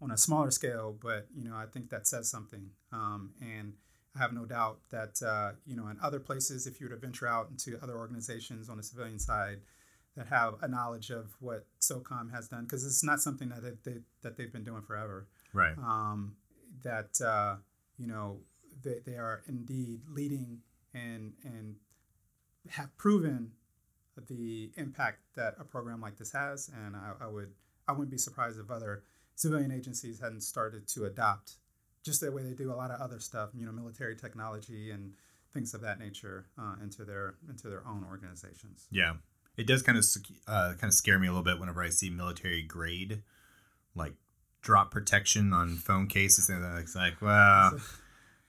on 0.00 0.10
a 0.10 0.16
smaller 0.16 0.50
scale. 0.50 0.96
But 1.00 1.26
you 1.34 1.44
know 1.44 1.54
I 1.56 1.66
think 1.66 1.90
that 1.90 2.06
says 2.06 2.28
something, 2.30 2.70
um, 2.92 3.32
and 3.40 3.74
I 4.14 4.18
have 4.18 4.32
no 4.32 4.44
doubt 4.44 4.80
that 4.90 5.22
uh, 5.22 5.52
you 5.64 5.76
know 5.76 5.88
in 5.88 5.98
other 6.02 6.20
places, 6.20 6.66
if 6.66 6.80
you 6.80 6.86
were 6.88 6.94
to 6.94 7.00
venture 7.00 7.28
out 7.28 7.48
into 7.50 7.78
other 7.82 7.96
organizations 7.96 8.68
on 8.68 8.76
the 8.76 8.82
civilian 8.82 9.18
side 9.18 9.60
that 10.16 10.26
have 10.26 10.56
a 10.60 10.68
knowledge 10.68 11.08
of 11.08 11.34
what 11.40 11.64
SOCOM 11.80 12.30
has 12.34 12.46
done, 12.46 12.64
because 12.64 12.84
it's 12.84 13.02
not 13.02 13.18
something 13.18 13.48
that 13.48 13.62
they, 13.62 13.90
they, 13.90 13.98
that 14.22 14.36
they've 14.36 14.52
been 14.52 14.62
doing 14.62 14.82
forever 14.82 15.26
Right. 15.54 15.72
um, 15.78 16.36
that 16.82 17.20
uh, 17.24 17.56
you 17.98 18.06
know 18.06 18.38
they, 18.82 18.96
they 19.04 19.16
are 19.16 19.42
indeed 19.48 20.00
leading 20.08 20.60
and 20.94 21.32
and 21.44 21.76
have 22.70 22.96
proven 22.96 23.52
the 24.28 24.70
impact 24.76 25.20
that 25.34 25.54
a 25.58 25.64
program 25.64 26.00
like 26.00 26.16
this 26.16 26.32
has, 26.32 26.70
and 26.84 26.94
I, 26.94 27.12
I 27.22 27.26
would 27.26 27.52
I 27.88 27.92
wouldn't 27.92 28.10
be 28.10 28.18
surprised 28.18 28.58
if 28.58 28.70
other 28.70 29.04
civilian 29.34 29.72
agencies 29.72 30.20
hadn't 30.20 30.42
started 30.42 30.86
to 30.88 31.04
adopt 31.04 31.56
just 32.04 32.20
the 32.20 32.30
way 32.30 32.42
they 32.42 32.52
do 32.52 32.72
a 32.72 32.74
lot 32.74 32.90
of 32.90 33.00
other 33.00 33.20
stuff, 33.20 33.50
you 33.54 33.64
know, 33.64 33.72
military 33.72 34.16
technology 34.16 34.90
and 34.90 35.12
things 35.52 35.74
of 35.74 35.80
that 35.82 35.98
nature 35.98 36.46
uh, 36.58 36.74
into 36.82 37.04
their 37.04 37.36
into 37.48 37.68
their 37.68 37.86
own 37.86 38.04
organizations. 38.08 38.86
Yeah, 38.90 39.14
it 39.56 39.66
does 39.66 39.82
kind 39.82 39.98
of 39.98 40.04
uh, 40.46 40.74
kind 40.78 40.84
of 40.84 40.94
scare 40.94 41.18
me 41.18 41.26
a 41.26 41.30
little 41.30 41.44
bit 41.44 41.58
whenever 41.58 41.82
I 41.82 41.90
see 41.90 42.10
military 42.10 42.62
grade, 42.62 43.22
like 43.94 44.14
drop 44.62 44.90
protection 44.90 45.52
on 45.52 45.76
phone 45.76 46.06
cases, 46.06 46.48
and 46.48 46.64
it's 46.78 46.94
like, 46.94 47.20
wow, 47.20 47.72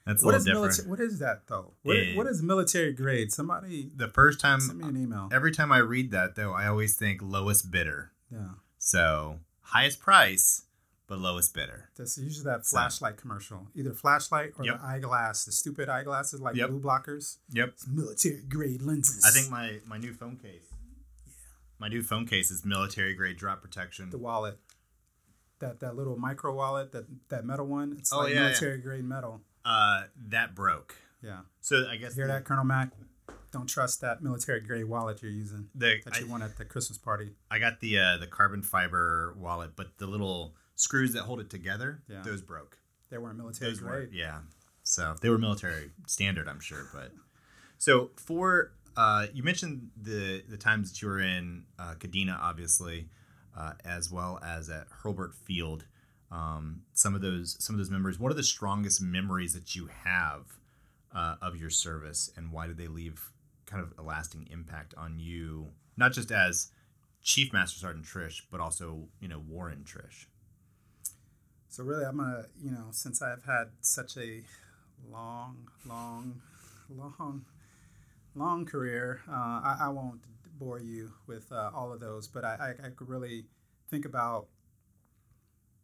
that's 0.05 0.21
a 0.21 0.25
What 0.25 0.33
little 0.33 0.37
is 0.37 0.45
different. 0.45 0.63
military? 0.63 0.89
What 0.89 0.99
is 0.99 1.19
that 1.19 1.47
though? 1.47 1.73
What, 1.83 1.95
It- 1.95 2.15
what 2.17 2.27
is 2.27 2.41
military 2.41 2.93
grade? 2.93 3.31
Somebody 3.31 3.91
the 3.95 4.07
first 4.07 4.39
time, 4.39 4.59
send 4.61 4.79
me 4.79 4.87
an 4.87 4.97
email. 4.97 5.29
every 5.31 5.51
time 5.51 5.71
I 5.71 5.79
read 5.79 6.11
that 6.11 6.35
though, 6.35 6.53
I 6.53 6.67
always 6.67 6.95
think 6.95 7.21
lowest 7.21 7.71
bidder. 7.71 8.11
Yeah. 8.31 8.49
So 8.77 9.39
highest 9.61 9.99
price, 9.99 10.63
but 11.07 11.19
lowest 11.19 11.53
bidder. 11.53 11.89
That's 11.95 12.17
usually 12.17 12.45
that 12.45 12.65
So- 12.65 12.75
flashlight 12.77 13.17
commercial. 13.17 13.67
Either 13.75 13.93
flashlight 13.93 14.53
or 14.57 14.65
Yep. 14.65 14.79
the 14.79 14.85
eyeglass, 14.85 15.45
the 15.45 15.51
stupid 15.51 15.89
eyeglasses 15.89 16.39
like 16.41 16.55
Yep. 16.55 16.69
blue 16.69 16.79
blockers. 16.81 17.37
Yep. 17.49 17.69
It's 17.69 17.87
military 17.87 18.41
grade 18.47 18.81
lenses. 18.81 19.23
I 19.25 19.31
think 19.31 19.49
my 19.49 19.79
my 19.85 19.97
new 19.97 20.13
phone 20.13 20.37
case. 20.37 20.65
My 21.79 21.87
new 21.89 22.03
phone 22.03 22.25
case 22.25 22.49
is 22.51 22.63
military 22.63 23.13
grade 23.13 23.35
drop 23.37 23.61
protection. 23.61 24.09
the 24.09 24.17
wallet, 24.17 24.57
that 25.63 25.79
that 25.79 25.95
little 25.95 26.17
micro 26.17 26.53
wallet, 26.53 26.91
that 26.91 27.05
that 27.29 27.45
metal 27.45 27.65
one. 27.65 27.95
It's 27.97 28.11
Oh, 28.13 28.19
like 28.19 28.29
yeah, 28.29 28.35
yeah. 28.35 28.41
military 28.47 28.77
grade 28.79 29.03
metal. 29.05 29.41
Uh, 29.65 30.03
that 30.29 30.53
broke. 30.55 30.95
Yeah. 31.21 31.39
So 31.61 31.87
I 31.89 31.95
guess 31.97 32.15
Hear 32.15 32.27
that, 32.27 32.43
Colonel 32.45 32.65
Mac? 32.65 32.91
Don't 33.51 33.67
trust 33.67 34.01
that 34.01 34.21
military 34.21 34.59
grade 34.61 34.85
wallet 34.85 35.21
you're 35.21 35.31
using 35.31 35.69
The, 35.75 36.01
that 36.05 36.19
you 36.19 36.27
I, 36.27 36.29
won 36.29 36.41
at 36.41 36.57
the 36.57 36.65
Christmas 36.65 36.97
party. 36.97 37.33
I 37.51 37.59
got 37.59 37.79
the 37.79 37.97
uh, 37.99 38.17
the 38.17 38.27
carbon 38.27 38.61
fiber 38.63 39.33
wallet, 39.37 39.71
but 39.75 39.97
the 39.99 40.07
little 40.07 40.55
screws 40.75 41.13
that 41.13 41.21
hold 41.23 41.39
it 41.39 41.49
together, 41.49 42.01
Yeah. 42.09 42.21
those 42.23 42.41
broke. 42.41 42.77
They 43.09 43.17
weren't 43.19 43.37
military 43.37 43.71
Those 43.71 43.79
grade. 43.79 44.09
were 44.09 44.13
yeah. 44.13 44.39
So 44.83 45.15
they 45.21 45.29
were 45.29 45.37
military 45.37 45.91
standard, 46.07 46.47
I'm 46.49 46.59
sure. 46.59 46.87
But 46.93 47.11
so 47.77 48.09
for 48.17 48.71
uh, 48.97 49.27
you 49.33 49.43
mentioned 49.43 49.89
the 50.01 50.43
the 50.49 50.57
times 50.57 50.91
that 50.91 51.01
you 51.01 51.07
were 51.07 51.19
in 51.21 51.63
uh, 51.79 51.93
Kadena, 51.99 52.37
obviously, 52.41 53.07
uh, 53.57 53.73
as 53.85 54.11
well 54.11 54.39
as 54.43 54.69
at 54.69 54.87
Hurlburt 55.03 55.33
Field. 55.33 55.85
Um, 56.31 56.81
some 56.93 57.13
of 57.13 57.21
those 57.21 57.55
some 57.59 57.75
of 57.75 57.77
those 57.77 57.91
memories. 57.91 58.19
What 58.19 58.31
are 58.31 58.35
the 58.35 58.43
strongest 58.43 59.01
memories 59.01 59.53
that 59.53 59.75
you 59.75 59.89
have 60.03 60.57
uh, 61.15 61.35
of 61.41 61.55
your 61.55 61.69
service, 61.69 62.31
and 62.35 62.51
why 62.51 62.67
did 62.67 62.77
they 62.77 62.87
leave 62.87 63.31
kind 63.65 63.83
of 63.83 63.93
a 63.97 64.01
lasting 64.01 64.47
impact 64.51 64.93
on 64.97 65.19
you, 65.19 65.67
not 65.95 66.11
just 66.11 66.31
as 66.31 66.71
Chief 67.21 67.53
Master 67.53 67.79
Sergeant 67.79 68.05
Trish, 68.05 68.41
but 68.51 68.59
also 68.59 69.07
you 69.19 69.27
know 69.27 69.39
Warren 69.39 69.85
Trish? 69.85 70.25
So 71.69 71.83
really, 71.83 72.05
I'm 72.05 72.17
gonna, 72.17 72.45
you 72.63 72.71
know, 72.71 72.85
since 72.91 73.21
I've 73.21 73.45
had 73.45 73.69
such 73.81 74.15
a 74.17 74.41
long, 75.11 75.69
long, 75.87 76.41
long, 76.89 77.45
long 78.35 78.65
career, 78.65 79.21
uh, 79.27 79.31
I, 79.31 79.77
I 79.81 79.89
won't 79.89 80.21
bore 80.57 80.79
you 80.79 81.11
with 81.27 81.51
uh, 81.51 81.71
all 81.73 81.91
of 81.91 81.99
those, 81.99 82.27
but 82.27 82.43
I, 82.43 82.75
I, 82.83 82.87
I 82.87 82.89
could 82.89 83.09
really 83.09 83.45
think 83.89 84.05
about 84.05 84.47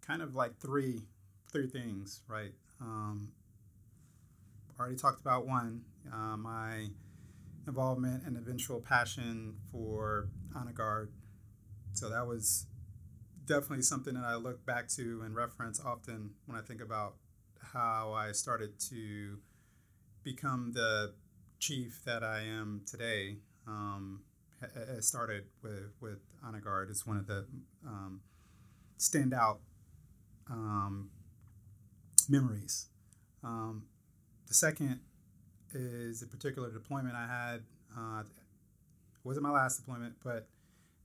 kind 0.05 0.21
of 0.21 0.35
like 0.35 0.57
three, 0.59 1.03
three 1.51 1.67
things, 1.67 2.21
right? 2.27 2.53
Um, 2.81 3.31
already 4.79 4.95
talked 4.95 5.19
about 5.19 5.45
one, 5.45 5.81
uh, 6.11 6.37
my 6.37 6.87
involvement 7.67 8.23
and 8.25 8.37
eventual 8.37 8.79
passion 8.79 9.55
for 9.71 10.29
honor 10.55 10.71
guard. 10.71 11.11
So 11.93 12.09
that 12.09 12.25
was 12.25 12.65
definitely 13.45 13.83
something 13.83 14.13
that 14.13 14.23
I 14.23 14.35
look 14.35 14.65
back 14.65 14.87
to 14.89 15.21
and 15.25 15.35
reference 15.35 15.81
often 15.83 16.31
when 16.45 16.57
I 16.57 16.61
think 16.61 16.81
about 16.81 17.15
how 17.73 18.13
I 18.13 18.31
started 18.31 18.79
to 18.89 19.37
become 20.23 20.71
the 20.73 21.13
chief 21.59 22.01
that 22.05 22.23
I 22.23 22.41
am 22.41 22.81
today. 22.85 23.37
Um, 23.67 24.21
started 24.99 25.45
with, 25.61 25.91
with 26.01 26.19
Honor 26.43 26.59
Guard. 26.59 26.89
It's 26.89 27.05
one 27.05 27.17
of 27.17 27.27
the 27.27 27.45
um, 27.85 28.21
standout 28.97 29.59
um, 30.49 31.09
memories. 32.27 32.87
Um, 33.43 33.83
the 34.47 34.53
second 34.53 34.99
is 35.73 36.21
a 36.21 36.27
particular 36.27 36.71
deployment 36.71 37.15
I 37.15 37.27
had. 37.27 37.63
Uh, 37.97 38.21
it 38.21 39.25
wasn't 39.25 39.43
my 39.43 39.51
last 39.51 39.77
deployment, 39.77 40.15
but 40.23 40.47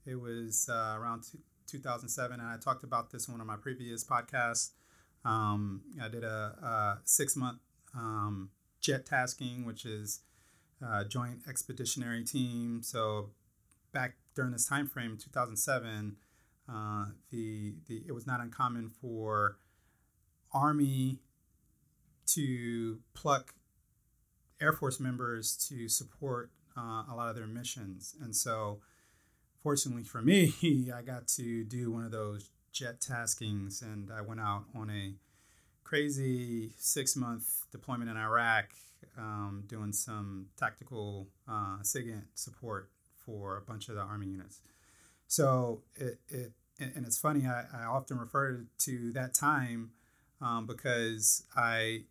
it 0.07 0.21
was 0.21 0.69
uh, 0.71 0.97
around 0.99 1.25
two, 1.31 1.39
2007, 1.67 2.39
and 2.39 2.49
I 2.49 2.57
talked 2.57 2.85
about 2.85 3.11
this 3.11 3.29
on 3.29 3.35
one 3.35 3.41
of 3.41 3.47
my 3.47 3.57
previous 3.57 4.05
podcasts. 4.05 4.71
Um, 5.25 5.83
I 6.03 6.09
did 6.09 6.25
a, 6.25 6.29
a 6.63 6.99
six 7.05 7.37
month 7.37 7.59
um, 7.97 8.51
jet 8.81 9.07
tasking, 9.07 9.65
which 9.65 9.85
is 9.87 10.21
uh, 10.85 11.05
joint 11.05 11.41
expeditionary 11.49 12.25
team. 12.25 12.83
So 12.83 13.31
back 13.95 14.17
during 14.35 14.51
this 14.51 14.67
time 14.67 14.87
frame, 14.87 15.17
2007, 15.17 16.17
uh, 16.69 17.07
the 17.31 17.77
the 17.87 18.03
it 18.07 18.13
was 18.13 18.27
not 18.27 18.41
uncommon 18.41 18.91
for 18.91 19.57
Army 20.53 21.21
to 22.27 22.99
pluck 23.15 23.55
Air 24.61 24.73
Force 24.73 25.01
members 25.01 25.57
to 25.69 25.89
support 25.89 26.51
uh, 26.77 27.05
a 27.11 27.15
lot 27.15 27.31
of 27.31 27.37
their 27.37 27.47
missions, 27.47 28.15
and 28.21 28.35
so 28.35 28.81
fortunately 29.63 30.05
for 30.05 30.21
me, 30.21 30.91
I 30.95 31.03
got 31.03 31.29
to 31.29 31.65
do 31.65 31.91
one 31.91 32.05
of 32.05 32.11
those 32.11 32.51
jet 32.73 33.01
taskings, 33.01 33.83
and 33.83 34.11
I 34.11 34.21
went 34.21 34.41
out 34.41 34.65
on 34.75 34.91
a 34.91 35.15
crazy 35.85 36.73
six 36.77 37.15
month 37.15 37.67
deployment 37.71 38.11
in 38.11 38.17
Iraq, 38.17 38.71
um, 39.17 39.65
doing 39.67 39.93
some 39.93 40.47
tactical 40.57 41.29
uh, 41.47 41.79
SIGINT 41.83 42.25
support 42.35 42.91
for 43.25 43.57
a 43.57 43.61
bunch 43.61 43.89
of 43.89 43.95
the 43.95 44.01
Army 44.01 44.27
units. 44.27 44.61
So 45.27 45.83
it, 45.97 46.19
it 46.29 46.53
and 46.81 47.07
it's 47.07 47.19
funny, 47.19 47.47
I, 47.47 47.65
I 47.73 47.85
often 47.85 48.19
refer 48.19 48.65
to 48.79 49.13
that 49.13 49.33
time 49.33 49.91
um, 50.41 50.67
because 50.67 51.45
I, 51.57 52.03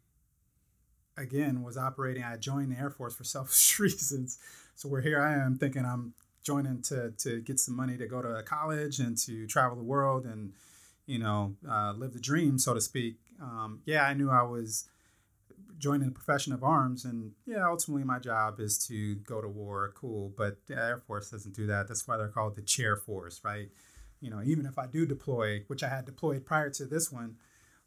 again, 1.17 1.63
was 1.63 1.77
operating, 1.77 2.23
I 2.23 2.37
joined 2.37 2.71
the 2.71 2.79
Air 2.79 2.89
Force 2.89 3.13
for 3.13 3.23
selfish 3.25 3.79
reasons. 3.79 4.39
So 4.75 4.89
where 4.89 5.01
here 5.01 5.21
I 5.21 5.33
am 5.33 5.57
thinking 5.57 5.85
I'm 5.85 6.13
joining 6.43 6.81
to 6.81 7.11
to 7.11 7.41
get 7.41 7.59
some 7.59 7.75
money 7.75 7.97
to 7.97 8.05
go 8.05 8.21
to 8.21 8.43
college 8.43 8.99
and 8.99 9.17
to 9.17 9.47
travel 9.47 9.77
the 9.77 9.83
world 9.83 10.25
and 10.25 10.51
you 11.05 11.17
know 11.17 11.55
uh, 11.69 11.93
live 11.95 12.13
the 12.13 12.19
dream 12.19 12.59
so 12.59 12.73
to 12.73 12.81
speak 12.81 13.15
um, 13.41 13.79
yeah 13.85 14.03
i 14.03 14.13
knew 14.13 14.29
i 14.29 14.41
was 14.41 14.89
joining 15.83 16.07
the 16.07 16.13
profession 16.13 16.53
of 16.53 16.63
arms 16.63 17.03
and 17.03 17.33
yeah 17.45 17.67
ultimately 17.67 18.05
my 18.05 18.17
job 18.17 18.61
is 18.61 18.77
to 18.77 19.15
go 19.15 19.41
to 19.41 19.49
war 19.49 19.91
cool 19.95 20.31
but 20.37 20.65
the 20.67 20.75
air 20.75 20.97
force 20.97 21.29
doesn't 21.29 21.53
do 21.53 21.67
that 21.67 21.89
that's 21.89 22.07
why 22.07 22.15
they're 22.15 22.29
called 22.29 22.55
the 22.55 22.61
chair 22.61 22.95
force 22.95 23.41
right 23.43 23.67
you 24.21 24.29
know 24.29 24.41
even 24.45 24.65
if 24.65 24.79
i 24.79 24.87
do 24.87 25.05
deploy 25.05 25.61
which 25.67 25.83
i 25.83 25.89
had 25.89 26.05
deployed 26.05 26.45
prior 26.45 26.69
to 26.69 26.85
this 26.85 27.11
one 27.11 27.35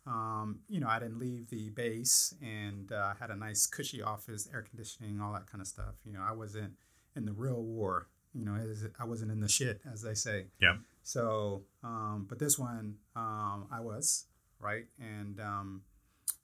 um, 0.07 0.59
you 0.69 0.79
know 0.79 0.89
i 0.89 0.99
didn't 0.99 1.19
leave 1.19 1.49
the 1.49 1.71
base 1.71 2.35
and 2.43 2.93
uh, 2.93 3.15
had 3.19 3.31
a 3.31 3.37
nice 3.37 3.67
cushy 3.67 4.03
office 4.03 4.47
air 4.53 4.63
conditioning 4.69 5.19
all 5.19 5.33
that 5.33 5.47
kind 5.51 5.63
of 5.63 5.67
stuff 5.67 5.95
you 6.05 6.13
know 6.13 6.21
i 6.23 6.33
wasn't 6.33 6.75
in 7.17 7.25
the 7.25 7.33
real 7.33 7.63
war 7.63 8.09
you 8.37 8.45
know, 8.45 8.55
I 9.01 9.05
wasn't 9.05 9.33
in 9.33 9.41
the 9.41 9.49
shit, 9.49 9.81
as 9.91 10.03
they 10.03 10.13
say. 10.13 10.45
Yeah. 10.61 10.77
So, 11.03 11.63
um, 11.83 12.27
but 12.29 12.39
this 12.39 12.59
one, 12.59 12.97
um, 13.15 13.67
I 13.73 13.81
was 13.81 14.27
right, 14.61 14.85
and 15.01 15.41
um, 15.41 15.81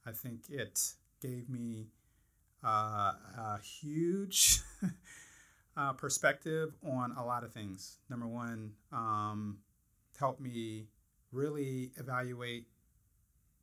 I 0.07 0.12
think 0.12 0.44
it 0.48 0.80
gave 1.22 1.48
me 1.48 1.86
uh, 2.64 3.12
a 3.38 3.60
huge 3.62 4.60
uh, 5.76 5.92
perspective 5.92 6.74
on 6.84 7.14
a 7.16 7.24
lot 7.24 7.44
of 7.44 7.52
things. 7.52 7.98
Number 8.10 8.26
one, 8.26 8.72
um, 8.92 9.58
helped 10.18 10.40
me 10.40 10.86
really 11.32 11.92
evaluate 11.96 12.66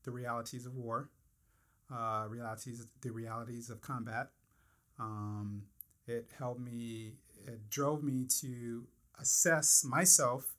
the 0.03 0.11
realities 0.11 0.65
of 0.65 0.75
war, 0.75 1.09
uh, 1.93 2.25
realities, 2.27 2.85
the 3.01 3.11
realities 3.11 3.69
of 3.69 3.81
combat. 3.81 4.29
Um, 4.99 5.63
it 6.07 6.27
helped 6.37 6.59
me, 6.59 7.13
it 7.45 7.69
drove 7.69 8.03
me 8.03 8.25
to 8.41 8.87
assess 9.19 9.85
myself 9.85 10.55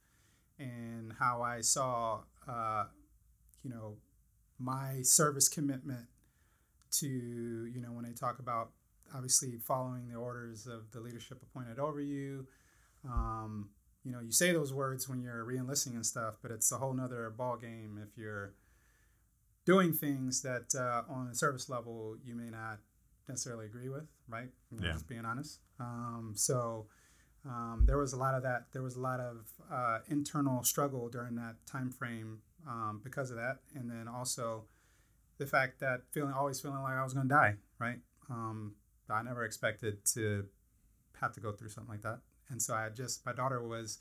and 0.58 1.12
how 1.18 1.42
I 1.42 1.60
saw, 1.62 2.20
uh, 2.48 2.84
you 3.62 3.70
know, 3.70 3.96
my 4.58 5.02
service 5.02 5.48
commitment 5.48 6.06
to, 6.92 7.06
you 7.06 7.80
know, 7.80 7.92
when 7.92 8.04
they 8.04 8.12
talk 8.12 8.38
about 8.38 8.70
obviously 9.14 9.58
following 9.58 10.08
the 10.08 10.14
orders 10.14 10.66
of 10.66 10.90
the 10.92 11.00
leadership 11.00 11.42
appointed 11.42 11.78
over 11.78 12.00
you. 12.00 12.46
Um, 13.04 13.70
you 14.04 14.12
know, 14.12 14.20
you 14.20 14.32
say 14.32 14.52
those 14.52 14.72
words 14.72 15.08
when 15.08 15.20
you're 15.20 15.44
reenlisting 15.44 15.94
and 15.94 16.06
stuff, 16.06 16.34
but 16.42 16.50
it's 16.50 16.70
a 16.72 16.76
whole 16.76 16.92
nother 16.92 17.30
ball 17.30 17.56
game 17.56 17.98
if 18.02 18.16
you're 18.16 18.54
doing 19.66 19.92
things 19.92 20.42
that 20.42 20.74
uh, 20.74 21.02
on 21.12 21.28
a 21.28 21.34
service 21.34 21.68
level 21.68 22.16
you 22.24 22.34
may 22.34 22.50
not 22.50 22.78
necessarily 23.28 23.66
agree 23.66 23.88
with, 23.88 24.06
right? 24.28 24.48
You 24.70 24.78
know, 24.78 24.86
yeah. 24.86 24.92
Just 24.92 25.08
being 25.08 25.24
honest. 25.24 25.60
Um, 25.78 26.32
so 26.34 26.86
um, 27.46 27.84
there 27.86 27.98
was 27.98 28.12
a 28.12 28.16
lot 28.16 28.34
of 28.34 28.42
that. 28.42 28.66
There 28.72 28.82
was 28.82 28.96
a 28.96 29.00
lot 29.00 29.20
of 29.20 29.46
uh, 29.70 29.98
internal 30.08 30.62
struggle 30.62 31.08
during 31.08 31.34
that 31.36 31.54
time 31.66 31.90
frame 31.90 32.38
um, 32.66 33.00
because 33.02 33.30
of 33.30 33.36
that, 33.36 33.58
and 33.74 33.90
then 33.90 34.08
also 34.08 34.64
the 35.40 35.46
fact 35.46 35.80
that 35.80 36.02
feeling 36.12 36.34
always 36.34 36.60
feeling 36.60 36.82
like 36.82 36.92
I 36.92 37.02
was 37.02 37.14
going 37.14 37.26
to 37.26 37.34
die, 37.34 37.54
right? 37.78 37.98
Um, 38.28 38.74
I 39.08 39.22
never 39.22 39.44
expected 39.44 40.04
to 40.14 40.44
have 41.20 41.32
to 41.32 41.40
go 41.40 41.50
through 41.50 41.70
something 41.70 41.90
like 41.90 42.02
that, 42.02 42.20
and 42.50 42.62
so 42.62 42.74
I 42.74 42.90
just 42.90 43.26
my 43.26 43.32
daughter 43.32 43.66
was 43.66 43.98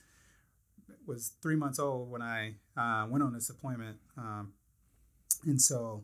was 1.08 1.32
three 1.42 1.56
months 1.56 1.80
old 1.80 2.12
when 2.12 2.22
I 2.22 2.56
uh, 2.78 3.08
went 3.10 3.24
on 3.24 3.34
this 3.34 3.50
appointment, 3.50 3.98
um, 4.18 4.54
and 5.46 5.60
so 5.60 6.04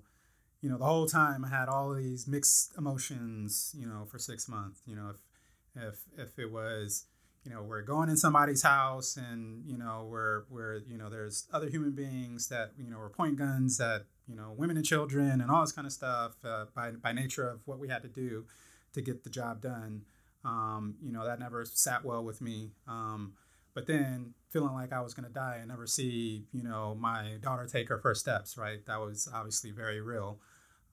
you 0.61 0.69
know 0.69 0.77
the 0.77 0.86
whole 0.86 1.05
time 1.05 1.45
I 1.45 1.49
had 1.49 1.67
all 1.67 1.93
these 1.93 2.27
mixed 2.27 2.75
emotions, 2.77 3.75
you 3.77 3.86
know, 3.86 4.05
for 4.09 4.17
six 4.17 4.47
months. 4.47 4.81
You 4.88 4.95
know, 4.95 5.09
if 5.09 5.83
if 5.83 5.99
if 6.17 6.39
it 6.39 6.51
was 6.51 7.05
you 7.43 7.51
know 7.51 7.61
we're 7.61 7.83
going 7.83 8.09
in 8.09 8.17
somebody's 8.17 8.63
house 8.63 9.17
and 9.17 9.63
you 9.67 9.77
know 9.77 10.07
we're 10.09 10.45
we're 10.49 10.77
you 10.88 10.97
know 10.97 11.09
there's 11.09 11.45
other 11.53 11.69
human 11.69 11.91
beings 11.91 12.47
that 12.47 12.71
you 12.77 12.89
know 12.89 12.97
we're 12.97 13.09
point 13.09 13.38
guns 13.38 13.79
at 13.79 14.05
you 14.28 14.36
know 14.36 14.53
women 14.57 14.78
and 14.78 14.86
children 14.86 15.41
and 15.41 15.49
all 15.49 15.61
this 15.61 15.71
kind 15.71 15.86
of 15.86 15.93
stuff 15.93 16.34
uh, 16.43 16.65
by 16.76 16.91
by 16.91 17.11
nature 17.11 17.47
of 17.47 17.61
what 17.65 17.80
we 17.80 17.88
had 17.88 18.01
to 18.01 18.07
do 18.07 18.45
to 18.93 19.01
get 19.01 19.23
the 19.23 19.30
job 19.30 19.61
done. 19.61 20.03
Um, 20.43 20.95
you 21.03 21.11
know 21.11 21.26
that 21.26 21.39
never 21.39 21.65
sat 21.65 22.03
well 22.03 22.23
with 22.23 22.41
me. 22.41 22.71
Um, 22.88 23.34
but 23.73 23.88
then 23.88 24.34
feeling 24.49 24.73
like 24.73 24.93
I 24.93 25.01
was 25.01 25.13
going 25.13 25.28
to 25.28 25.34
die 25.34 25.57
and 25.59 25.67
never 25.67 25.88
see 25.88 26.45
you 26.53 26.63
know 26.63 26.95
my 26.99 27.38
daughter 27.41 27.65
take 27.65 27.89
her 27.89 27.97
first 27.97 28.21
steps 28.21 28.57
right? 28.57 28.86
That 28.86 28.99
was 28.99 29.30
obviously 29.34 29.71
very 29.71 30.01
real. 30.01 30.39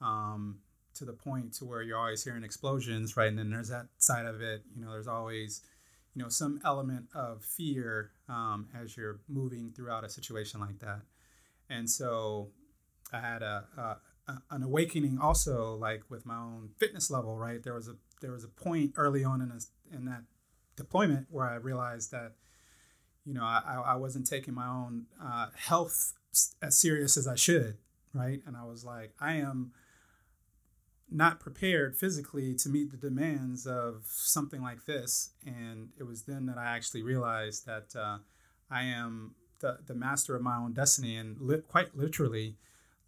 Um, 0.00 0.58
to 0.94 1.06
the 1.06 1.12
point 1.12 1.54
to 1.54 1.64
where 1.64 1.80
you're 1.80 1.96
always 1.96 2.22
hearing 2.24 2.44
explosions 2.44 3.16
right? 3.16 3.28
And 3.28 3.38
then 3.38 3.50
there's 3.50 3.68
that 3.68 3.86
side 3.98 4.26
of 4.26 4.40
it 4.42 4.62
you 4.74 4.82
know 4.84 4.90
there's 4.90 5.08
always 5.08 5.62
you 6.14 6.22
know 6.22 6.28
some 6.28 6.60
element 6.64 7.06
of 7.14 7.44
fear 7.44 8.10
um, 8.28 8.68
as 8.78 8.96
you're 8.96 9.20
moving 9.28 9.72
throughout 9.74 10.04
a 10.04 10.08
situation 10.08 10.60
like 10.60 10.78
that. 10.80 11.00
And 11.70 11.88
so 11.88 12.50
i 13.12 13.20
had 13.20 13.42
a, 13.42 13.64
a, 14.28 14.32
an 14.50 14.62
awakening 14.62 15.18
also 15.20 15.74
like 15.74 16.02
with 16.08 16.24
my 16.24 16.36
own 16.36 16.70
fitness 16.78 17.10
level 17.10 17.36
right 17.36 17.62
there 17.62 17.74
was 17.74 17.88
a 17.88 17.96
there 18.20 18.32
was 18.32 18.44
a 18.44 18.48
point 18.48 18.92
early 18.96 19.24
on 19.24 19.40
in 19.40 19.50
a, 19.50 19.94
in 19.94 20.04
that 20.04 20.22
deployment 20.76 21.26
where 21.30 21.46
i 21.46 21.54
realized 21.54 22.10
that 22.10 22.32
you 23.24 23.34
know 23.34 23.44
i, 23.44 23.82
I 23.86 23.96
wasn't 23.96 24.26
taking 24.26 24.54
my 24.54 24.66
own 24.66 25.06
uh, 25.22 25.46
health 25.54 26.14
as 26.62 26.78
serious 26.78 27.16
as 27.16 27.26
i 27.26 27.34
should 27.34 27.76
right 28.14 28.40
and 28.46 28.56
i 28.56 28.64
was 28.64 28.84
like 28.84 29.12
i 29.20 29.34
am 29.34 29.72
not 31.12 31.40
prepared 31.40 31.96
physically 31.96 32.54
to 32.54 32.68
meet 32.68 32.90
the 32.90 32.96
demands 32.96 33.66
of 33.66 34.04
something 34.06 34.62
like 34.62 34.86
this. 34.86 35.30
And 35.46 35.90
it 35.98 36.04
was 36.04 36.22
then 36.22 36.46
that 36.46 36.58
I 36.58 36.64
actually 36.64 37.02
realized 37.02 37.66
that 37.66 37.94
uh, 37.94 38.18
I 38.70 38.84
am 38.84 39.34
the, 39.60 39.78
the 39.86 39.94
master 39.94 40.34
of 40.34 40.42
my 40.42 40.56
own 40.56 40.72
destiny. 40.72 41.16
And 41.16 41.36
li- 41.40 41.62
quite 41.68 41.96
literally, 41.96 42.56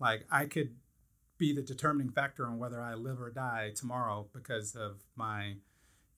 like 0.05 0.27
I 0.31 0.45
could 0.45 0.75
be 1.39 1.55
the 1.55 1.63
determining 1.63 2.11
factor 2.11 2.47
on 2.47 2.59
whether 2.59 2.81
I 2.81 2.95
live 2.95 3.21
or 3.21 3.31
die 3.31 3.73
tomorrow 3.75 4.27
because 4.35 4.77
of 4.77 5.03
my, 5.17 5.55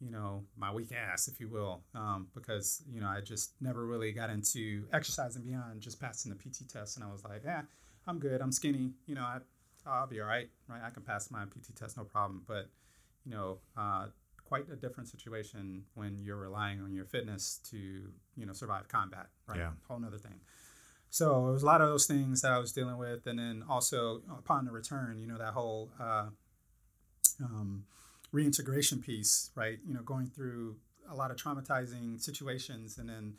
you 0.00 0.10
know, 0.10 0.42
my 0.56 0.72
weak 0.74 0.90
ass, 0.92 1.28
if 1.28 1.38
you 1.38 1.48
will. 1.48 1.84
Um, 1.94 2.26
because, 2.34 2.82
you 2.90 3.00
know, 3.00 3.06
I 3.06 3.20
just 3.20 3.52
never 3.60 3.86
really 3.86 4.10
got 4.10 4.28
into 4.28 4.84
exercising 4.92 5.42
beyond 5.42 5.80
just 5.80 6.00
passing 6.00 6.32
the 6.32 6.36
PT 6.36 6.68
test. 6.68 6.96
And 6.96 7.04
I 7.04 7.12
was 7.12 7.24
like, 7.24 7.42
yeah, 7.44 7.62
I'm 8.08 8.18
good. 8.18 8.40
I'm 8.40 8.52
skinny. 8.52 8.90
You 9.06 9.14
know, 9.14 9.22
I, 9.22 9.38
I'll 9.86 10.08
be 10.08 10.20
all 10.20 10.26
right, 10.26 10.50
right? 10.68 10.82
I 10.84 10.90
can 10.90 11.04
pass 11.04 11.30
my 11.30 11.44
PT 11.44 11.76
test, 11.76 11.96
no 11.96 12.02
problem. 12.02 12.42
But, 12.46 12.68
you 13.24 13.30
know, 13.30 13.58
uh, 13.76 14.06
quite 14.44 14.68
a 14.70 14.76
different 14.76 15.08
situation 15.08 15.84
when 15.94 16.18
you're 16.18 16.36
relying 16.36 16.80
on 16.80 16.92
your 16.92 17.04
fitness 17.04 17.60
to, 17.70 17.76
you 17.76 18.46
know, 18.46 18.52
survive 18.52 18.88
combat, 18.88 19.28
right? 19.46 19.58
Yeah. 19.58 19.70
Whole 19.88 20.00
nother 20.00 20.18
thing. 20.18 20.40
So 21.10 21.48
it 21.48 21.52
was 21.52 21.62
a 21.62 21.66
lot 21.66 21.80
of 21.80 21.88
those 21.88 22.06
things 22.06 22.42
that 22.42 22.52
I 22.52 22.58
was 22.58 22.72
dealing 22.72 22.98
with, 22.98 23.26
and 23.26 23.38
then 23.38 23.64
also 23.68 24.22
upon 24.38 24.64
the 24.64 24.72
return, 24.72 25.18
you 25.18 25.26
know, 25.26 25.38
that 25.38 25.54
whole 25.54 25.90
uh, 26.00 26.26
um, 27.42 27.84
reintegration 28.32 29.00
piece, 29.00 29.50
right? 29.54 29.78
You 29.86 29.94
know, 29.94 30.02
going 30.02 30.26
through 30.26 30.76
a 31.10 31.14
lot 31.14 31.30
of 31.30 31.36
traumatizing 31.36 32.20
situations, 32.20 32.98
and 32.98 33.08
then 33.08 33.34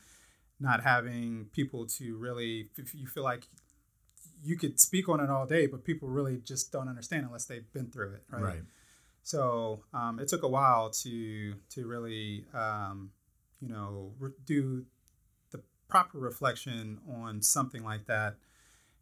not 0.59 0.83
having 0.83 1.49
people 1.51 1.85
to 1.85 2.17
really, 2.17 2.69
if 2.77 2.95
you 2.95 3.05
feel 3.05 3.23
like 3.23 3.47
you 4.43 4.57
could 4.57 4.79
speak 4.79 5.09
on 5.09 5.19
it 5.19 5.29
all 5.29 5.45
day, 5.45 5.67
but 5.67 5.83
people 5.83 6.09
really 6.09 6.37
just 6.37 6.71
don't 6.71 6.87
understand 6.87 7.25
unless 7.25 7.45
they've 7.45 7.71
been 7.73 7.91
through 7.91 8.13
it, 8.13 8.23
right? 8.29 8.43
Right. 8.43 8.61
So 9.23 9.83
um, 9.93 10.19
it 10.19 10.29
took 10.29 10.43
a 10.43 10.47
while 10.47 10.89
to 11.03 11.53
to 11.71 11.87
really 11.87 12.45
um, 12.53 13.11
you 13.59 13.67
know 13.67 14.13
do 14.45 14.85
proper 15.87 16.17
reflection 16.19 16.99
on 17.09 17.41
something 17.41 17.83
like 17.83 18.05
that, 18.07 18.35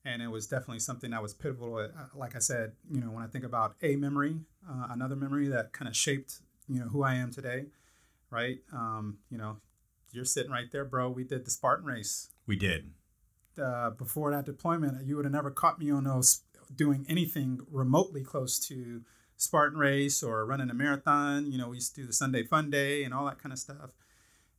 and 0.04 0.22
it 0.22 0.28
was 0.28 0.48
definitely 0.48 0.80
something 0.80 1.12
that 1.12 1.22
was 1.22 1.34
pivotal. 1.34 1.78
Uh, 1.78 1.88
like 2.16 2.36
I 2.36 2.40
said, 2.40 2.74
you 2.92 3.02
know, 3.02 3.08
when 3.08 3.24
I 3.24 3.28
think 3.28 3.44
about 3.44 3.76
a 3.82 3.96
memory, 3.96 4.38
uh, 4.70 4.88
another 4.92 5.16
memory 5.16 5.48
that 5.48 5.74
kind 5.74 5.88
of 5.90 5.96
shaped 5.96 6.40
you 6.68 6.80
know 6.80 6.88
who 6.88 7.04
I 7.04 7.16
am 7.16 7.32
today, 7.32 7.66
right? 8.30 8.60
Um, 8.74 9.18
you 9.30 9.38
know, 9.38 9.58
you're 10.12 10.26
sitting 10.26 10.52
right 10.52 10.72
there, 10.72 10.86
bro. 10.86 11.10
We 11.10 11.24
did 11.24 11.46
the 11.46 11.52
Spartan 11.52 11.86
race 11.86 12.30
We 12.48 12.56
did. 12.56 12.92
uh, 13.62 13.92
before 13.92 14.32
that 14.32 14.46
deployment, 14.46 15.06
you 15.06 15.16
would 15.16 15.26
have 15.26 15.32
never 15.34 15.52
caught 15.52 15.80
me 15.80 15.92
on 15.92 16.04
those 16.06 16.42
doing 16.76 17.06
anything 17.08 17.60
remotely 17.72 18.24
close 18.24 18.58
to 18.68 19.02
Spartan 19.38 19.78
race 19.78 20.24
or 20.24 20.46
running 20.46 20.70
a 20.70 20.74
marathon. 20.74 21.52
You 21.52 21.58
know, 21.60 21.70
we 21.70 21.78
used 21.78 21.94
to 21.96 22.02
do 22.02 22.08
the 22.08 22.14
Sunday 22.14 22.44
Fun 22.44 22.70
Day 22.72 23.04
and 23.04 23.14
all 23.14 23.26
that 23.26 23.38
kind 23.38 23.54
of 23.54 23.60
stuff. 23.60 23.92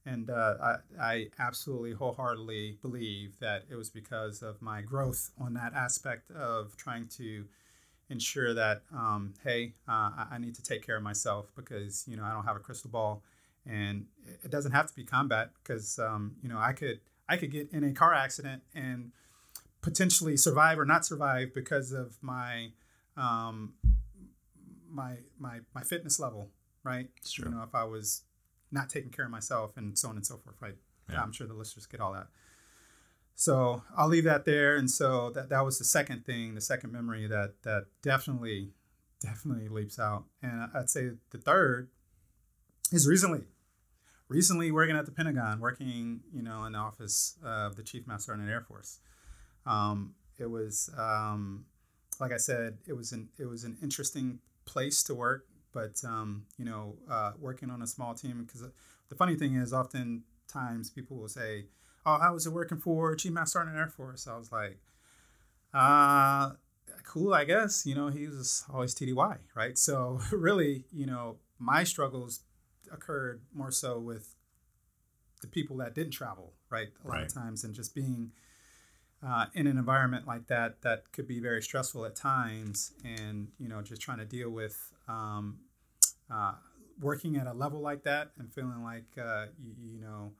And 0.06 0.30
uh, 0.30 0.54
I, 0.62 0.76
I 1.00 1.26
absolutely 1.38 1.92
wholeheartedly 1.92 2.78
believe 2.80 3.38
that 3.40 3.64
it 3.68 3.74
was 3.74 3.90
because 3.90 4.40
of 4.40 4.62
my 4.62 4.80
growth 4.80 5.30
on 5.38 5.54
that 5.54 5.74
aspect 5.74 6.30
of 6.30 6.76
trying 6.76 7.08
to 7.18 7.44
ensure 8.08 8.54
that, 8.54 8.82
um, 8.94 9.34
hey, 9.42 9.74
uh, 9.88 10.26
I, 10.30 10.38
need 10.38 10.54
to 10.54 10.62
take 10.62 10.86
care 10.86 10.96
of 10.96 11.02
myself 11.02 11.50
because, 11.56 12.04
you 12.06 12.16
know, 12.16 12.22
I 12.22 12.32
don't 12.32 12.44
have 12.44 12.54
a 12.54 12.60
crystal 12.60 12.88
ball. 12.88 13.24
And 13.68 14.06
it 14.44 14.50
doesn't 14.52 14.70
have 14.70 14.86
to 14.86 14.94
be 14.94 15.04
combat 15.04 15.50
because, 15.60 15.98
um, 15.98 16.36
you 16.40 16.48
know, 16.48 16.58
I 16.58 16.72
could– 16.72 17.00
I 17.28 17.36
could 17.36 17.50
get 17.50 17.70
in 17.72 17.84
a 17.84 17.92
car 17.92 18.14
accident 18.14 18.62
and 18.74 19.12
potentially 19.82 20.36
survive 20.36 20.78
or 20.78 20.84
not 20.84 21.04
survive 21.04 21.52
because 21.54 21.92
of 21.92 22.16
my 22.22 22.70
um, 23.16 23.74
my 24.90 25.16
my 25.38 25.60
my 25.74 25.82
fitness 25.82 26.20
level, 26.20 26.50
right? 26.84 27.08
It's 27.18 27.32
true. 27.32 27.50
You 27.50 27.56
know, 27.56 27.62
if 27.62 27.74
I 27.74 27.84
was 27.84 28.22
not 28.76 28.88
taking 28.90 29.10
care 29.10 29.24
of 29.24 29.30
myself 29.30 29.76
and 29.76 29.98
so 29.98 30.08
on 30.08 30.16
and 30.16 30.24
so 30.24 30.36
forth, 30.36 30.56
right? 30.60 30.76
Yeah. 31.10 31.22
I'm 31.22 31.32
sure 31.32 31.46
the 31.46 31.54
listeners 31.54 31.86
get 31.86 32.00
all 32.00 32.12
that. 32.12 32.28
So 33.34 33.82
I'll 33.96 34.08
leave 34.08 34.24
that 34.24 34.44
there. 34.44 34.76
And 34.76 34.90
so 34.90 35.30
that 35.30 35.48
that 35.48 35.64
was 35.64 35.78
the 35.78 35.84
second 35.84 36.24
thing, 36.24 36.54
the 36.54 36.60
second 36.60 36.92
memory 36.92 37.26
that 37.26 37.62
that 37.62 37.86
definitely 38.02 38.70
definitely 39.20 39.68
leaps 39.68 39.98
out. 39.98 40.24
And 40.42 40.68
I'd 40.74 40.90
say 40.90 41.10
the 41.30 41.38
third 41.38 41.90
is 42.92 43.08
recently 43.08 43.44
recently 44.28 44.72
working 44.72 44.96
at 44.96 45.06
the 45.06 45.12
Pentagon, 45.12 45.60
working 45.60 46.20
you 46.32 46.42
know 46.42 46.64
in 46.64 46.72
the 46.72 46.78
office 46.78 47.36
of 47.44 47.76
the 47.76 47.82
Chief 47.82 48.06
Master 48.06 48.32
Sergeant 48.32 48.50
Air 48.50 48.62
Force. 48.62 49.00
Um, 49.64 50.14
it 50.38 50.50
was 50.50 50.90
um, 50.98 51.66
like 52.20 52.32
I 52.32 52.36
said, 52.38 52.78
it 52.86 52.94
was 52.94 53.12
an 53.12 53.28
it 53.38 53.46
was 53.46 53.64
an 53.64 53.76
interesting 53.82 54.40
place 54.64 55.02
to 55.04 55.14
work, 55.14 55.46
but 55.76 56.02
um, 56.08 56.46
you 56.56 56.64
know, 56.64 56.96
uh, 57.10 57.32
working 57.38 57.70
on 57.70 57.82
a 57.82 57.86
small 57.86 58.14
team 58.14 58.44
because 58.46 58.62
the 59.10 59.14
funny 59.14 59.36
thing 59.36 59.54
is, 59.56 59.74
oftentimes 59.74 60.88
people 60.88 61.18
will 61.18 61.28
say, 61.28 61.66
"Oh, 62.06 62.18
how 62.18 62.32
was 62.32 62.46
it 62.46 62.52
working 62.52 62.78
for 62.78 63.14
Chief 63.14 63.32
Master 63.32 63.58
Sergeant 63.58 63.76
Air 63.76 63.88
Force?" 63.88 64.26
I 64.26 64.38
was 64.38 64.50
like, 64.50 64.78
uh, 65.74 66.52
cool, 67.04 67.34
I 67.34 67.44
guess. 67.44 67.84
You 67.84 67.94
know, 67.94 68.08
he 68.08 68.26
was 68.26 68.64
always 68.72 68.94
TDY, 68.94 69.36
right? 69.54 69.76
So 69.76 70.20
really, 70.32 70.86
you 70.90 71.04
know, 71.06 71.36
my 71.58 71.84
struggles 71.84 72.40
occurred 72.90 73.42
more 73.52 73.70
so 73.70 73.98
with 73.98 74.34
the 75.42 75.48
people 75.48 75.76
that 75.76 75.94
didn't 75.94 76.12
travel, 76.12 76.54
right? 76.70 76.88
A 77.04 77.08
lot 77.08 77.18
Right. 77.18 77.26
of 77.26 77.34
times, 77.34 77.64
and 77.64 77.74
just 77.74 77.94
being 77.94 78.32
uh, 79.26 79.46
in 79.54 79.66
an 79.66 79.76
environment 79.76 80.26
like 80.26 80.46
that 80.46 80.82
that 80.82 81.10
could 81.12 81.26
be 81.26 81.40
very 81.40 81.62
stressful 81.62 82.04
at 82.04 82.14
times, 82.14 82.92
and 83.04 83.48
you 83.58 83.68
know, 83.68 83.82
just 83.82 84.00
trying 84.00 84.18
to 84.18 84.24
deal 84.24 84.50
with 84.50 84.92
um, 85.08 85.58
uh, 86.32 86.52
working 87.00 87.36
at 87.36 87.46
a 87.46 87.52
level 87.52 87.80
like 87.80 88.04
that 88.04 88.30
and 88.38 88.52
feeling 88.52 88.82
like 88.82 89.06
uh, 89.20 89.46
you, 89.60 89.74
you 89.78 90.00
know. 90.00 90.32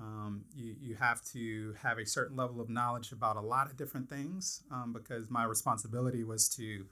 Um, 0.00 0.44
you, 0.54 0.76
you 0.80 0.94
have 0.94 1.22
to 1.32 1.74
have 1.82 1.98
a 1.98 2.06
certain 2.06 2.34
level 2.34 2.58
of 2.58 2.70
knowledge 2.70 3.12
about 3.12 3.36
a 3.36 3.40
lot 3.40 3.66
of 3.66 3.76
different 3.76 4.08
things 4.08 4.62
um, 4.70 4.94
because 4.94 5.28
my 5.28 5.44
responsibility 5.44 6.24
was 6.24 6.48
to 6.50 6.86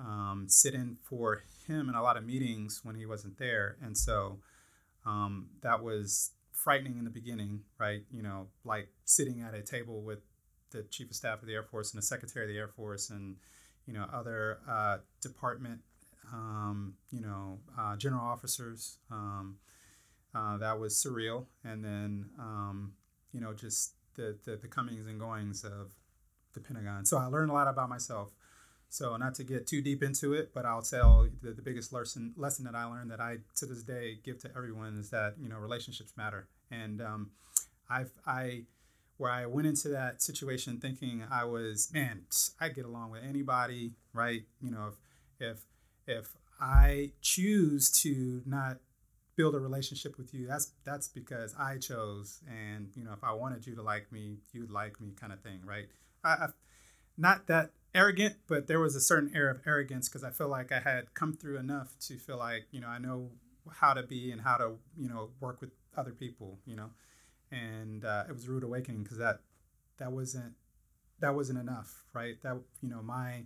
um, 0.00 0.46
sit 0.48 0.72
in 0.72 0.96
for 1.02 1.42
him 1.66 1.90
in 1.90 1.94
a 1.94 2.02
lot 2.02 2.16
of 2.16 2.24
meetings 2.24 2.80
when 2.84 2.94
he 2.94 3.04
wasn't 3.04 3.36
there. 3.38 3.76
And 3.82 3.98
so 3.98 4.38
um, 5.04 5.48
that 5.62 5.82
was 5.82 6.30
frightening 6.52 6.96
in 6.96 7.04
the 7.04 7.10
beginning, 7.10 7.60
right? 7.78 8.04
You 8.10 8.22
know, 8.22 8.46
like 8.64 8.88
sitting 9.04 9.42
at 9.42 9.54
a 9.54 9.60
table 9.60 10.00
with 10.00 10.20
the 10.70 10.82
chief 10.84 11.10
of 11.10 11.16
staff 11.16 11.40
of 11.40 11.48
the 11.48 11.54
Air 11.54 11.62
Force 11.62 11.92
and 11.92 12.02
the 12.02 12.06
secretary 12.06 12.46
of 12.46 12.52
the 12.52 12.58
Air 12.58 12.68
Force 12.68 13.10
and, 13.10 13.36
you 13.86 13.94
know, 13.94 14.06
other 14.12 14.58
uh, 14.68 14.98
department, 15.20 15.80
um, 16.32 16.94
you 17.10 17.20
know, 17.20 17.58
uh, 17.78 17.96
general 17.96 18.24
officers. 18.24 18.98
Um, 19.10 19.56
uh, 20.34 20.58
that 20.58 20.78
was 20.78 20.94
surreal. 20.94 21.46
And 21.64 21.84
then, 21.84 22.26
um, 22.38 22.92
you 23.32 23.40
know, 23.40 23.54
just 23.54 23.94
the, 24.14 24.36
the, 24.44 24.56
the 24.56 24.68
comings 24.68 25.06
and 25.06 25.18
goings 25.18 25.64
of 25.64 25.92
the 26.54 26.60
Pentagon. 26.60 27.04
So 27.06 27.18
I 27.18 27.26
learned 27.26 27.50
a 27.50 27.54
lot 27.54 27.68
about 27.68 27.88
myself. 27.88 28.32
So 28.90 29.16
not 29.16 29.34
to 29.34 29.44
get 29.44 29.66
too 29.66 29.82
deep 29.82 30.02
into 30.02 30.32
it, 30.32 30.52
but 30.54 30.64
I'll 30.64 30.82
tell 30.82 31.28
the, 31.42 31.52
the 31.52 31.62
biggest 31.62 31.92
lesson 31.92 32.32
lesson 32.36 32.64
that 32.64 32.74
I 32.74 32.84
learned 32.84 33.10
that 33.10 33.20
I 33.20 33.38
to 33.56 33.66
this 33.66 33.82
day 33.82 34.18
give 34.24 34.38
to 34.40 34.50
everyone 34.56 34.98
is 34.98 35.10
that 35.10 35.34
you 35.38 35.48
know 35.48 35.56
relationships 35.56 36.14
matter. 36.16 36.48
And 36.70 37.02
um, 37.02 37.30
I've 37.90 38.10
I 38.26 38.62
where 39.18 39.30
I 39.30 39.46
went 39.46 39.66
into 39.66 39.88
that 39.88 40.22
situation 40.22 40.78
thinking 40.78 41.24
I 41.30 41.44
was 41.44 41.90
man 41.92 42.22
I 42.60 42.70
get 42.70 42.86
along 42.86 43.10
with 43.10 43.22
anybody, 43.22 43.92
right? 44.12 44.42
You 44.60 44.70
know 44.70 44.88
if 44.88 44.94
if 45.48 45.64
if 46.06 46.36
I 46.60 47.12
choose 47.20 47.90
to 48.02 48.42
not 48.46 48.78
build 49.36 49.54
a 49.54 49.60
relationship 49.60 50.18
with 50.18 50.34
you, 50.34 50.46
that's 50.46 50.72
that's 50.84 51.08
because 51.08 51.54
I 51.58 51.78
chose, 51.78 52.40
and 52.48 52.90
you 52.94 53.04
know 53.04 53.12
if 53.12 53.22
I 53.22 53.32
wanted 53.32 53.66
you 53.66 53.74
to 53.76 53.82
like 53.82 54.10
me, 54.10 54.38
you'd 54.52 54.70
like 54.70 55.00
me, 55.00 55.12
kind 55.18 55.32
of 55.32 55.40
thing, 55.40 55.60
right? 55.64 55.86
I, 56.24 56.28
I 56.28 56.46
not 57.16 57.46
that 57.46 57.70
arrogant, 57.94 58.36
but 58.48 58.66
there 58.66 58.80
was 58.80 58.96
a 58.96 59.00
certain 59.00 59.30
air 59.34 59.48
of 59.48 59.60
arrogance 59.66 60.08
because 60.08 60.24
I 60.24 60.30
feel 60.30 60.48
like 60.48 60.72
I 60.72 60.80
had 60.80 61.14
come 61.14 61.32
through 61.32 61.58
enough 61.58 61.96
to 62.00 62.16
feel 62.16 62.38
like 62.38 62.66
you 62.72 62.80
know 62.80 62.88
I 62.88 62.98
know 62.98 63.30
how 63.70 63.94
to 63.94 64.02
be 64.02 64.32
and 64.32 64.40
how 64.40 64.56
to 64.56 64.72
you 64.96 65.08
know 65.08 65.30
work 65.40 65.60
with 65.60 65.70
other 65.96 66.12
people, 66.12 66.58
you 66.66 66.76
know, 66.76 66.90
and 67.50 68.04
uh, 68.04 68.24
it 68.28 68.32
was 68.32 68.46
a 68.46 68.50
rude 68.50 68.64
awakening 68.64 69.02
because 69.02 69.18
that 69.18 69.40
that 69.98 70.12
wasn't 70.12 70.54
that 71.20 71.34
wasn't 71.34 71.58
enough, 71.58 72.04
right? 72.12 72.40
That 72.42 72.60
you 72.82 72.88
know 72.88 73.02
my 73.02 73.44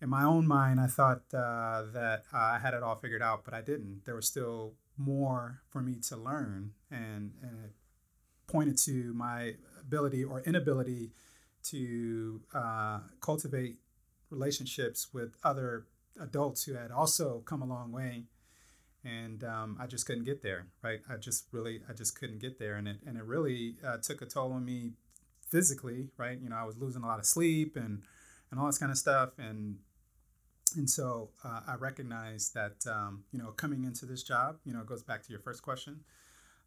in 0.00 0.08
my 0.08 0.24
own 0.24 0.46
mind 0.46 0.80
I 0.80 0.86
thought 0.86 1.22
uh, 1.34 1.84
that 1.92 2.24
I 2.32 2.58
had 2.58 2.74
it 2.74 2.82
all 2.82 2.96
figured 2.96 3.22
out, 3.22 3.44
but 3.44 3.54
I 3.54 3.60
didn't. 3.60 4.02
There 4.04 4.14
was 4.14 4.26
still 4.26 4.74
more 4.96 5.60
for 5.68 5.80
me 5.80 5.96
to 6.08 6.16
learn, 6.16 6.72
and 6.90 7.32
and 7.42 7.64
it 7.64 7.72
pointed 8.46 8.78
to 8.78 9.12
my 9.14 9.54
ability 9.80 10.24
or 10.24 10.40
inability 10.40 11.10
to 11.64 12.40
uh, 12.54 13.00
cultivate 13.20 13.78
relationships 14.30 15.08
with 15.12 15.36
other 15.42 15.86
adults 16.20 16.64
who 16.64 16.74
had 16.74 16.90
also 16.90 17.42
come 17.44 17.62
a 17.62 17.66
long 17.66 17.92
way 17.92 18.24
and 19.06 19.44
um, 19.44 19.76
I 19.80 19.86
just 19.86 20.06
couldn't 20.06 20.24
get 20.24 20.42
there 20.42 20.66
right? 20.82 21.00
I 21.08 21.16
just 21.16 21.46
really 21.52 21.80
I 21.88 21.92
just 21.92 22.18
couldn't 22.18 22.40
get 22.40 22.58
there 22.58 22.76
and 22.76 22.88
it 22.88 22.98
and 23.06 23.16
it 23.16 23.24
really 23.24 23.76
uh, 23.86 23.98
took 23.98 24.22
a 24.22 24.26
toll 24.26 24.52
on 24.52 24.64
me 24.64 24.92
physically 25.48 26.08
right? 26.16 26.38
You 26.38 26.48
know 26.50 26.56
I 26.56 26.64
was 26.64 26.76
losing 26.76 27.02
a 27.02 27.06
lot 27.06 27.18
of 27.18 27.26
sleep 27.26 27.76
and 27.76 28.02
and 28.50 28.60
all 28.60 28.66
this 28.66 28.78
kind 28.78 28.92
of 28.92 28.98
stuff 28.98 29.30
and 29.38 29.76
and 30.76 30.90
so 30.90 31.30
uh, 31.44 31.60
I 31.66 31.74
recognized 31.76 32.54
that 32.54 32.84
um, 32.90 33.24
you 33.32 33.38
know 33.38 33.50
coming 33.52 33.84
into 33.84 34.06
this 34.06 34.22
job 34.22 34.58
you 34.64 34.72
know 34.72 34.80
it 34.80 34.86
goes 34.86 35.02
back 35.02 35.22
to 35.22 35.30
your 35.30 35.40
first 35.40 35.62
question 35.62 36.00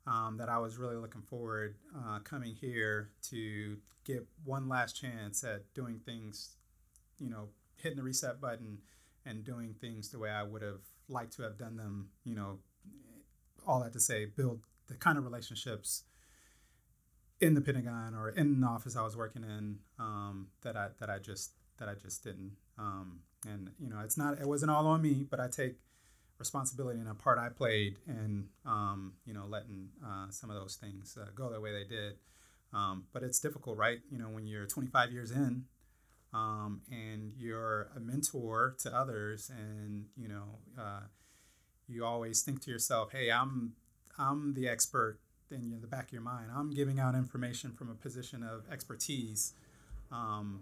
um, 0.08 0.38
that 0.38 0.50
I 0.50 0.58
was 0.58 0.78
really 0.78 0.96
looking 0.96 1.22
forward 1.22 1.76
uh, 1.96 2.20
coming 2.20 2.56
here 2.56 3.12
to 3.30 3.78
get 4.06 4.26
one 4.44 4.68
last 4.68 4.94
chance 4.94 5.44
at 5.44 5.72
doing 5.74 6.00
things, 6.06 6.56
you 7.20 7.30
know, 7.30 7.50
hitting 7.76 7.98
the 7.98 8.04
reset 8.04 8.42
button 8.42 8.80
and 9.26 9.44
doing 9.44 9.76
things 9.80 10.10
the 10.10 10.20
way 10.20 10.30
I 10.30 10.44
would 10.44 10.62
have 10.62 10.82
liked 11.10 11.36
to 11.38 11.44
have 11.44 11.58
done 11.58 11.78
them. 11.78 12.10
You 12.24 12.36
know, 12.36 12.60
all 13.68 13.82
that 13.84 13.94
to 13.94 14.00
say, 14.00 14.26
build 14.26 14.62
the 14.88 14.96
kind 14.96 15.18
of 15.18 15.24
relationships 15.24 16.04
in 17.40 17.54
the 17.54 17.62
Pentagon 17.62 18.14
or 18.16 18.30
in 18.30 18.60
the 18.60 18.68
office 18.68 18.96
I 18.96 19.04
was 19.04 19.16
working 19.16 19.44
in 19.44 19.78
um, 19.98 20.48
that 20.62 20.76
I 20.76 20.90
that 21.00 21.10
I 21.10 21.20
just 21.20 21.52
that 21.78 21.88
I 21.88 21.96
just 21.96 22.24
didn't. 22.24 22.54
Um, 22.78 23.20
and 23.48 23.72
you 23.80 23.90
know, 23.90 24.00
it's 24.04 24.18
not 24.18 24.40
it 24.40 24.46
wasn't 24.46 24.72
all 24.72 24.88
on 24.88 25.02
me, 25.02 25.26
but 25.30 25.40
I 25.40 25.48
take 25.48 25.78
responsibility 26.38 27.00
and 27.00 27.10
a 27.10 27.14
part 27.14 27.38
I 27.38 27.50
played 27.50 27.98
in, 28.08 28.46
um, 28.66 29.14
you 29.26 29.34
know, 29.34 29.46
letting 29.48 29.90
uh, 30.04 30.28
some 30.30 30.50
of 30.50 30.56
those 30.56 30.76
things 30.76 31.18
uh, 31.22 31.28
go 31.36 31.50
the 31.50 31.60
way 31.60 31.72
they 31.74 31.84
did. 31.84 32.16
Um, 32.74 33.06
but 33.14 33.24
it's 33.24 33.40
difficult, 33.40 33.78
right? 33.78 34.00
You 34.10 34.18
know, 34.20 34.30
when 34.30 34.48
you're 34.48 34.66
25 34.66 35.12
years 35.12 35.32
in 35.32 35.66
um, 36.34 36.82
and 36.92 37.34
you're 37.38 37.90
a 37.96 38.00
mentor 38.00 38.76
to 38.80 38.96
others, 38.96 39.50
and 39.50 40.06
you 40.16 40.28
know, 40.28 40.60
uh, 40.80 41.02
you 41.88 42.06
always 42.06 42.42
think 42.42 42.62
to 42.64 42.72
yourself, 42.72 43.12
"Hey, 43.12 43.32
I'm 43.32 43.74
I'm 44.18 44.54
the 44.54 44.68
expert." 44.68 45.20
In 45.52 45.82
the 45.82 45.88
back 45.88 46.06
of 46.06 46.14
your 46.14 46.22
mind, 46.22 46.52
I'm 46.56 46.70
giving 46.70 47.00
out 47.00 47.16
information 47.16 47.72
from 47.72 47.90
a 47.90 47.96
position 47.96 48.44
of 48.44 48.72
expertise, 48.72 49.56
um, 50.12 50.62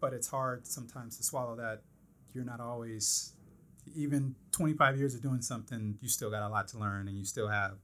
but 0.00 0.14
it's 0.14 0.28
hard 0.28 0.66
sometimes 0.66 1.18
to 1.18 1.22
swallow 1.22 1.56
that 1.56 1.82
you're 2.32 2.46
not 2.46 2.58
always 2.58 3.32
even 3.94 4.34
25 4.52 4.98
years 4.98 5.14
of 5.14 5.22
doing 5.22 5.40
something, 5.40 5.98
you 6.00 6.08
still 6.08 6.30
got 6.30 6.42
a 6.42 6.48
lot 6.48 6.68
to 6.68 6.78
learn 6.78 7.08
and 7.08 7.16
you 7.16 7.24
still 7.24 7.48
have 7.48 7.78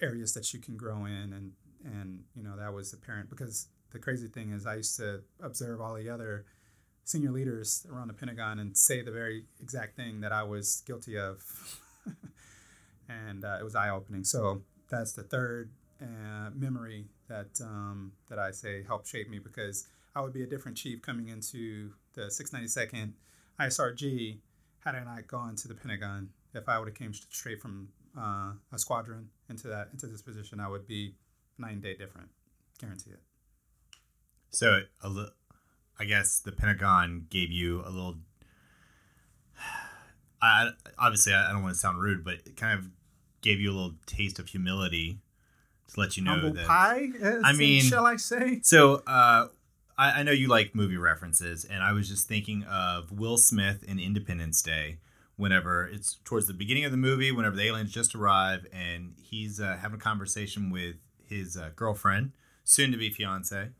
areas 0.00 0.32
that 0.34 0.52
you 0.52 0.60
can 0.60 0.76
grow 0.76 1.04
in. 1.04 1.32
And, 1.32 1.52
and, 1.84 2.20
you 2.34 2.42
know, 2.42 2.56
that 2.56 2.72
was 2.72 2.92
apparent 2.92 3.28
because 3.28 3.68
the 3.90 3.98
crazy 3.98 4.28
thing 4.28 4.52
is 4.52 4.66
I 4.66 4.76
used 4.76 4.96
to 4.96 5.22
observe 5.42 5.80
all 5.80 5.94
the 5.94 6.08
other 6.08 6.44
senior 7.04 7.30
leaders 7.30 7.86
around 7.92 8.08
the 8.08 8.14
Pentagon 8.14 8.58
and 8.58 8.76
say 8.76 9.02
the 9.02 9.10
very 9.10 9.44
exact 9.60 9.96
thing 9.96 10.20
that 10.20 10.32
I 10.32 10.42
was 10.42 10.82
guilty 10.86 11.18
of. 11.18 11.42
and 13.08 13.44
uh, 13.44 13.58
it 13.60 13.64
was 13.64 13.74
eye 13.74 13.90
opening. 13.90 14.24
So 14.24 14.62
that's 14.88 15.12
the 15.12 15.22
third 15.22 15.70
uh, 16.00 16.50
memory 16.54 17.06
that, 17.28 17.60
um, 17.62 18.12
that 18.28 18.38
I 18.38 18.52
say 18.52 18.84
helped 18.86 19.08
shape 19.08 19.28
me 19.28 19.38
because 19.38 19.86
I 20.14 20.20
would 20.20 20.32
be 20.32 20.42
a 20.42 20.46
different 20.46 20.76
chief 20.76 21.02
coming 21.02 21.28
into 21.28 21.90
the 22.14 22.22
692nd 22.22 23.12
ISRG 23.60 24.38
had 24.80 24.94
I 24.94 25.04
not 25.04 25.26
gone 25.26 25.56
to 25.56 25.68
the 25.68 25.74
Pentagon, 25.74 26.30
if 26.54 26.68
I 26.68 26.78
would 26.78 26.88
have 26.88 26.96
came 26.96 27.12
straight 27.12 27.60
from 27.60 27.88
uh, 28.18 28.52
a 28.72 28.78
squadron 28.78 29.28
into 29.48 29.68
that 29.68 29.88
into 29.92 30.06
this 30.06 30.22
position, 30.22 30.60
I 30.60 30.68
would 30.68 30.86
be 30.86 31.14
nine 31.58 31.80
day 31.80 31.94
different, 31.94 32.28
guarantee 32.78 33.10
it. 33.10 33.20
So, 34.50 34.82
a 35.02 35.08
li- 35.08 35.30
I 35.98 36.04
guess 36.04 36.38
the 36.40 36.52
Pentagon 36.52 37.26
gave 37.30 37.50
you 37.50 37.82
a 37.84 37.90
little. 37.90 38.16
I 40.42 40.70
obviously 40.98 41.34
I 41.34 41.52
don't 41.52 41.62
want 41.62 41.74
to 41.74 41.80
sound 41.80 42.00
rude, 42.00 42.24
but 42.24 42.34
it 42.46 42.56
kind 42.56 42.78
of 42.78 42.86
gave 43.42 43.60
you 43.60 43.70
a 43.70 43.74
little 43.74 43.94
taste 44.06 44.38
of 44.38 44.48
humility 44.48 45.18
to 45.92 46.00
let 46.00 46.16
you 46.16 46.22
know 46.24 46.32
Humble 46.32 46.52
that. 46.52 46.66
pie. 46.66 47.08
I 47.44 47.52
mean- 47.52 47.82
shall 47.82 48.06
I 48.06 48.16
say? 48.16 48.60
So, 48.62 49.02
uh, 49.06 49.48
I, 49.98 50.20
I 50.20 50.22
know 50.22 50.32
you 50.32 50.48
like 50.48 50.74
movie 50.74 50.96
references, 50.96 51.64
and 51.64 51.82
I 51.82 51.92
was 51.92 52.08
just 52.08 52.26
thinking 52.26 52.62
of 52.64 53.12
Will 53.12 53.36
Smith 53.36 53.82
in 53.86 53.98
Independence 53.98 54.62
Day. 54.62 54.98
Whenever 55.36 55.86
it's 55.86 56.18
towards 56.24 56.46
the 56.46 56.52
beginning 56.52 56.84
of 56.84 56.90
the 56.90 56.98
movie, 56.98 57.32
whenever 57.32 57.56
the 57.56 57.62
aliens 57.66 57.90
just 57.90 58.14
arrive, 58.14 58.66
and 58.74 59.14
he's 59.22 59.58
uh, 59.58 59.78
having 59.80 59.98
a 59.98 60.02
conversation 60.02 60.68
with 60.70 60.96
his 61.26 61.56
uh, 61.56 61.70
girlfriend, 61.76 62.32
soon 62.62 62.92
to 62.92 62.98
be 62.98 63.08
fiance, 63.08 63.70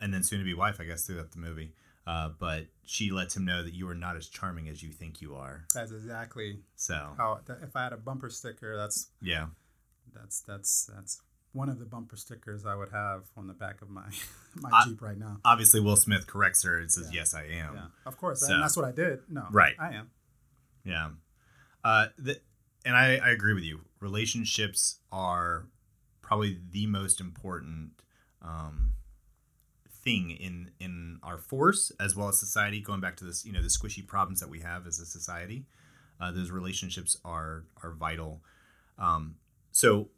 and 0.00 0.12
then 0.12 0.22
soon 0.22 0.38
to 0.38 0.44
be 0.44 0.54
wife, 0.54 0.78
I 0.80 0.84
guess, 0.84 1.06
throughout 1.06 1.32
the 1.32 1.38
movie. 1.38 1.72
Uh, 2.06 2.30
but 2.38 2.66
she 2.86 3.10
lets 3.10 3.36
him 3.36 3.44
know 3.44 3.62
that 3.62 3.74
you 3.74 3.86
are 3.88 3.94
not 3.94 4.16
as 4.16 4.28
charming 4.28 4.68
as 4.68 4.82
you 4.82 4.90
think 4.90 5.20
you 5.20 5.34
are. 5.34 5.64
That's 5.74 5.92
exactly 5.92 6.60
So, 6.74 7.12
how. 7.18 7.40
If 7.62 7.76
I 7.76 7.84
had 7.84 7.92
a 7.92 7.98
bumper 7.98 8.30
sticker, 8.30 8.76
that's 8.78 9.08
yeah. 9.20 9.48
that's 10.14 10.40
that's 10.40 10.90
that's 10.94 11.20
one 11.52 11.68
of 11.68 11.78
the 11.78 11.84
bumper 11.84 12.16
stickers 12.16 12.64
I 12.64 12.74
would 12.74 12.90
have 12.92 13.24
on 13.36 13.46
the 13.46 13.52
back 13.52 13.82
of 13.82 13.90
my 13.90 14.06
my 14.56 14.70
I- 14.72 14.84
Jeep 14.86 15.02
right 15.02 15.18
now. 15.18 15.38
Obviously, 15.44 15.80
Will 15.80 15.96
Smith 15.96 16.26
corrects 16.26 16.62
her 16.64 16.78
and 16.78 16.90
says, 16.90 17.10
Yeah. 17.12 17.20
Yes, 17.20 17.34
I 17.34 17.42
am. 17.44 17.74
Yeah, 17.74 17.86
of 18.06 18.16
course, 18.16 18.40
So- 18.46 18.54
and 18.54 18.62
that's 18.62 18.76
what 18.76 18.86
I 18.86 18.92
did. 18.92 19.20
No, 19.28 19.44
Right. 19.50 19.74
I 19.78 19.92
am. 19.94 20.10
Yeah. 20.84 21.10
Uh, 21.84 22.06
the, 22.16 22.40
and 22.86 22.96
I, 22.96 23.16
I 23.16 23.30
agree 23.30 23.52
with 23.54 23.64
you. 23.64 23.80
Relationships 24.00 25.00
are 25.12 25.66
probably 26.22 26.58
the 26.70 26.86
most 26.86 27.20
important 27.20 27.90
um, 28.42 28.92
thing 30.04 30.30
in 30.30 30.70
in 30.80 31.18
our 31.22 31.38
force 31.38 31.92
as 32.00 32.16
well 32.16 32.28
as 32.28 32.38
society. 32.38 32.80
Going 32.80 33.00
back 33.00 33.16
to 33.16 33.24
this, 33.24 33.44
you 33.44 33.52
know, 33.52 33.62
the 33.62 33.68
squishy 33.68 34.06
problems 34.06 34.40
that 34.40 34.48
we 34.48 34.60
have 34.60 34.86
as 34.86 34.98
a 34.98 35.06
society, 35.06 35.64
uh, 36.20 36.32
those 36.32 36.50
relationships 36.50 37.16
are 37.24 37.64
are 37.82 37.92
vital. 37.92 38.40
Um, 38.98 39.36
so, 39.70 40.08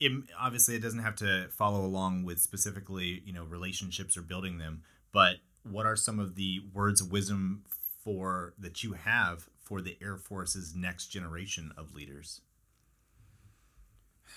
it, 0.00 0.12
obviously, 0.38 0.74
it 0.74 0.82
doesn't 0.82 1.00
have 1.00 1.16
to 1.16 1.48
follow 1.50 1.84
along 1.84 2.24
with 2.24 2.40
specifically, 2.40 3.22
you 3.24 3.32
know, 3.32 3.44
relationships 3.44 4.16
or 4.16 4.22
building 4.22 4.58
them. 4.58 4.82
But 5.12 5.36
what 5.62 5.86
are 5.86 5.96
some 5.96 6.18
of 6.18 6.34
the 6.34 6.60
words 6.72 7.00
of 7.00 7.12
wisdom 7.12 7.64
for 8.02 8.54
that 8.58 8.82
you 8.82 8.94
have 8.94 9.48
for 9.60 9.80
the 9.80 9.96
Air 10.02 10.16
Force's 10.16 10.74
next 10.74 11.06
generation 11.06 11.72
of 11.76 11.94
leaders? 11.94 12.40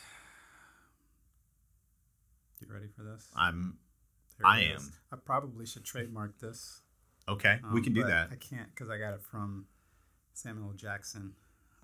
You 2.60 2.66
ready 2.74 2.88
for 2.88 3.04
this? 3.04 3.28
I'm. 3.36 3.78
There 4.40 4.48
I 4.48 4.62
am. 4.62 4.94
I 5.12 5.16
probably 5.16 5.66
should 5.66 5.84
trademark 5.84 6.40
this. 6.40 6.82
Okay, 7.30 7.60
we 7.74 7.80
um, 7.80 7.84
can 7.84 7.94
do 7.94 8.04
that. 8.04 8.30
I 8.32 8.36
can't 8.36 8.70
because 8.70 8.90
I 8.90 8.98
got 8.98 9.14
it 9.14 9.22
from 9.22 9.66
Samuel 10.34 10.74
Jackson. 10.74 11.34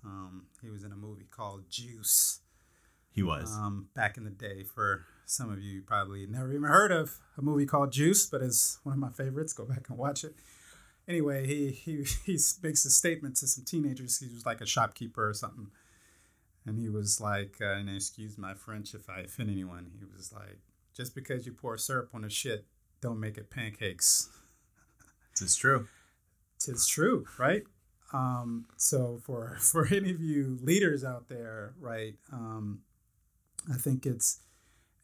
Um, 0.04 0.46
he 0.62 0.70
was 0.70 0.84
in 0.84 0.92
a 0.92 0.96
movie 0.96 1.26
called 1.30 1.64
Juice 1.70 2.40
He 3.10 3.22
was. 3.22 3.50
um, 3.52 3.88
back 3.94 4.16
in 4.16 4.24
the 4.24 4.30
day. 4.30 4.62
For 4.62 5.04
some 5.26 5.50
of 5.50 5.60
you, 5.60 5.82
probably 5.82 6.26
never 6.26 6.50
even 6.52 6.64
heard 6.64 6.92
of 6.92 7.18
a 7.36 7.42
movie 7.42 7.66
called 7.66 7.92
Juice, 7.92 8.26
but 8.26 8.42
it's 8.42 8.78
one 8.84 8.94
of 8.94 8.98
my 8.98 9.10
favorites. 9.10 9.52
Go 9.52 9.64
back 9.64 9.88
and 9.88 9.98
watch 9.98 10.24
it. 10.24 10.34
Anyway, 11.06 11.46
he 11.46 11.70
he 11.70 12.04
he 12.24 12.38
makes 12.62 12.84
a 12.84 12.90
statement 12.90 13.36
to 13.36 13.46
some 13.46 13.64
teenagers. 13.64 14.18
He 14.18 14.28
was 14.32 14.46
like 14.46 14.60
a 14.60 14.66
shopkeeper 14.66 15.28
or 15.28 15.34
something, 15.34 15.68
and 16.64 16.78
he 16.78 16.88
was 16.88 17.20
like, 17.20 17.56
uh, 17.60 17.74
and 17.74 17.90
excuse 17.90 18.38
my 18.38 18.54
French 18.54 18.94
if 18.94 19.10
I 19.10 19.20
offend 19.20 19.50
anyone. 19.50 19.90
He 19.98 20.04
was 20.16 20.32
like, 20.32 20.60
just 20.96 21.14
because 21.14 21.46
you 21.46 21.52
pour 21.52 21.76
syrup 21.76 22.10
on 22.14 22.24
a 22.24 22.30
shit, 22.30 22.64
don't 23.00 23.20
make 23.20 23.36
it 23.36 23.50
pancakes. 23.50 24.30
is 25.40 25.56
true. 25.56 25.88
It's 26.66 26.86
true, 26.86 27.26
right? 27.38 27.64
Um, 28.12 28.66
so 28.76 29.20
for 29.24 29.56
for 29.60 29.86
any 29.86 30.10
of 30.10 30.20
you 30.20 30.58
leaders 30.62 31.04
out 31.04 31.28
there, 31.28 31.74
right? 31.80 32.14
Um, 32.32 32.80
I 33.72 33.76
think 33.76 34.06
it's 34.06 34.40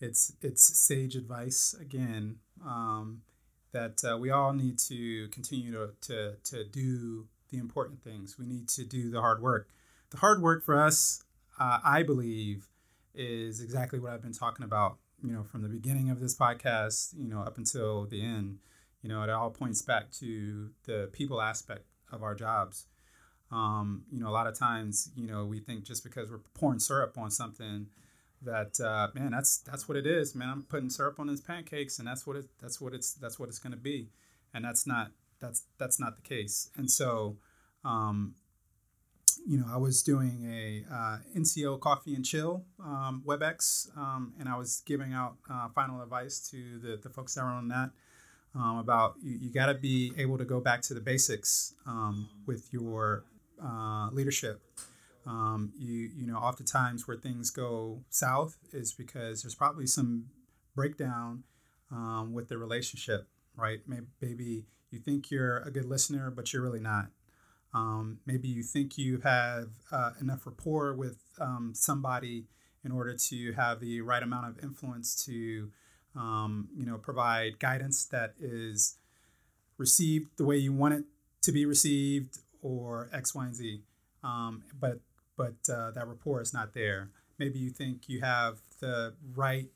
it's 0.01 0.33
it's 0.41 0.79
sage 0.79 1.17
advice 1.17 1.75
again 1.79 2.37
um, 2.65 3.23
that 3.73 4.03
uh, 4.05 4.17
we 4.17 4.31
all 4.31 4.53
need 4.53 4.79
to 4.79 5.29
continue 5.29 5.73
to, 5.73 5.91
to 6.03 6.37
to 6.45 6.65
do 6.65 7.27
the 7.51 7.59
important 7.59 8.03
things. 8.03 8.39
We 8.39 8.47
need 8.47 8.69
to 8.69 8.85
do 8.85 9.11
the 9.11 9.21
hard 9.21 9.43
work. 9.43 9.69
The 10.11 10.19
hard 10.19 10.43
work 10.43 10.65
for 10.65 10.81
us, 10.81 11.23
uh, 11.59 11.79
I 11.85 12.03
believe, 12.03 12.69
is 13.15 13.61
exactly 13.61 13.99
what 13.99 14.13
I've 14.13 14.23
been 14.23 14.33
talking 14.33 14.65
about. 14.65 14.99
You 15.23 15.33
know, 15.33 15.43
from 15.43 15.63
the 15.63 15.69
beginning 15.69 16.11
of 16.11 16.21
this 16.21 16.37
podcast, 16.37 17.15
you 17.17 17.29
know, 17.29 17.41
up 17.41 17.59
until 17.59 18.07
the 18.07 18.23
end. 18.23 18.59
You 19.03 19.09
know, 19.09 19.23
it 19.23 19.31
all 19.31 19.51
points 19.51 19.81
back 19.81 20.11
to 20.13 20.71
the 20.85 21.09
people 21.13 21.41
aspect 21.41 21.87
of 22.13 22.23
our 22.23 22.35
jobs. 22.35 22.87
Um, 23.51 24.05
you 24.13 24.21
know, 24.21 24.29
a 24.29 24.31
lot 24.31 24.47
of 24.47 24.59
times, 24.59 25.11
you 25.17 25.27
know, 25.27 25.45
we 25.47 25.59
think 25.59 25.85
just 25.85 26.05
because 26.05 26.31
we're 26.31 26.41
pouring 26.55 26.79
syrup 26.79 27.17
on 27.19 27.31
something 27.31 27.87
that 28.43 28.81
uh, 28.81 29.09
man, 29.15 29.31
that's 29.31 29.59
that's 29.59 29.89
what 29.89 29.97
it 29.97 30.07
is, 30.07 30.35
man. 30.35 30.49
I'm 30.49 30.63
putting 30.63 30.91
syrup 30.91 31.19
on 31.19 31.27
these 31.27 31.41
pancakes, 31.41 31.99
and 31.99 32.07
that's 32.07 32.27
what 32.27 32.37
it 32.37 32.47
that's 32.61 32.81
what 32.81 32.95
it's 32.95 33.15
that's 33.15 33.39
what 33.39 33.49
it's 33.49 33.59
going 33.59 33.73
to 33.73 33.79
be, 33.79 34.11
and 34.55 34.65
that's 34.65 34.87
not 34.87 35.11
that's 35.41 35.65
that's 35.79 35.99
not 36.01 36.17
the 36.17 36.23
case. 36.23 36.71
And 36.77 36.91
so, 36.91 37.37
um, 37.85 38.35
you 39.51 39.59
know, 39.59 39.67
I 39.69 39.79
was 39.79 40.05
doing 40.05 40.47
a 40.49 40.85
uh, 40.95 41.17
NCO 41.37 41.81
Coffee 41.81 42.15
and 42.15 42.25
Chill 42.25 42.63
um, 42.79 43.25
WebEx, 43.27 43.89
um, 43.99 44.33
and 44.39 44.49
I 44.49 44.57
was 44.57 44.85
giving 44.87 45.13
out 45.13 45.39
uh, 45.51 45.69
final 45.75 46.01
advice 46.03 46.39
to 46.53 46.79
the 46.79 47.01
the 47.03 47.11
folks 47.11 47.35
that 47.35 47.43
were 47.43 47.51
on 47.51 47.67
that 47.67 47.91
um, 48.55 48.79
about 48.79 49.15
you, 49.21 49.39
you 49.41 49.51
got 49.51 49.67
to 49.67 49.75
be 49.75 50.13
able 50.17 50.39
to 50.39 50.45
go 50.45 50.61
back 50.61 50.83
to 50.83 50.95
the 50.95 51.01
basics 51.01 51.75
um, 51.85 52.29
with 52.47 52.73
your 52.73 53.25
uh, 53.61 54.11
leadership. 54.13 54.63
Um, 55.27 55.73
you 55.77 56.11
you 56.15 56.29
know, 56.29 56.37
oftentimes 56.37 57.09
where 57.09 57.17
things 57.17 57.51
go 57.51 58.05
south 58.09 58.57
is 58.73 58.93
because 58.93 59.43
there's 59.43 59.57
probably 59.57 59.89
some 59.89 60.27
breakdown 60.77 61.43
um, 61.91 62.35
with 62.35 62.49
the 62.49 62.57
relationship, 62.57 63.27
right? 63.57 63.81
Maybe, 63.85 64.07
maybe 64.21 64.67
you 64.93 65.01
think 65.01 65.29
you're 65.33 65.59
a 65.59 65.73
good 65.73 65.87
listener, 65.87 66.31
but 66.31 66.53
you're 66.53 66.63
really 66.63 66.79
not. 66.79 67.09
Um, 67.73 68.19
maybe 68.27 68.49
you 68.49 68.63
think 68.63 68.99
you 68.99 69.19
have 69.19 69.69
uh, 69.93 70.13
enough 70.21 70.47
rapport 70.47 70.95
with 70.95 71.19
um, 71.41 71.73
somebody 71.75 72.47
in 72.85 72.91
order 72.93 73.15
to 73.15 73.53
have 73.53 73.81
the 73.81 74.01
right 74.01 74.23
amount 74.23 74.49
of 74.49 74.65
influence 74.65 75.25
to 75.27 75.71
um, 76.17 76.69
you 76.77 76.87
know, 76.87 76.99
provide 76.99 77.59
guidance 77.59 78.05
that 78.07 78.35
is 78.41 78.97
received 79.79 80.37
the 80.37 80.45
way 80.45 80.57
you 80.57 80.73
want 80.73 80.95
it 80.95 81.05
to 81.43 81.53
be 81.53 81.65
received, 81.65 82.39
or 82.63 83.09
X, 83.13 83.35
Y, 83.35 83.47
and 83.47 83.55
Z. 83.55 83.83
Um, 84.23 84.65
but 84.79 85.01
but 85.37 85.55
uh, 85.73 85.93
that 85.93 86.07
rapport 86.07 86.43
is 86.43 86.53
not 86.53 86.75
there. 86.75 87.11
Maybe 87.39 87.59
you 87.59 87.71
think 87.71 88.09
you 88.09 88.21
have 88.21 88.59
the 88.81 89.15
right 89.35 89.69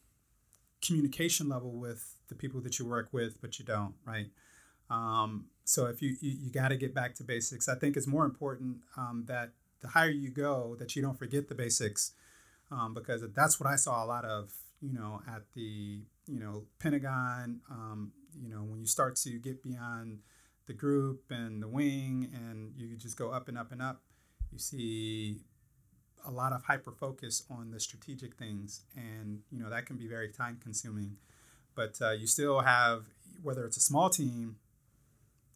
communication 0.84 1.48
level 1.48 1.72
with 1.72 2.16
the 2.28 2.34
people 2.34 2.60
that 2.60 2.78
you 2.78 2.86
work 2.86 3.08
with, 3.12 3.40
but 3.40 3.58
you 3.58 3.64
don't, 3.64 3.94
right? 4.06 4.26
Um, 4.90 5.46
so 5.64 5.86
if 5.86 6.02
you 6.02 6.16
you, 6.20 6.36
you 6.44 6.50
got 6.50 6.68
to 6.68 6.76
get 6.76 6.94
back 6.94 7.14
to 7.16 7.24
basics, 7.24 7.68
I 7.68 7.74
think 7.74 7.96
it's 7.96 8.06
more 8.06 8.24
important 8.24 8.78
um, 8.96 9.24
that 9.26 9.50
the 9.80 9.88
higher 9.88 10.10
you 10.10 10.30
go, 10.30 10.76
that 10.78 10.94
you 10.94 11.02
don't 11.02 11.18
forget 11.18 11.48
the 11.48 11.54
basics, 11.54 12.12
um, 12.70 12.94
because 12.94 13.22
that's 13.34 13.60
what 13.60 13.68
I 13.68 13.76
saw 13.76 14.04
a 14.04 14.06
lot 14.06 14.24
of, 14.24 14.52
you 14.80 14.92
know, 14.92 15.22
at 15.28 15.42
the 15.54 16.02
you 16.26 16.40
know 16.40 16.64
Pentagon. 16.78 17.60
Um, 17.70 18.12
you 18.40 18.48
know, 18.48 18.62
when 18.62 18.80
you 18.80 18.86
start 18.86 19.16
to 19.16 19.38
get 19.38 19.62
beyond 19.62 20.20
the 20.66 20.72
group 20.72 21.24
and 21.30 21.62
the 21.62 21.68
wing, 21.68 22.30
and 22.34 22.72
you 22.76 22.96
just 22.96 23.16
go 23.16 23.30
up 23.30 23.48
and 23.48 23.56
up 23.56 23.72
and 23.72 23.80
up, 23.80 24.02
you 24.52 24.58
see 24.58 25.40
a 26.26 26.30
lot 26.30 26.52
of 26.52 26.64
hyper 26.64 26.92
focus 26.92 27.44
on 27.50 27.70
the 27.70 27.80
strategic 27.80 28.36
things, 28.36 28.82
and 28.96 29.40
you 29.50 29.62
know 29.62 29.70
that 29.70 29.86
can 29.86 29.96
be 29.96 30.06
very 30.06 30.28
time 30.28 30.58
consuming. 30.62 31.16
But 31.74 31.98
uh, 32.00 32.10
you 32.10 32.26
still 32.26 32.60
have 32.60 33.04
whether 33.42 33.64
it's 33.64 33.76
a 33.76 33.80
small 33.80 34.10
team 34.10 34.56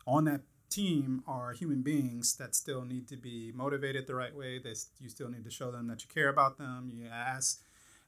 on 0.09 0.25
that 0.25 0.41
team 0.71 1.23
are 1.27 1.53
human 1.53 1.83
beings 1.83 2.37
that 2.37 2.55
still 2.55 2.83
need 2.83 3.07
to 3.09 3.17
be 3.17 3.53
motivated 3.55 4.07
the 4.07 4.15
right 4.15 4.35
way. 4.35 4.59
They, 4.59 4.75
you 5.01 5.09
still 5.09 5.29
need 5.29 5.45
to 5.45 5.51
show 5.51 5.71
them 5.71 5.87
that 5.89 6.03
you 6.03 6.09
care 6.13 6.29
about 6.29 6.59
them. 6.59 6.91
You 6.93 7.07
ask, 7.13 7.63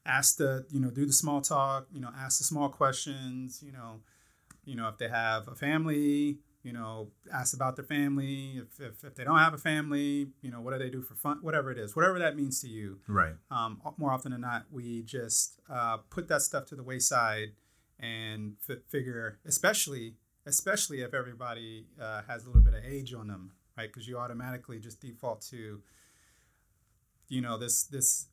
ask 0.05 0.37
the, 0.37 0.65
you 0.69 0.79
know, 0.79 0.89
do 0.89 1.05
the 1.05 1.13
small 1.13 1.41
talk. 1.41 1.87
You 1.93 2.01
know, 2.01 2.09
ask 2.17 2.39
the 2.39 2.43
small 2.43 2.69
questions. 2.69 3.63
You 3.65 3.71
know, 3.71 4.01
you 4.65 4.75
know 4.75 4.87
if 4.87 4.97
they 4.97 5.09
have 5.09 5.47
a 5.47 5.55
family. 5.55 6.39
You 6.63 6.73
know, 6.73 7.07
ask 7.33 7.55
about 7.55 7.75
their 7.75 7.85
family. 7.85 8.57
If, 8.57 8.79
if, 8.79 9.03
if 9.03 9.15
they 9.15 9.23
don't 9.23 9.39
have 9.39 9.55
a 9.55 9.57
family, 9.57 10.27
you 10.43 10.51
know, 10.51 10.61
what 10.61 10.73
do 10.73 10.77
they 10.77 10.91
do 10.91 11.01
for 11.01 11.15
fun? 11.15 11.39
Whatever 11.41 11.71
it 11.71 11.79
is, 11.79 11.95
whatever 11.95 12.19
that 12.19 12.35
means 12.35 12.61
to 12.61 12.67
you. 12.67 12.99
Right. 13.07 13.33
Um, 13.49 13.81
more 13.97 14.11
often 14.11 14.31
than 14.31 14.41
not, 14.41 14.65
we 14.71 15.01
just 15.01 15.59
uh, 15.67 15.97
put 16.11 16.27
that 16.27 16.43
stuff 16.43 16.67
to 16.67 16.75
the 16.75 16.83
wayside 16.83 17.53
and 17.99 18.57
f- 18.69 18.77
figure, 18.89 19.39
especially 19.43 20.17
especially 20.45 21.01
if 21.01 21.13
everybody 21.13 21.85
uh, 22.01 22.21
has 22.27 22.43
a 22.43 22.47
little 22.47 22.61
bit 22.61 22.73
of 22.73 22.83
age 22.83 23.13
on 23.13 23.27
them, 23.27 23.51
right? 23.77 23.87
Because 23.87 24.07
you 24.07 24.17
automatically 24.17 24.79
just 24.79 24.99
default 25.01 25.41
to, 25.49 25.81
you 27.27 27.41
know, 27.41 27.57
this 27.57 27.83
this 27.83 28.27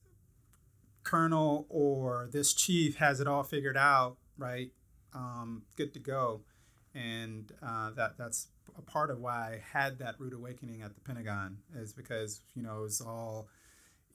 colonel 1.05 1.67
or 1.69 2.29
this 2.33 2.53
chief 2.53 2.97
has 2.97 3.21
it 3.21 3.27
all 3.27 3.43
figured 3.43 3.77
out, 3.77 4.17
right? 4.37 4.71
Um, 5.15 5.63
good 5.77 5.95
to 5.95 6.01
go, 6.01 6.43
and 6.95 7.51
uh, 7.63 7.91
that 7.91 8.19
that's 8.19 8.49
a 8.77 8.83
part 8.83 9.11
of 9.11 9.19
why 9.19 9.55
I 9.55 9.79
had 9.79 9.99
that 9.99 10.17
rude 10.19 10.35
awakening 10.35 10.83
at 10.83 10.95
the 10.95 11.01
Pentagon 11.01 11.59
is 11.77 11.93
because 11.93 12.41
you 12.55 12.63
know 12.63 12.79
it 12.79 12.83
was 12.83 13.01
all 13.01 13.49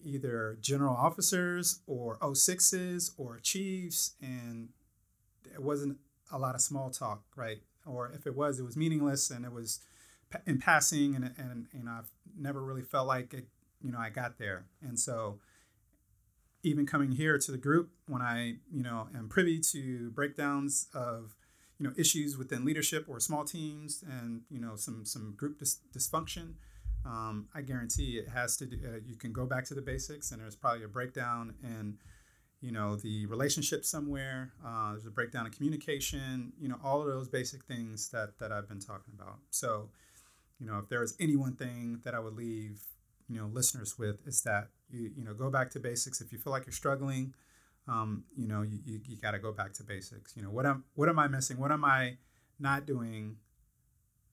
either 0.06 0.58
general 0.62 0.96
officers 0.96 1.80
or 1.88 2.18
06s 2.20 3.12
or 3.18 3.40
chiefs, 3.40 4.16
and 4.22 4.70
it 5.54 5.62
wasn't 5.62 5.98
a 6.32 6.38
lot 6.38 6.56
of 6.56 6.62
small 6.62 6.90
talk, 6.90 7.24
right? 7.36 7.62
Or 7.86 8.12
if 8.12 8.26
it 8.26 8.36
was, 8.36 8.60
it 8.60 8.64
was 8.64 8.78
meaningless 8.78 9.30
and 9.30 9.46
it 9.46 9.52
was 9.52 9.80
in 10.46 10.60
passing, 10.60 11.16
and 11.16 11.34
and 11.38 11.68
and 11.74 11.90
I've 11.90 12.10
never 12.38 12.62
really 12.62 12.82
felt 12.82 13.08
like 13.08 13.34
it. 13.34 13.48
You 13.82 13.92
know, 13.92 14.00
I 14.00 14.10
got 14.10 14.38
there, 14.38 14.66
and 14.82 15.00
so 15.00 15.40
even 16.64 16.86
coming 16.86 17.12
here 17.12 17.38
to 17.38 17.52
the 17.52 17.58
group 17.58 17.92
when 18.08 18.22
I 18.22 18.56
you 18.72 18.84
know 18.84 19.08
am 19.16 19.30
privy 19.30 19.60
to 19.72 20.10
breakdowns 20.12 20.88
of 20.94 21.36
you 21.80 21.88
know 21.88 21.94
issues 21.98 22.38
within 22.38 22.66
leadership 22.66 23.06
or 23.08 23.20
small 23.20 23.44
teams, 23.44 24.04
and 24.10 24.42
you 24.50 24.60
know 24.60 24.76
some 24.76 25.06
some 25.06 25.34
group 25.38 25.60
dis- 25.60 25.80
dysfunction. 25.96 26.54
Um, 27.06 27.50
I 27.54 27.62
guarantee 27.62 28.18
it 28.18 28.30
has 28.30 28.56
to. 28.58 28.66
Do, 28.66 28.78
uh, 28.86 29.00
you 29.06 29.16
can 29.16 29.34
go 29.34 29.46
back 29.46 29.66
to 29.66 29.74
the 29.74 29.82
basics, 29.82 30.32
and 30.32 30.42
there's 30.42 30.56
probably 30.56 30.84
a 30.84 30.88
breakdown 30.88 31.56
in 31.62 31.98
you 32.64 32.72
know 32.72 32.96
the 32.96 33.26
relationship 33.28 33.86
somewhere 33.86 34.54
uh, 34.66 34.92
there's 34.92 35.06
a 35.06 35.12
breakdown 35.12 35.46
of 35.46 35.52
communication 35.52 36.52
you 36.60 36.68
know 36.68 36.78
all 36.84 37.00
of 37.02 37.08
those 37.08 37.28
basic 37.28 37.64
things 37.66 38.10
that 38.10 38.40
that 38.40 38.52
i've 38.52 38.68
been 38.68 38.80
talking 38.80 39.14
about 39.14 39.38
so 39.52 39.90
you 40.60 40.66
know 40.66 40.80
if 40.80 40.90
there 40.90 41.04
is 41.04 41.16
any 41.20 41.36
one 41.36 41.56
thing 41.56 42.00
that 42.04 42.16
i 42.16 42.20
would 42.20 42.36
leave 42.36 42.82
you 43.30 43.38
know 43.38 43.48
listeners 43.48 44.00
with 44.00 44.26
is 44.26 44.42
that 44.42 44.70
you 44.90 45.12
you 45.16 45.24
know 45.24 45.34
go 45.34 45.50
back 45.50 45.70
to 45.70 45.80
basics 45.80 46.22
if 46.22 46.32
you 46.32 46.40
feel 46.40 46.52
like 46.52 46.66
you're 46.66 46.74
struggling 46.74 47.34
um, 47.88 48.24
you 48.36 48.48
know, 48.48 48.62
you, 48.62 48.80
you, 48.86 49.00
you 49.06 49.18
got 49.18 49.32
to 49.32 49.40
go 49.40 49.52
back 49.52 49.74
to 49.74 49.84
basics. 49.84 50.34
You 50.36 50.44
know, 50.44 50.50
what 50.50 50.66
am 50.66 50.86
what 50.96 51.10
am 51.10 51.20
I 51.20 51.28
missing? 51.28 51.60
What 51.60 51.72
am 51.72 51.84
I 51.84 52.18
not 52.60 52.86
doing 52.86 53.38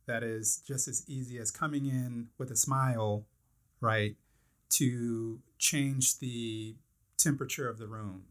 that 0.07 0.22
is 0.22 0.62
just 0.66 0.89
as 0.89 1.05
easy 1.09 1.39
as 1.39 1.51
coming 1.51 1.87
in 1.87 2.28
with 2.39 2.51
a 2.51 2.57
smile, 2.57 3.26
right, 3.81 4.16
to 4.70 5.41
change 5.59 6.18
the 6.18 6.76
temperature 7.23 7.68
of 7.68 7.79
the 7.79 7.87
room. 7.87 8.25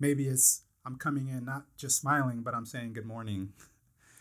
Maybe 0.00 0.28
it's 0.28 0.62
I'm 0.84 0.96
coming 0.96 1.28
in 1.28 1.44
not 1.44 1.64
just 1.76 2.00
smiling, 2.00 2.42
but 2.42 2.54
I'm 2.54 2.66
saying 2.66 2.94
good 2.94 3.06
morning. 3.06 3.52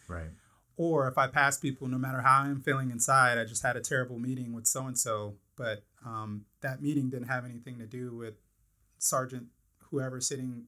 Right. 0.07 0.29
Or 0.79 1.07
if 1.07 1.17
I 1.17 1.25
pass 1.25 1.57
people, 1.57 1.87
no 1.87 1.97
matter 1.97 2.21
how 2.21 2.41
I'm 2.41 2.61
feeling 2.61 2.91
inside, 2.91 3.39
I 3.39 3.45
just 3.45 3.63
had 3.63 3.75
a 3.75 3.81
terrible 3.81 4.19
meeting 4.19 4.53
with 4.53 4.67
so 4.67 4.85
and 4.85 4.95
so, 4.95 5.33
but 5.55 5.81
um, 6.05 6.45
that 6.61 6.83
meeting 6.83 7.09
didn't 7.09 7.29
have 7.29 7.45
anything 7.45 7.79
to 7.79 7.87
do 7.87 8.15
with 8.15 8.35
Sergeant 8.99 9.47
whoever 9.89 10.21
sitting 10.21 10.65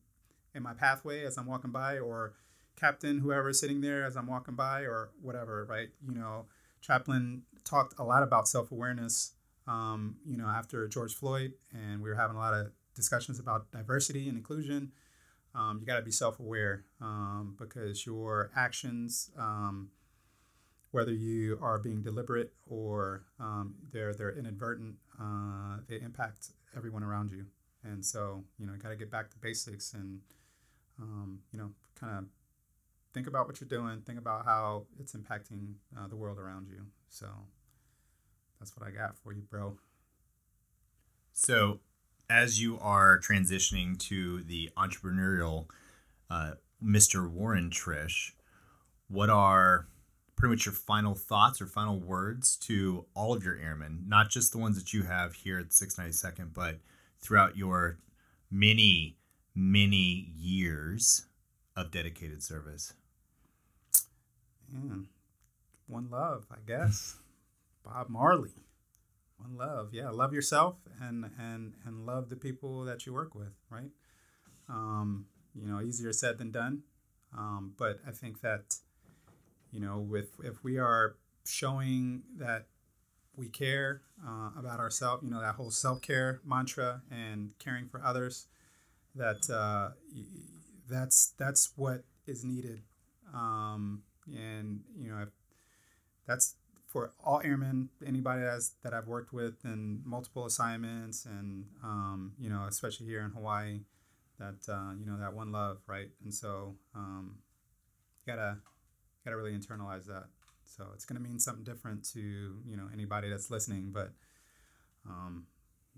in 0.56 0.64
my 0.64 0.74
pathway 0.74 1.26
as 1.26 1.38
I'm 1.38 1.46
walking 1.46 1.70
by, 1.70 2.00
or 2.00 2.34
Captain 2.76 3.20
whoever 3.20 3.54
sitting 3.54 3.82
there 3.82 4.04
as 4.04 4.16
I'm 4.18 4.26
walking 4.26 4.56
by, 4.56 4.82
or 4.82 5.12
whatever, 5.22 5.64
right? 5.70 5.90
You 6.04 6.16
know, 6.16 6.46
Chaplain 6.82 7.44
talked 7.64 7.94
a 8.00 8.04
lot 8.04 8.24
about 8.24 8.48
self 8.48 8.72
awareness, 8.72 9.34
um, 9.68 10.18
you 10.26 10.38
know, 10.38 10.48
after 10.48 10.88
George 10.88 11.14
Floyd, 11.14 11.54
and 11.72 12.02
we 12.02 12.10
were 12.10 12.16
having 12.16 12.36
a 12.36 12.40
lot 12.40 12.56
of 12.56 12.72
discussions 13.00 13.40
about 13.40 13.72
diversity 13.72 14.28
and 14.28 14.38
inclusion. 14.38 14.92
Um, 15.56 15.80
you 15.80 15.86
got 15.86 15.96
to 15.96 16.04
be 16.04 16.12
self 16.12 16.40
aware 16.40 16.86
um, 17.02 17.56
because 17.58 18.06
your 18.06 18.52
actions, 18.56 19.32
um, 19.38 19.90
whether 20.92 21.12
you 21.12 21.58
are 21.62 21.80
being 21.80 22.02
deliberate 22.04 22.54
or 22.68 23.24
um, 23.40 23.76
they're 23.92 24.14
they're 24.14 24.38
inadvertent, 24.38 24.96
uh, 25.20 25.78
they 25.88 26.00
impact 26.00 26.50
everyone 26.76 27.04
around 27.04 27.32
you. 27.32 27.46
And 27.84 28.06
so, 28.06 28.44
you 28.60 28.66
know, 28.66 28.74
you 28.74 28.80
got 28.80 28.90
to 28.90 28.96
get 28.96 29.10
back 29.10 29.30
to 29.32 29.38
basics 29.38 29.94
and, 29.94 30.20
um, 31.02 31.40
you 31.52 31.58
know, 31.58 31.72
kind 32.00 32.18
of 32.18 32.26
think 33.14 33.26
about 33.26 33.48
what 33.48 33.60
you're 33.62 33.70
doing, 33.70 34.02
think 34.02 34.20
about 34.20 34.46
how 34.46 34.86
it's 35.00 35.14
impacting 35.14 35.74
uh, 35.98 36.08
the 36.08 36.16
world 36.16 36.38
around 36.38 36.68
you. 36.68 36.86
So 37.08 37.28
that's 38.60 38.76
what 38.78 38.88
I 38.88 38.92
got 38.92 39.18
for 39.18 39.32
you, 39.32 39.42
bro. 39.42 39.78
So, 41.32 41.80
as 42.30 42.62
you 42.62 42.78
are 42.80 43.20
transitioning 43.20 43.98
to 44.00 44.44
the 44.44 44.70
entrepreneurial 44.78 45.66
uh, 46.30 46.52
Mr. 46.84 47.30
Warren 47.30 47.70
Trish, 47.70 48.32
what 49.08 49.30
are 49.30 49.88
pretty 50.36 50.54
much 50.54 50.66
your 50.66 50.74
final 50.74 51.16
thoughts 51.16 51.60
or 51.60 51.66
final 51.66 52.00
words 52.00 52.56
to 52.56 53.06
all 53.14 53.34
of 53.34 53.44
your 53.44 53.58
airmen, 53.58 54.04
not 54.08 54.30
just 54.30 54.52
the 54.52 54.58
ones 54.58 54.78
that 54.78 54.94
you 54.94 55.04
have 55.04 55.34
here 55.34 55.60
at 55.60 55.70
692nd, 55.70 56.54
but 56.54 56.80
throughout 57.20 57.58
your 57.58 58.00
many, 58.50 59.18
many 59.56 60.32
years 60.38 61.26
of 61.76 61.92
dedicated 61.92 62.42
service? 62.42 62.94
Man, 64.72 65.08
one 65.88 66.10
love, 66.10 66.46
I 66.52 66.58
guess. 66.66 67.18
Bob 67.84 68.10
Marley. 68.10 68.52
Love. 69.52 69.90
Yeah, 69.94 70.10
love 70.10 70.34
yourself 70.34 70.76
and 71.02 71.32
and 71.40 71.74
and 71.86 72.06
love 72.06 72.30
the 72.30 72.36
people 72.36 72.84
that 72.84 73.06
you 73.06 73.14
work 73.14 73.34
with, 73.34 73.54
right? 73.70 73.90
Um, 74.68 75.26
you 75.56 75.68
know, 75.68 75.82
easier 75.82 76.14
said 76.14 76.38
than 76.38 76.52
done. 76.52 76.84
Um, 77.38 77.74
but 77.78 78.00
I 78.08 78.12
think 78.12 78.42
that, 78.42 78.76
you 79.72 79.80
know, 79.80 80.00
with 80.00 80.30
if 80.44 80.64
we 80.64 80.78
are 80.78 81.16
showing 81.46 82.24
that 82.38 82.68
we 83.36 83.50
care 83.50 84.02
uh, 84.26 84.52
about 84.58 84.80
ourselves, 84.80 85.24
you 85.24 85.32
know, 85.32 85.42
that 85.42 85.56
whole 85.56 85.72
self 85.72 86.02
care 86.02 86.42
mantra 86.46 87.02
and 87.10 87.52
caring 87.60 87.88
for 87.88 88.04
others, 88.04 88.48
that 89.16 89.50
uh, 89.52 89.92
that's 90.90 91.34
that's 91.38 91.72
what 91.76 92.04
is 92.28 92.44
needed. 92.44 92.82
Um, 93.34 94.04
and 94.28 94.82
you 94.98 95.10
know, 95.10 95.28
that's 96.28 96.56
for 96.90 97.14
all 97.24 97.40
airmen, 97.44 97.90
anybody 98.06 98.42
that's, 98.42 98.74
that 98.84 98.96
I've 98.96 99.08
worked 99.08 99.32
with 99.32 99.64
in 99.64 100.02
multiple 100.04 100.46
assignments, 100.48 101.26
and 101.26 101.66
um, 101.84 102.34
you 102.40 102.50
know, 102.50 102.66
especially 102.68 103.06
here 103.06 103.22
in 103.22 103.30
Hawaii, 103.30 103.82
that 104.40 104.58
uh, 104.68 104.94
you 105.00 105.06
know 105.06 105.18
that 105.20 105.34
one 105.34 105.52
love, 105.52 105.78
right? 105.88 106.10
And 106.24 106.34
so, 106.34 106.76
um, 106.96 107.38
you 108.26 108.34
gotta 108.34 108.58
gotta 109.24 109.38
really 109.38 109.52
internalize 109.52 110.08
that. 110.08 110.26
So 110.64 110.88
it's 110.94 111.06
to 111.06 111.22
mean 111.22 111.40
something 111.40 111.64
different 111.64 112.04
to 112.14 112.20
you 112.20 112.76
know 112.76 112.90
anybody 112.92 113.30
that's 113.30 113.52
listening, 113.52 113.92
but 113.94 114.12
um, 115.08 115.46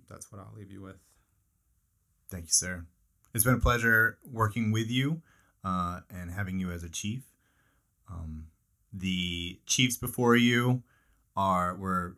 that's 0.09 0.29
what 0.29 0.39
I'll 0.39 0.53
leave 0.55 0.71
you 0.71 0.81
with. 0.81 0.97
Thank 2.29 2.45
you, 2.45 2.51
sir. 2.51 2.85
It's 3.33 3.45
been 3.45 3.55
a 3.55 3.59
pleasure 3.59 4.17
working 4.29 4.71
with 4.71 4.89
you 4.89 5.21
uh, 5.63 6.01
and 6.09 6.31
having 6.31 6.59
you 6.59 6.69
as 6.71 6.83
a 6.83 6.89
chief. 6.89 7.23
Um, 8.09 8.47
the 8.93 9.59
chiefs 9.65 9.97
before 9.97 10.35
you 10.35 10.83
are 11.35 11.75
were 11.75 12.15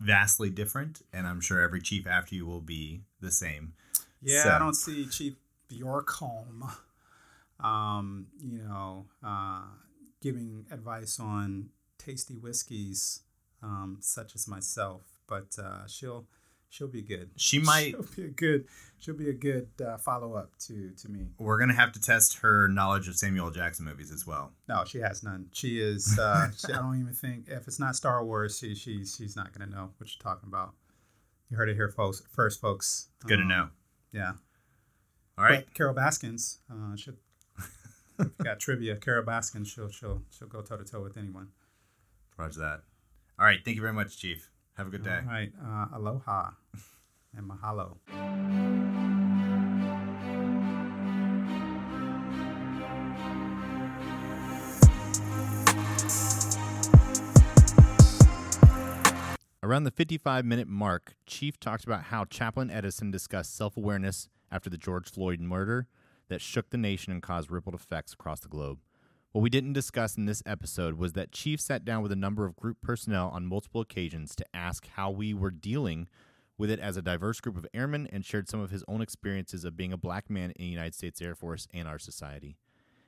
vastly 0.00 0.50
different, 0.50 1.02
and 1.12 1.26
I'm 1.26 1.40
sure 1.40 1.60
every 1.60 1.80
chief 1.80 2.06
after 2.06 2.34
you 2.34 2.46
will 2.46 2.60
be 2.60 3.02
the 3.20 3.30
same. 3.30 3.74
Yeah, 4.20 4.44
so. 4.44 4.50
I 4.50 4.58
don't 4.58 4.74
see 4.74 5.06
Chief 5.06 5.34
Bjorkholm, 5.70 6.70
um, 7.60 8.26
you 8.40 8.58
know, 8.58 9.06
uh, 9.24 9.62
giving 10.20 10.66
advice 10.70 11.18
on 11.18 11.70
tasty 11.98 12.34
whiskeys, 12.34 13.20
um, 13.62 13.98
such 14.00 14.34
as 14.34 14.48
myself. 14.48 15.02
But 15.26 15.56
uh, 15.58 15.86
she'll 15.86 16.26
she'll 16.72 16.88
be 16.88 17.02
good. 17.02 17.30
She 17.36 17.58
might 17.60 17.90
she'll 17.90 18.06
be 18.16 18.24
a 18.24 18.28
good 18.28 18.64
she'll 18.98 19.16
be 19.16 19.28
a 19.28 19.34
good 19.34 19.68
uh, 19.84 19.98
follow 19.98 20.34
up 20.34 20.58
to 20.66 20.90
to 20.90 21.08
me. 21.08 21.28
We're 21.38 21.58
gonna 21.58 21.74
have 21.74 21.92
to 21.92 22.00
test 22.00 22.38
her 22.38 22.66
knowledge 22.68 23.06
of 23.06 23.16
Samuel 23.16 23.50
Jackson 23.50 23.84
movies 23.84 24.10
as 24.10 24.26
well. 24.26 24.52
No, 24.68 24.84
she 24.84 24.98
has 24.98 25.22
none. 25.22 25.48
She 25.52 25.80
is. 25.80 26.18
Uh, 26.18 26.48
she, 26.56 26.72
I 26.72 26.78
don't 26.78 26.98
even 26.98 27.14
think 27.14 27.48
if 27.48 27.68
it's 27.68 27.78
not 27.78 27.94
Star 27.94 28.24
Wars, 28.24 28.58
she 28.58 28.74
she 28.74 29.04
she's 29.04 29.36
not 29.36 29.56
gonna 29.56 29.70
know 29.70 29.90
what 29.98 30.10
you're 30.10 30.22
talking 30.22 30.48
about. 30.48 30.74
You 31.50 31.56
heard 31.56 31.68
it 31.68 31.74
here, 31.74 31.90
folks. 31.90 32.22
First, 32.32 32.60
folks. 32.60 33.08
Good 33.26 33.38
um, 33.38 33.48
to 33.48 33.54
know. 33.54 33.68
Yeah. 34.10 34.32
All 35.38 35.44
right. 35.44 35.64
But 35.66 35.74
Carol 35.74 35.94
Baskins 35.94 36.58
uh, 36.70 36.96
should 36.96 37.18
got 38.42 38.58
trivia. 38.58 38.96
Carol 38.96 39.24
Baskins, 39.24 39.68
she'll 39.68 39.90
she'll 39.90 40.22
she'll 40.30 40.48
go 40.48 40.62
toe 40.62 40.78
to 40.78 40.84
toe 40.84 41.02
with 41.02 41.16
anyone. 41.16 41.48
Roger 42.38 42.60
that. 42.60 42.80
All 43.38 43.44
right. 43.44 43.60
Thank 43.62 43.76
you 43.76 43.82
very 43.82 43.92
much, 43.92 44.18
Chief. 44.18 44.48
Have 44.82 44.92
a 44.92 44.98
good 44.98 45.04
day. 45.04 45.20
All 45.24 45.32
right. 45.32 45.52
Uh, 45.64 45.96
aloha 45.96 46.50
and 47.36 47.48
mahalo. 47.48 47.98
Around 59.62 59.84
the 59.84 59.92
55 59.92 60.44
minute 60.44 60.66
mark, 60.66 61.14
Chief 61.26 61.60
talked 61.60 61.84
about 61.84 62.02
how 62.06 62.24
Chaplain 62.24 62.68
Edison 62.68 63.12
discussed 63.12 63.56
self 63.56 63.76
awareness 63.76 64.28
after 64.50 64.68
the 64.68 64.76
George 64.76 65.08
Floyd 65.08 65.38
murder 65.38 65.86
that 66.26 66.40
shook 66.40 66.70
the 66.70 66.76
nation 66.76 67.12
and 67.12 67.22
caused 67.22 67.52
rippled 67.52 67.76
effects 67.76 68.14
across 68.14 68.40
the 68.40 68.48
globe. 68.48 68.80
What 69.32 69.40
we 69.40 69.48
didn't 69.48 69.72
discuss 69.72 70.18
in 70.18 70.26
this 70.26 70.42
episode 70.44 70.98
was 70.98 71.14
that 71.14 71.32
Chief 71.32 71.58
sat 71.58 71.86
down 71.86 72.02
with 72.02 72.12
a 72.12 72.16
number 72.16 72.44
of 72.44 72.54
group 72.54 72.82
personnel 72.82 73.30
on 73.32 73.46
multiple 73.46 73.80
occasions 73.80 74.36
to 74.36 74.44
ask 74.52 74.86
how 74.86 75.10
we 75.10 75.32
were 75.32 75.50
dealing 75.50 76.06
with 76.58 76.70
it 76.70 76.78
as 76.78 76.98
a 76.98 77.02
diverse 77.02 77.40
group 77.40 77.56
of 77.56 77.66
airmen 77.72 78.06
and 78.12 78.26
shared 78.26 78.46
some 78.46 78.60
of 78.60 78.70
his 78.70 78.84
own 78.86 79.00
experiences 79.00 79.64
of 79.64 79.74
being 79.74 79.90
a 79.90 79.96
black 79.96 80.28
man 80.28 80.50
in 80.50 80.66
the 80.66 80.70
United 80.70 80.94
States 80.94 81.22
Air 81.22 81.34
Force 81.34 81.66
and 81.72 81.88
our 81.88 81.98
society. 81.98 82.58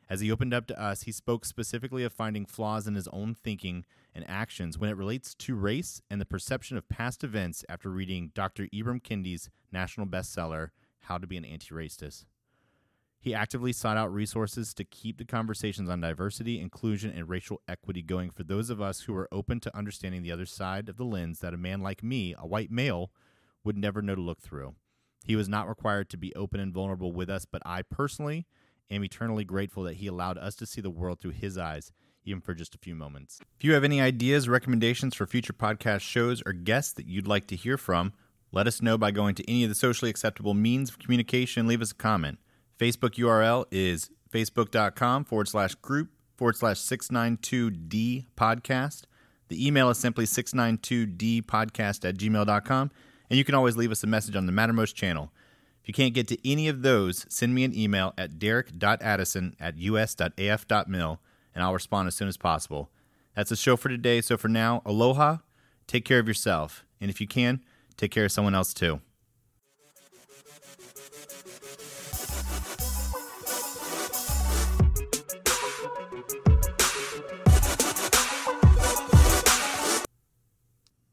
As 0.08 0.20
he 0.20 0.32
opened 0.32 0.54
up 0.54 0.66
to 0.68 0.82
us, 0.82 1.02
he 1.02 1.12
spoke 1.12 1.44
specifically 1.44 2.04
of 2.04 2.12
finding 2.14 2.46
flaws 2.46 2.86
in 2.86 2.94
his 2.94 3.08
own 3.08 3.34
thinking 3.34 3.84
and 4.14 4.24
actions 4.26 4.78
when 4.78 4.88
it 4.88 4.96
relates 4.96 5.34
to 5.34 5.54
race 5.54 6.00
and 6.10 6.22
the 6.22 6.26
perception 6.26 6.78
of 6.78 6.88
past 6.88 7.22
events 7.22 7.66
after 7.68 7.90
reading 7.90 8.30
Dr. 8.34 8.66
Ibram 8.68 9.02
Kendi's 9.02 9.50
national 9.70 10.06
bestseller, 10.06 10.70
How 11.00 11.18
to 11.18 11.26
Be 11.26 11.36
an 11.36 11.44
Anti 11.44 11.74
Racist. 11.74 12.24
He 13.24 13.32
actively 13.32 13.72
sought 13.72 13.96
out 13.96 14.12
resources 14.12 14.74
to 14.74 14.84
keep 14.84 15.16
the 15.16 15.24
conversations 15.24 15.88
on 15.88 16.02
diversity, 16.02 16.60
inclusion, 16.60 17.10
and 17.10 17.26
racial 17.26 17.62
equity 17.66 18.02
going 18.02 18.28
for 18.28 18.44
those 18.44 18.68
of 18.68 18.82
us 18.82 19.00
who 19.00 19.16
are 19.16 19.32
open 19.32 19.60
to 19.60 19.74
understanding 19.74 20.22
the 20.22 20.30
other 20.30 20.44
side 20.44 20.90
of 20.90 20.98
the 20.98 21.06
lens 21.06 21.38
that 21.38 21.54
a 21.54 21.56
man 21.56 21.80
like 21.80 22.02
me, 22.02 22.34
a 22.38 22.46
white 22.46 22.70
male, 22.70 23.10
would 23.64 23.78
never 23.78 24.02
know 24.02 24.14
to 24.14 24.20
look 24.20 24.42
through. 24.42 24.74
He 25.24 25.36
was 25.36 25.48
not 25.48 25.70
required 25.70 26.10
to 26.10 26.18
be 26.18 26.34
open 26.34 26.60
and 26.60 26.70
vulnerable 26.70 27.12
with 27.12 27.30
us, 27.30 27.46
but 27.46 27.62
I 27.64 27.80
personally 27.80 28.46
am 28.90 29.02
eternally 29.02 29.46
grateful 29.46 29.84
that 29.84 29.96
he 29.96 30.06
allowed 30.06 30.36
us 30.36 30.54
to 30.56 30.66
see 30.66 30.82
the 30.82 30.90
world 30.90 31.18
through 31.18 31.30
his 31.30 31.56
eyes, 31.56 31.92
even 32.26 32.42
for 32.42 32.52
just 32.52 32.74
a 32.74 32.78
few 32.78 32.94
moments. 32.94 33.40
If 33.56 33.64
you 33.64 33.72
have 33.72 33.84
any 33.84 34.02
ideas, 34.02 34.50
recommendations 34.50 35.14
for 35.14 35.26
future 35.26 35.54
podcast 35.54 36.00
shows, 36.00 36.42
or 36.44 36.52
guests 36.52 36.92
that 36.92 37.06
you'd 37.06 37.26
like 37.26 37.46
to 37.46 37.56
hear 37.56 37.78
from, 37.78 38.12
let 38.52 38.66
us 38.66 38.82
know 38.82 38.98
by 38.98 39.12
going 39.12 39.34
to 39.36 39.50
any 39.50 39.64
of 39.64 39.70
the 39.70 39.74
socially 39.74 40.10
acceptable 40.10 40.52
means 40.52 40.90
of 40.90 40.98
communication 40.98 41.60
and 41.60 41.68
leave 41.70 41.80
us 41.80 41.92
a 41.92 41.94
comment. 41.94 42.38
Facebook 42.78 43.14
URL 43.16 43.66
is 43.70 44.10
facebook.com 44.32 45.24
forward 45.24 45.48
slash 45.48 45.74
group 45.76 46.10
forward 46.36 46.56
slash 46.56 46.78
692D 46.78 48.26
podcast. 48.36 49.02
The 49.48 49.66
email 49.66 49.90
is 49.90 49.98
simply 49.98 50.24
692D 50.24 51.42
podcast 51.42 52.08
at 52.08 52.16
gmail.com. 52.16 52.90
And 53.30 53.38
you 53.38 53.44
can 53.44 53.54
always 53.54 53.76
leave 53.76 53.90
us 53.90 54.02
a 54.02 54.06
message 54.06 54.36
on 54.36 54.46
the 54.46 54.52
Mattermost 54.52 54.94
channel. 54.94 55.32
If 55.82 55.88
you 55.88 55.94
can't 55.94 56.14
get 56.14 56.28
to 56.28 56.50
any 56.50 56.68
of 56.68 56.82
those, 56.82 57.26
send 57.28 57.54
me 57.54 57.64
an 57.64 57.76
email 57.76 58.14
at 58.16 58.38
derek.addison 58.38 59.56
at 59.60 59.74
us.af.mil 59.76 61.20
and 61.54 61.62
I'll 61.62 61.72
respond 61.72 62.08
as 62.08 62.14
soon 62.14 62.28
as 62.28 62.36
possible. 62.36 62.90
That's 63.36 63.50
the 63.50 63.56
show 63.56 63.76
for 63.76 63.88
today. 63.88 64.20
So 64.20 64.36
for 64.36 64.48
now, 64.48 64.82
aloha, 64.84 65.38
take 65.86 66.04
care 66.04 66.18
of 66.18 66.28
yourself, 66.28 66.84
and 67.00 67.10
if 67.10 67.20
you 67.20 67.26
can, 67.26 67.62
take 67.96 68.10
care 68.10 68.24
of 68.24 68.32
someone 68.32 68.54
else 68.54 68.74
too. 68.74 69.00